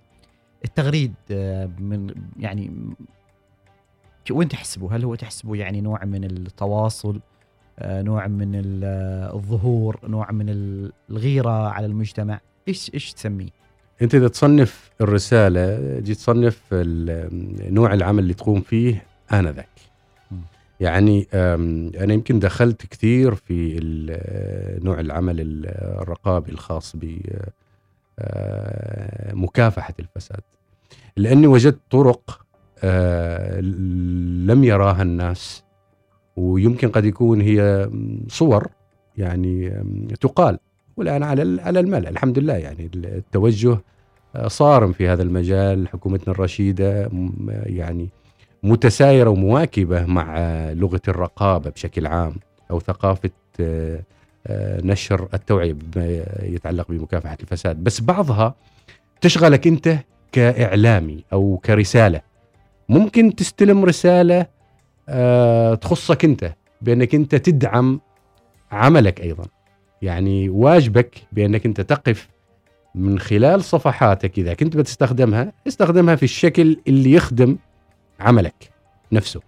التغريد 0.64 1.14
آه، 1.30 1.70
من 1.78 2.14
يعني 2.38 2.70
وين 4.30 4.48
تحسبه؟ 4.48 4.96
هل 4.96 5.04
هو 5.04 5.14
تحسبه 5.14 5.56
يعني 5.56 5.80
نوع 5.80 6.04
من 6.04 6.24
التواصل 6.24 7.20
نوع 7.82 8.26
من 8.26 8.54
ال- 8.54 9.34
الظهور 9.34 10.00
نوع 10.04 10.32
من 10.32 10.48
ال- 10.48 10.92
الغيرة 11.10 11.68
على 11.68 11.86
المجتمع 11.86 12.40
إيش 12.68 12.90
إيش 12.94 13.12
تسميه؟ 13.12 13.48
أنت 14.02 14.14
إذا 14.14 14.28
تصنف 14.28 14.90
الرسالة 15.00 15.78
جيت 16.00 16.16
تصنف 16.16 16.62
نوع 17.70 17.94
العمل 17.94 18.18
اللي 18.22 18.34
تقوم 18.34 18.60
فيه 18.60 19.04
آنذاك. 19.32 19.68
يعني 20.80 21.26
أنا 22.04 22.12
يمكن 22.14 22.38
دخلت 22.38 22.86
كثير 22.86 23.34
في 23.34 23.80
نوع 24.82 25.00
العمل 25.00 25.40
ال- 25.40 25.66
الرقابي 26.02 26.52
الخاص 26.52 26.96
بمكافحه 29.34 29.94
الفساد. 30.00 30.40
لأني 31.16 31.46
وجدت 31.46 31.78
طرق 31.90 32.38
آه، 32.84 33.60
لم 33.60 34.64
يراها 34.64 35.02
الناس 35.02 35.62
ويمكن 36.36 36.88
قد 36.88 37.04
يكون 37.04 37.40
هي 37.40 37.90
صور 38.28 38.66
يعني 39.16 39.70
تقال. 40.20 40.58
والآن 40.96 41.22
على 41.22 41.62
على 41.62 41.80
الملأ. 41.80 42.08
الحمد 42.10 42.38
لله 42.38 42.54
يعني 42.54 42.90
التوجه 42.94 43.72
آه، 43.72 43.80
صارم 44.46 44.92
في 44.92 45.08
هذا 45.08 45.22
المجال. 45.22 45.88
حكومتنا 45.88 46.34
الرشيدة 46.34 47.08
م- 47.08 47.50
يعني 47.66 48.08
متسايرة 48.62 49.30
ومواكبة 49.30 50.06
مع 50.06 50.36
لغة 50.72 51.00
الرقابة 51.08 51.70
بشكل 51.70 52.06
عام 52.06 52.34
أو 52.70 52.80
ثقافة 52.80 53.30
آه، 53.60 54.00
آه، 54.46 54.80
نشر 54.84 55.28
التوعية 55.34 55.72
بما 55.72 56.24
يتعلق 56.42 56.86
بمكافحة 56.88 57.36
الفساد. 57.42 57.84
بس 57.84 58.00
بعضها 58.00 58.54
تشغلك 59.20 59.66
أنت 59.66 59.96
كإعلامي 60.32 61.24
أو 61.32 61.60
كرسالة. 61.64 62.20
ممكن 62.88 63.34
تستلم 63.34 63.84
رسالة 63.84 64.46
آه، 65.08 65.74
تخصك 65.74 66.24
أنت 66.24 66.52
بأنك 66.82 67.14
أنت 67.14 67.34
تدعم 67.34 68.00
عملك 68.72 69.20
أيضا. 69.20 69.44
يعني 70.02 70.48
واجبك 70.48 71.14
بأنك 71.32 71.66
أنت 71.66 71.80
تقف 71.80 72.28
من 72.94 73.18
خلال 73.18 73.64
صفحاتك 73.64 74.38
إذا 74.38 74.54
كنت 74.54 74.76
بتستخدمها 74.76 75.52
استخدمها 75.68 76.16
في 76.16 76.22
الشكل 76.22 76.76
اللي 76.88 77.12
يخدم 77.12 77.56
عملك 78.20 78.70
نفسه. 79.12 79.40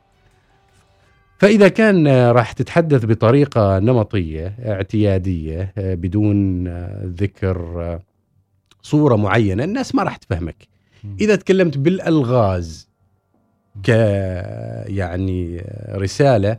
فإذا 1.38 1.68
كان 1.68 2.08
راح 2.08 2.52
تتحدث 2.52 3.04
بطريقة 3.04 3.78
نمطية 3.78 4.54
اعتيادية 4.66 5.72
بدون 5.76 6.68
ذكر 7.04 7.98
صورة 8.82 9.16
معينة 9.16 9.64
الناس 9.64 9.94
ما 9.94 10.02
راح 10.02 10.16
تفهمك. 10.16 10.68
إذا 11.20 11.36
تكلمت 11.36 11.78
بالألغاز 11.78 12.88
ك 13.82 13.88
يعني 14.88 15.64
رسالة 15.90 16.58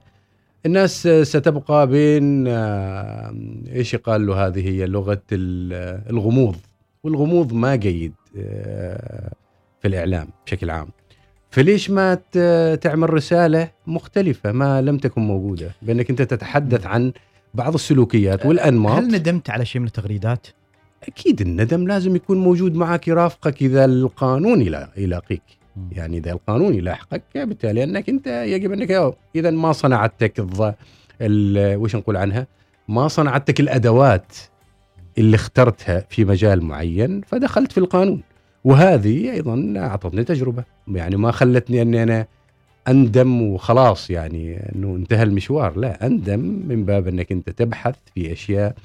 الناس 0.66 1.08
ستبقى 1.08 1.88
بين 1.88 2.48
آه، 2.48 3.36
إيش 3.72 3.94
يقال 3.94 4.26
له 4.28 4.48
هذه 4.48 4.68
هي؟ 4.70 4.86
لغة 4.86 5.22
ال- 5.32 6.04
الغموض. 6.10 6.56
والغموض 7.06 7.54
ما 7.54 7.76
جيد 7.76 8.14
آه، 8.38 9.32
في 9.82 9.88
الإعلام 9.88 10.28
بشكل 10.46 10.70
عام 10.70 10.88
فليش 11.52 11.90
ما 11.90 12.16
تعمل 12.76 13.14
رسالة 13.14 13.72
مختلفة 13.88 14.52
ما 14.52 14.82
لم 14.82 14.98
تكن 14.98 15.22
موجودة 15.22 15.72
بأنك 15.82 16.10
أنت 16.10 16.22
تتحدث 16.22 16.86
عن 16.86 17.14
بعض 17.54 17.74
السلوكيات 17.74 18.46
والأنماط 18.46 18.98
هل 19.04 19.08
ندمت 19.08 19.50
على 19.50 19.66
شيء 19.66 19.82
من 19.82 19.88
التغريدات؟ 19.88 20.48
أكيد 21.08 21.42
الندم 21.42 21.88
لازم 21.88 22.16
يكون 22.16 22.38
موجود 22.38 22.76
معك 22.76 23.08
يرافقك 23.08 23.62
إذا 23.62 23.86
القانون 23.86 24.62
يلا- 24.62 24.90
يلاقيك 24.98 25.42
يعني 25.92 26.18
إذا 26.18 26.32
القانون 26.32 26.74
يلاحقك 26.74 27.22
بالتالي 27.38 27.84
أنك 27.84 28.10
أنت 28.10 28.28
يجب 28.28 28.72
أنك 28.72 29.14
إذا 29.36 29.52
ما 29.52 29.72
صنعتك. 29.72 30.46
وش 31.22 31.96
نقول 31.96 32.18
عنها؟ 32.18 32.48
ما 32.88 33.08
صنعتك 33.08 33.60
الأدوات 33.60 34.34
اللي 35.18 35.36
اخترتها 35.36 36.06
في 36.10 36.26
مجال 36.26 36.64
معين 36.64 37.22
فدخلت 37.22 37.72
في 37.72 37.78
القانون. 37.78 38.22
وهذه 38.64 39.32
أيضا 39.32 39.74
أعطتني 39.78 40.24
تجربة. 40.24 40.64
يعني 40.88 41.16
ما 41.16 41.32
خلتني 41.32 41.82
أني 41.82 42.04
أنا 42.04 42.28
أندم 42.88 43.42
وخلاص 43.42 44.10
يعني 44.10 44.72
إنه 44.76 44.96
انتهى 44.96 45.24
المشوار. 45.24 45.78
لا 45.78 46.08
أندم 46.08 46.40
من 46.68 46.86
باب 46.86 47.08
إنك 47.08 47.32
أنت 47.32 47.50
تبحث 47.50 47.96
في 48.16 48.32
أشياء 48.32 48.76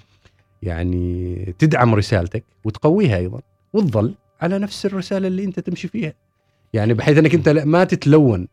يعني 0.62 1.54
تدعم 1.58 1.94
رسالتك 1.94 2.44
وتقويها 2.64 3.16
أيضا 3.16 3.40
وتظل 3.72 4.14
على 4.40 4.58
نفس 4.58 4.86
الرسالة 4.86 5.28
اللي 5.28 5.44
أنت 5.44 5.60
تمشي 5.60 5.88
فيها. 5.88 6.12
يعني 6.72 6.94
بحيث 6.94 7.18
إنك 7.18 7.34
أنت 7.34 7.48
ما 7.48 7.84
تتلون 7.84 8.48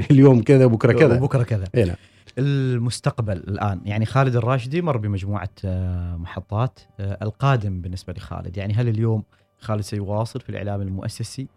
اليوم 0.10 0.42
كذا 0.42 0.66
بكرة 0.66 0.92
كذا. 0.92 1.16
وبكره 1.16 1.42
كذا. 1.42 1.64
إيه 1.74 1.84
نعم. 1.84 1.96
المستقبل 2.38 3.36
الآن. 3.36 3.80
يعني 3.84 4.06
خالد 4.06 4.36
الراشدي 4.36 4.82
مر 4.82 4.96
بمجموعة 4.96 5.50
آه، 5.64 6.16
محطات 6.16 6.80
آه، 7.00 7.18
القادم 7.22 7.80
بالنسبة 7.80 8.12
لخالد. 8.12 8.56
يعني 8.56 8.74
هل 8.74 8.88
اليوم 8.88 9.22
خالد 9.58 9.80
سيواصل 9.80 10.40
في 10.40 10.48
الإعلام 10.48 10.80
المؤسسي 10.80 11.48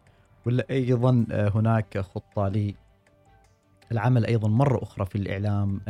ولا 0.45 0.65
أيضا 0.69 1.25
آه، 1.31 1.51
هناك 1.55 1.97
خطة 1.97 2.73
للعمل 3.91 4.25
أيضا 4.25 4.47
مرة 4.47 4.83
أخرى 4.83 5.05
في 5.05 5.15
الإعلام 5.15 5.81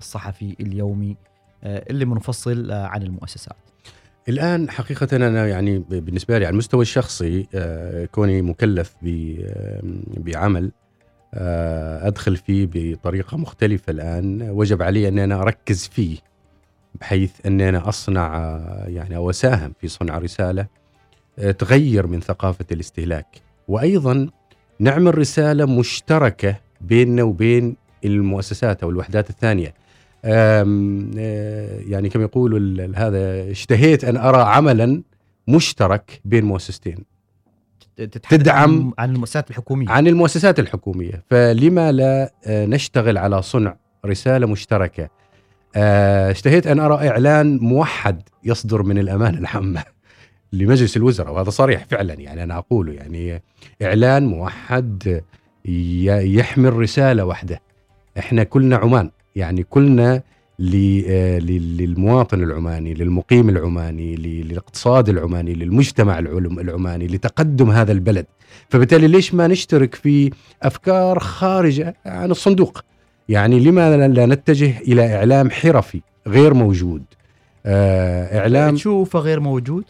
الصحفي 0.00 0.56
اليومي 0.60 1.16
اللي 1.64 2.04
منفصل 2.04 2.72
عن 2.72 3.02
المؤسسات؟ 3.02 3.56
الآن 4.28 4.70
حقيقة 4.70 5.16
أنا 5.16 5.48
يعني 5.48 5.78
بالنسبة 5.78 6.38
لي 6.38 6.46
على 6.46 6.52
المستوى 6.52 6.82
الشخصي 6.82 7.46
كوني 8.12 8.42
مكلف 8.42 8.96
بعمل 10.16 10.72
أدخل 11.34 12.36
فيه 12.36 12.68
بطريقة 12.72 13.36
مختلفة 13.36 13.90
الآن. 13.90 14.50
وجب 14.50 14.82
علي 14.82 15.08
ان 15.08 15.18
أنا 15.18 15.42
أركز 15.42 15.86
فيه 15.86 16.18
بحيث 17.00 17.30
ان 17.46 17.60
أنا 17.60 17.88
أصنع 17.88 18.36
آه، 18.36 18.84
يعني 18.88 19.16
أو 19.16 19.30
أساهم 19.30 19.72
في 19.80 19.88
صنع 19.88 20.18
رسالة 20.18 20.66
آه، 21.38 21.50
تغير 21.50 22.06
من 22.06 22.20
ثقافة 22.20 22.64
الاستهلاك. 22.72 23.26
وأيضا 23.68 24.28
نعمل 24.78 25.18
رسالة 25.18 25.66
مشتركة 25.66 26.56
بيننا 26.80 27.22
وبين 27.22 27.76
المؤسسات 28.04 28.82
أو 28.82 28.90
الوحدات 28.90 29.30
الثانية. 29.30 29.74
آه، 30.24 30.64
يعني 31.86 32.08
كما 32.08 32.22
يقولوا 32.22 32.88
هذا 32.96 33.50
اشتهيت 33.50 34.04
أن 34.04 34.16
أرى 34.16 34.42
عملا 34.42 35.02
مشترك 35.48 36.20
بين 36.24 36.44
مؤسستين. 36.44 37.11
تدعم- 38.28 38.92
عن- 38.98 39.10
المؤسسات 39.10 39.50
الحكومية. 39.50 39.90
عن 39.90 40.06
المؤسسات 40.06 40.58
الحكومية. 40.60 41.22
فلما 41.30 41.92
لا 41.92 42.32
آه، 42.46 42.66
نشتغل 42.66 43.18
على 43.18 43.42
صنع 43.42 43.76
رسالة 44.06 44.46
مشتركة؟ 44.46 45.08
آه، 45.76 46.30
اشتهيت 46.30 46.66
أن 46.66 46.80
أرى 46.80 47.08
إعلان 47.08 47.58
موحد 47.58 48.22
يصدر 48.44 48.82
من 48.82 48.98
الأمانة 48.98 49.38
العامة 49.38 49.82
لمجلس 50.52 50.96
الوزراء 50.96 51.32
وهذا 51.32 51.50
صريح 51.50 51.84
فعلا 51.84 52.14
يعني 52.14 52.42
أنا 52.42 52.58
اقوله 52.58 52.92
يعني 52.92 53.42
إعلان 53.82 54.26
موحد 54.26 55.22
يحمل 55.64 56.72
رسالة 56.72 57.24
واحدة. 57.24 57.60
إحنا 58.18 58.44
كلنا 58.44 58.76
عمان 58.76 59.10
يعني 59.36 59.62
كلنا 59.62 60.22
للمواطن 60.62 62.42
العماني 62.42 62.94
للمقيم 62.94 63.48
العماني 63.48 64.14
للاقتصاد 64.16 65.08
العماني 65.08 65.54
للمجتمع 65.54 66.18
العماني 66.18 67.06
لتقدم 67.06 67.70
هذا 67.70 67.92
البلد. 67.92 68.26
فبالتالي 68.68 69.08
ليش 69.08 69.34
ما 69.34 69.46
نشترك 69.46 69.94
في 69.94 70.30
أفكار 70.62 71.18
خارجة 71.18 71.96
عن 72.06 72.30
الصندوق؟ 72.30 72.84
يعني 73.28 73.60
لما 73.60 74.08
لا 74.08 74.26
نتجه 74.26 74.78
إلى 74.78 75.16
إعلام 75.16 75.50
حرفي 75.50 76.00
غير 76.26 76.54
موجود. 76.54 77.02
آه 77.66 78.38
إعلام 78.38 78.74
تشوفه 78.74 79.18
غير 79.18 79.40
موجود؟ 79.40 79.84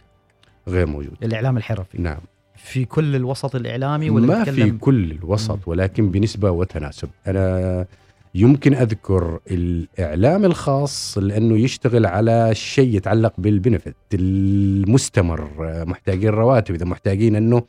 غير 0.68 0.86
موجود. 0.86 1.16
الإعلام 1.22 1.56
الحرفي. 1.56 2.02
نعم. 2.02 2.20
في 2.56 2.84
كل 2.84 3.16
الوسط 3.16 3.56
الإعلامي 3.56 4.10
ولا 4.10 4.26
ما 4.26 4.44
في 4.44 4.70
كل 4.70 5.10
الوسط. 5.10 5.58
ولكن 5.66 6.10
بنسبة 6.10 6.50
وتناسب. 6.50 7.08
أنا 7.26 7.86
يمكن 8.35 8.74
أذكر 8.74 9.39
الإعلام 9.51 10.45
الخاص 10.45 11.18
لأنه 11.18 11.59
يشتغل 11.59 12.07
على 12.07 12.55
شيء 12.55 12.97
يتعلق 12.97 13.33
بالبنفت 13.39 13.95
المستمر. 14.14 15.51
آه، 15.61 15.85
محتاجين 15.85 16.30
رواتب. 16.30 16.74
إذا 16.74 16.85
محتاجين 16.85 17.37
أنه 17.37 17.62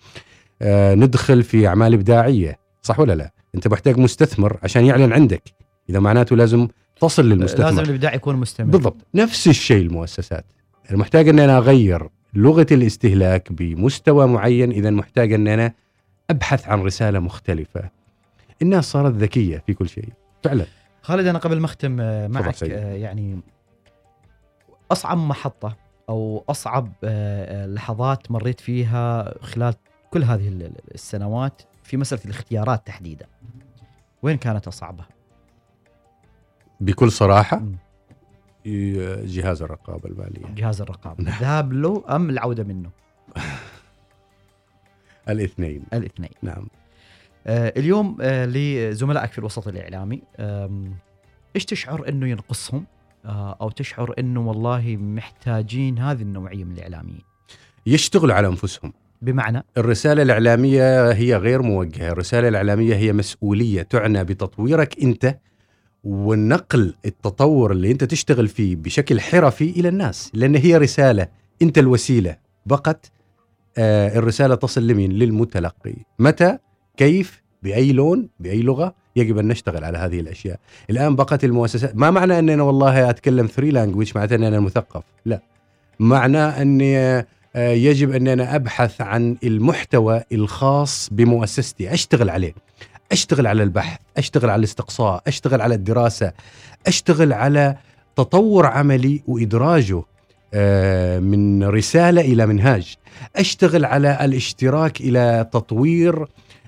آه، 0.61 0.95
ندخل 0.95 1.43
في 1.43 1.67
أعمال 1.67 1.93
إبداعية 1.93 2.59
صح 2.81 2.99
ولا 2.99 3.13
لا؟ 3.13 3.31
أنت 3.55 3.67
محتاج 3.67 3.97
مستثمر 3.97 4.57
عشان 4.63 4.85
يعلن 4.85 5.13
عندك. 5.13 5.43
إذا 5.89 5.99
معناته 5.99 6.35
لازم 6.35 6.67
تصل 7.01 7.29
للمستثمر. 7.29 7.65
لازم 7.65 7.79
الإبداع 7.79 8.13
يكون 8.15 8.35
مستمر. 8.35 8.69
بالضبط. 8.69 8.97
نفس 9.15 9.47
الشيء 9.47 9.81
المؤسسات. 9.81 10.45
أنا 10.89 10.97
محتاج 10.97 11.29
أن 11.29 11.39
أنا 11.39 11.57
أغير 11.57 12.09
لغة 12.33 12.67
الاستهلاك 12.71 13.51
بمستوى 13.51 14.27
معين. 14.27 14.71
إذا 14.71 14.89
محتاج 14.89 15.33
أن 15.33 15.47
أنا 15.47 15.73
أبحث 16.29 16.67
عن 16.67 16.81
رسالة 16.81 17.19
مختلفة. 17.19 17.89
الناس 18.61 18.91
صارت 18.91 19.13
ذكية 19.13 19.63
في 19.67 19.73
كل 19.73 19.89
شيء. 19.89 20.09
فعلا 20.43 20.65
خالد 21.01 21.27
أنا 21.27 21.39
قبل 21.39 21.59
ما 21.59 21.65
أختم 21.65 22.01
آه، 22.01 22.27
معك. 22.27 22.63
آه، 22.63 22.93
يعني 22.93 23.39
أصعب 24.91 25.17
محطة 25.17 25.75
أو 26.09 26.43
أصعب 26.49 26.91
آه، 27.03 27.65
لحظات 27.65 28.31
مريت 28.31 28.59
فيها 28.59 29.33
خلال 29.43 29.73
كل 30.11 30.23
هذه 30.23 30.47
ال- 30.47 30.63
ال- 30.65 30.93
السنوات 30.93 31.61
في 31.83 31.97
مسألة 31.97 32.21
الاختيارات 32.25 32.87
تحديدا 32.87 33.25
وين 34.23 34.37
كانت 34.37 34.67
أصعبها؟ 34.67 35.07
بكل 36.79 37.11
صراحة. 37.11 37.61
ي- 38.65 39.25
جهاز 39.25 39.61
الرقابة 39.61 40.09
الماليه 40.09 40.45
جهاز 40.55 40.81
الرقابة 40.81 41.23
نعم. 41.23 41.33
الذهاب 41.33 41.73
له 41.73 42.03
أم 42.09 42.29
العودة 42.29 42.63
منه؟ 42.63 42.89
الاثنين 45.29 45.83
الاثنين 45.93 46.29
نعم 46.41 46.67
اليوم 47.47 48.17
آه، 48.21 48.45
لزملائك 48.45 49.31
في 49.31 49.39
الوسط 49.39 49.67
الإعلامي 49.67 50.21
إيش 51.55 51.65
تشعر 51.65 52.09
إنه 52.09 52.27
ينقصهم؟ 52.27 52.85
آه، 53.25 53.57
أو 53.61 53.69
تشعر 53.69 54.13
إنه 54.19 54.47
والله 54.47 54.97
محتاجين 54.99 55.99
هذه 55.99 56.21
النوعية 56.21 56.63
من 56.63 56.71
الإعلاميين؟ 56.71 57.21
يشتغلوا 57.85 58.35
على 58.35 58.47
أنفسهم. 58.47 58.93
بمعنى؟ 59.21 59.63
الرسالة 59.77 60.21
الإعلامية 60.21 61.11
هي 61.11 61.35
غير 61.35 61.61
موجهة. 61.61 62.11
الرسالة 62.11 62.47
الإعلامية 62.47 62.95
هي 62.95 63.13
مسؤولية 63.13 63.81
تعنى 63.81 64.23
بتطويرك 64.23 65.03
أنت 65.03 65.37
ونقل 66.03 66.93
التطور 67.05 67.71
اللي 67.71 67.91
أنت 67.91 68.03
تشتغل 68.03 68.47
فيه 68.47 68.75
بشكل 68.75 69.21
حرفي 69.21 69.69
إلى 69.69 69.89
الناس 69.89 70.31
لأن 70.33 70.55
هي 70.55 70.77
رسالة 70.77 71.27
أنت 71.61 71.77
الوسيلة 71.77 72.37
بقت 72.65 73.11
آه 73.77 74.17
الرسالة 74.17 74.55
تصل 74.55 74.87
لمين؟ 74.87 75.11
للمتلقي. 75.11 75.95
متى؟ 76.19 76.57
كيف 76.97 77.43
بأي 77.63 77.91
لون 77.91 78.29
بأي 78.39 78.61
لغة 78.61 78.95
يجب 79.15 79.37
أن 79.37 79.47
نشتغل 79.47 79.83
على 79.83 79.97
هذه 79.97 80.19
الأشياء. 80.19 80.59
الآن 80.89 81.15
بقت 81.15 81.43
المؤسسات 81.43 81.95
ما 81.95 82.11
معنى 82.11 82.39
أن 82.39 82.49
أنا 82.49 82.63
والله 82.63 83.09
أتكلم 83.09 83.47
ثري 83.47 83.71
لانجويج 83.71 84.11
معناته 84.15 84.35
أن 84.35 84.43
أنا 84.43 84.59
مثقف؟ 84.59 85.03
لا. 85.25 85.41
معناه 85.99 86.61
أني 86.61 86.97
آه، 87.55 87.71
يجب 87.71 88.11
ان 88.11 88.27
أنا 88.27 88.55
أبحث 88.55 89.01
عن 89.01 89.37
المحتوى 89.43 90.23
الخاص 90.31 91.09
بمؤسستي 91.11 91.93
أشتغل 91.93 92.29
عليه. 92.29 92.53
أشتغل 93.11 93.47
على 93.47 93.63
البحث 93.63 93.99
أشتغل 94.17 94.49
على 94.49 94.59
الاستقصاء 94.59 95.23
أشتغل 95.27 95.61
على 95.61 95.75
الدراسة 95.75 96.31
أشتغل 96.87 97.33
على 97.33 97.77
تطور 98.15 98.65
عملي 98.65 99.21
وإدراجه 99.27 100.03
آه، 100.53 101.19
من 101.19 101.63
رسالة 101.63 102.21
إلى 102.21 102.45
منهاج. 102.45 102.95
أشتغل 103.35 103.85
على 103.85 104.25
الاشتراك 104.25 105.01
إلى 105.01 105.49
تطوير 105.51 106.25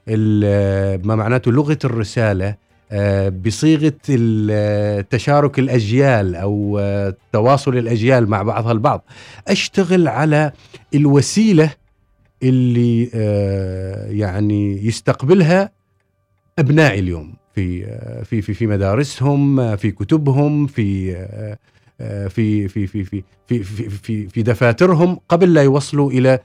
ما 0.07 1.15
معناته 1.15 1.51
لغة 1.51 1.79
الرسالة 1.85 2.55
آه، 2.91 3.29
بصيغة 3.29 3.93
تشارك 5.09 5.59
الأجيال 5.59 6.35
أو 6.35 6.79
آه، 6.79 7.15
تواصل 7.31 7.77
الأجيال 7.77 8.29
مع 8.29 8.43
بعضها 8.43 8.71
البعض. 8.71 9.05
أشتغل 9.47 10.07
على 10.07 10.51
الوسيلة 10.93 11.73
اللي 12.43 13.09
آه، 13.13 14.07
يعني 14.07 14.85
يستقبلها 14.85 15.71
أبنائي 16.59 16.99
اليوم 16.99 17.33
في 17.55 17.85
في 18.23 18.41
في 18.41 18.53
في 18.53 18.67
مدارسهم 18.67 19.75
في 19.75 19.91
كتبهم 19.91 20.67
في 20.67 21.15
في 22.29 22.67
في 22.67 22.87
في 22.87 23.03
في 23.03 23.23
في 23.47 23.63
في 23.63 23.89
في, 23.89 24.27
في 24.27 24.43
دفاترهم 24.43 25.19
قبل 25.29 25.53
لا 25.53 25.63
يوصلوا 25.63 26.11
إلى 26.11 26.39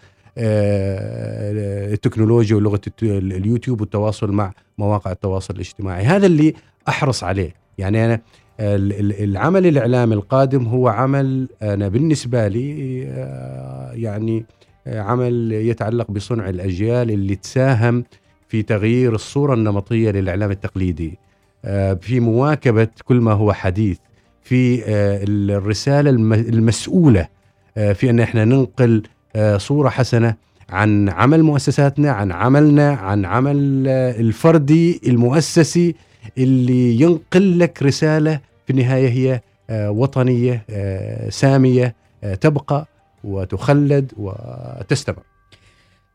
التكنولوجيا 1.92 2.56
ولغة 2.56 2.80
اليوتيوب 3.02 3.80
والتواصل 3.80 4.32
مع 4.32 4.52
مواقع 4.78 5.12
التواصل 5.12 5.54
الاجتماعي. 5.54 6.04
هذا 6.04 6.26
اللي 6.26 6.54
أحرص 6.88 7.24
عليه. 7.24 7.54
يعني 7.78 8.04
أنا 8.04 8.20
ال- 8.60 9.00
ال- 9.00 9.22
العمل 9.24 9.66
الإعلامي 9.66 10.14
القادم 10.14 10.66
هو 10.66 10.88
عمل 10.88 11.48
أنا 11.62 11.88
بالنسبة 11.88 12.48
لي 12.48 13.02
آه، 13.08 13.92
يعني 13.92 14.44
آه، 14.86 15.00
عمل 15.00 15.52
يتعلق 15.52 16.10
بصنع 16.10 16.48
الأجيال 16.48 17.10
اللي 17.10 17.36
تساهم 17.36 18.04
في 18.48 18.62
تغيير 18.62 19.14
الصورة 19.14 19.54
النمطية 19.54 20.10
للإعلام 20.10 20.50
التقليدي. 20.50 21.18
آه، 21.64 21.94
في 21.94 22.20
مواكبة 22.20 22.88
كل 23.04 23.16
ما 23.20 23.32
هو 23.32 23.52
حديث 23.52 23.98
في 24.42 24.82
آه، 24.84 25.20
الرسالة 25.28 26.10
الم- 26.10 26.32
المسؤولة 26.32 27.28
آه، 27.76 27.92
في 27.92 28.10
أن 28.10 28.20
إحنا 28.20 28.44
ننقل 28.44 29.02
آه، 29.02 29.10
صورة 29.56 29.88
حسنة 29.88 30.34
عن 30.68 31.08
عمل 31.08 31.42
مؤسساتنا 31.42 32.10
عن 32.10 32.32
عملنا 32.32 32.92
عن 32.92 33.24
عمل 33.24 33.84
آه، 33.88 34.20
الفردي 34.20 35.00
المؤسسي 35.06 35.94
اللي 36.38 37.00
ينقل 37.00 37.58
لك 37.58 37.82
رسالة 37.82 38.40
في 38.66 38.70
النهاية 38.72 39.08
هي 39.08 39.40
آه، 39.70 39.90
وطنية 39.90 40.64
آه، 40.70 41.28
سامية 41.30 41.94
آه، 42.24 42.34
تبقى 42.34 42.86
وتخلد 43.24 44.12
وتستمر. 44.16 45.22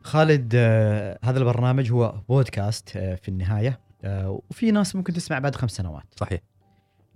خالد 0.02 0.52
آه، 0.56 1.18
هذا 1.24 1.38
البرنامج 1.38 1.92
هو 1.92 2.14
بودكاست 2.28 2.96
آه، 2.96 3.14
في 3.14 3.28
النهاية 3.28 3.78
آه، 4.04 4.40
وفي 4.50 4.70
ناس 4.70 4.96
ممكن 4.96 5.12
تسمع 5.12 5.38
بعد 5.38 5.54
خمس 5.56 5.70
سنوات. 5.70 6.04
صحيح. 6.16 6.40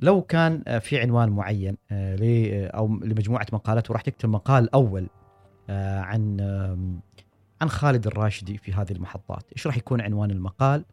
لو 0.01 0.23
كان 0.23 0.63
آه، 0.69 0.79
في 0.79 1.01
عنوان 1.01 1.29
معين 1.29 1.77
آه، 1.91 2.17
آه، 2.23 2.67
أو 2.67 2.87
لمجموعة 2.87 3.47
مقالات 3.53 3.91
وراح 3.91 4.01
تكتب 4.03 4.29
مقال 4.29 4.75
أول 4.75 5.03
آه، 5.03 5.20
عن 5.69 6.41
آم، 6.41 7.01
عن 7.63 7.69
خالد 7.69 8.07
الراشدي 8.07 8.59
في 8.59 8.73
هذه 8.73 8.93
المحطات. 8.93 9.43
إيش 9.57 9.67
راح 9.67 9.77
يكون 9.77 10.01
عنوان 10.01 10.31
المقال؟ 10.31 10.85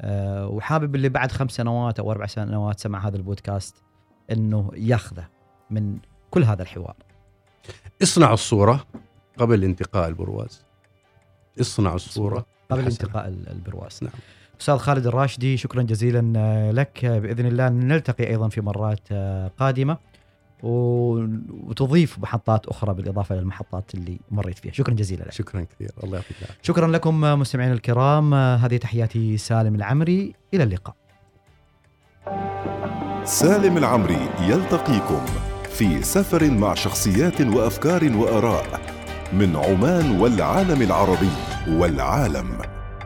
آه، 0.00 0.46
وحابب 0.48 0.94
اللي 0.94 1.08
بعد 1.08 1.32
خمس 1.32 1.50
سنوات 1.52 1.98
أو 2.00 2.10
أربع 2.12 2.26
سنوات 2.26 2.80
سمع 2.80 3.08
هذا 3.08 3.16
البودكاست 3.16 3.76
إنه 4.32 4.70
ياخذه 4.76 5.28
من 5.70 5.98
كل 6.30 6.44
هذا 6.44 6.62
الحوار. 6.62 6.96
اصنع 8.02 8.32
الصورة 8.32 8.86
قبل 9.38 9.64
انتقاء 9.64 10.08
البرواز. 10.08 10.62
اصنع 11.60 11.94
الصورة 11.94 12.46
قبل. 12.70 12.80
انتقاء 12.84 13.28
ال- 13.28 13.48
البرواز. 13.48 13.98
نعم. 14.02 14.12
أستاذ 14.60 14.76
خالد 14.76 15.06
الراشدي 15.06 15.56
شكرا 15.56 15.82
جزيلا 15.82 16.32
آه، 16.36 16.70
لك. 16.70 17.04
آه، 17.04 17.18
بإذن 17.18 17.46
الله 17.46 17.68
نلتقي 17.68 18.26
أيضا 18.26 18.48
في 18.48 18.60
مرات 18.60 19.00
آه، 19.12 19.48
قادمة. 19.58 19.98
وتضيف 20.62 22.18
محطات 22.18 22.66
أخرى 22.66 22.94
بالإضافة 22.94 23.34
للمحطات 23.34 23.94
اللي 23.94 24.20
مريت 24.30 24.58
فيها. 24.58 24.72
شكرا 24.72 24.94
جزيلا 24.94 25.22
لك. 25.22 25.32
شكرا 25.32 25.66
كثير 25.74 25.90
الله 26.04 26.16
يعطيك 26.16 26.36
العافية. 26.38 26.58
شكرا 26.62 26.88
لكم 26.88 27.20
مستمعينا 27.20 27.74
الكرام. 27.74 28.34
هذه 28.34 28.76
تحياتي 28.76 29.36
سالم 29.36 29.74
العمري. 29.74 30.34
إلى 30.54 30.62
اللقاء. 30.62 30.94
سالم 33.24 33.78
العمري 33.78 34.28
يلتقيكم 34.40 35.20
في 35.68 36.02
سفر 36.02 36.50
مع 36.50 36.74
شخصيات 36.74 37.40
وأفكار 37.40 38.16
وآراء 38.16 38.80
من 39.32 39.56
عمان 39.56 40.20
والعالم 40.20 40.82
العربي 40.82 41.30
والعالم 41.68 42.58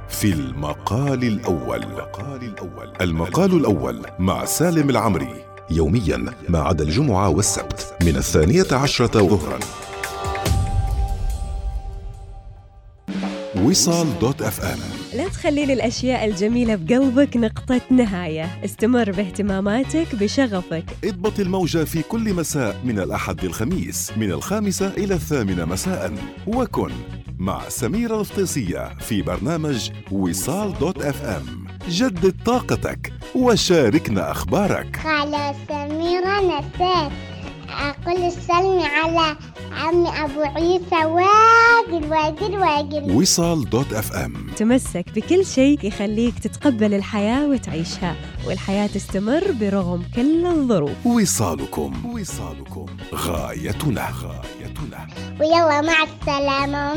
في 0.09 0.33
المقال 0.33 1.25
الأول. 1.25 1.83
المقال 1.83 2.43
الأول. 2.43 2.93
المقال 3.01 3.57
الأول 3.57 4.07
مع 4.19 4.45
سالم 4.45 4.91
العمري. 4.91 5.46
يوميا 5.71 6.35
ما 6.49 6.59
عدا 6.59 6.85
الجمعة 6.85 7.29
والسبت 7.29 7.95
من 8.03 8.17
الثانية 8.17 8.67
عشرة 8.73 9.27
ظهرا. 9.27 9.59
وصال 13.65 14.19
دوت 14.21 14.43
إف 14.43 14.65
إم. 14.65 14.79
لا 15.15 15.29
تخلي 15.29 15.67
للأشياء 15.67 16.25
الجميلة 16.25 16.75
بقلبك 16.75 17.37
نقطة 17.37 17.81
نهاية. 17.91 18.65
استمر 18.65 19.13
باهتماماتك 19.13 20.15
بشغفك. 20.15 20.85
اضبط 21.05 21.41
الموجة 21.41 21.85
في 21.85 22.03
كل 22.03 22.35
مساء 22.35 22.81
من 22.85 22.99
الأحد 22.99 23.45
للخميس 23.45 24.13
من 24.17 24.31
الخامسة 24.31 24.89
إلى 24.89 25.15
الثامنة 25.15 25.65
مساء. 25.65 26.15
وكن 26.47 26.91
مع 27.39 27.69
سميرة 27.69 28.21
الفطيسية 28.21 28.99
في 28.99 29.23
برنامج 29.23 29.91
وصال 30.13 30.79
dot 30.79 31.03
FM. 31.03 31.66
جدد 31.89 32.35
طاقتك 32.45 33.13
وشاركنا 33.35 34.31
أخبارك. 34.31 34.97
خالة 34.97 35.55
سميرة 35.69 36.41
نسيت. 36.41 37.13
أقول 37.69 38.25
السلم 38.25 38.81
على 38.81 39.37
عمي 39.73 40.09
أبو 40.09 40.43
عيسى. 40.43 41.05
واجد 41.05 42.11
واجد 42.11 42.55
واجد. 42.55 43.11
وصال 43.11 43.71
dot 43.71 43.93
FM. 43.93 44.51
تمسك 44.57 45.05
بكل 45.15 45.47
شيء 45.47 45.85
يخليك 45.85 46.39
تتقبل 46.39 46.95
الحياة 46.95 47.49
وتعيشها 47.49 48.17
والحياة 48.47 48.87
تستمر 48.87 49.53
برغم 49.61 50.05
كل 50.17 50.47
الظروف. 50.47 51.07
وصالكم 51.07 52.07
وصالكم 52.07 52.87
غايتنا 53.15 54.09
غايتنا. 54.23 55.07
ويلا 55.41 55.81
مع 55.81 56.03
السلامة. 56.03 56.97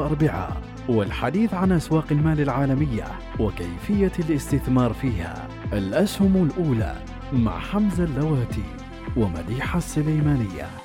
وأربعاء 0.00 0.62
والحديث 0.88 1.54
عن 1.54 1.72
أسواق 1.72 2.04
المال 2.10 2.40
العالمية 2.40 3.04
وكيفية 3.40 4.12
الاستثمار 4.18 4.92
فيها. 4.92 5.48
الأسهم 5.72 6.50
الأولى 6.50 6.96
مع 7.32 7.58
حمزة 7.58 8.04
اللواتي 8.04 8.64
ومديحة 9.16 9.78
السليمانية. 9.78 10.79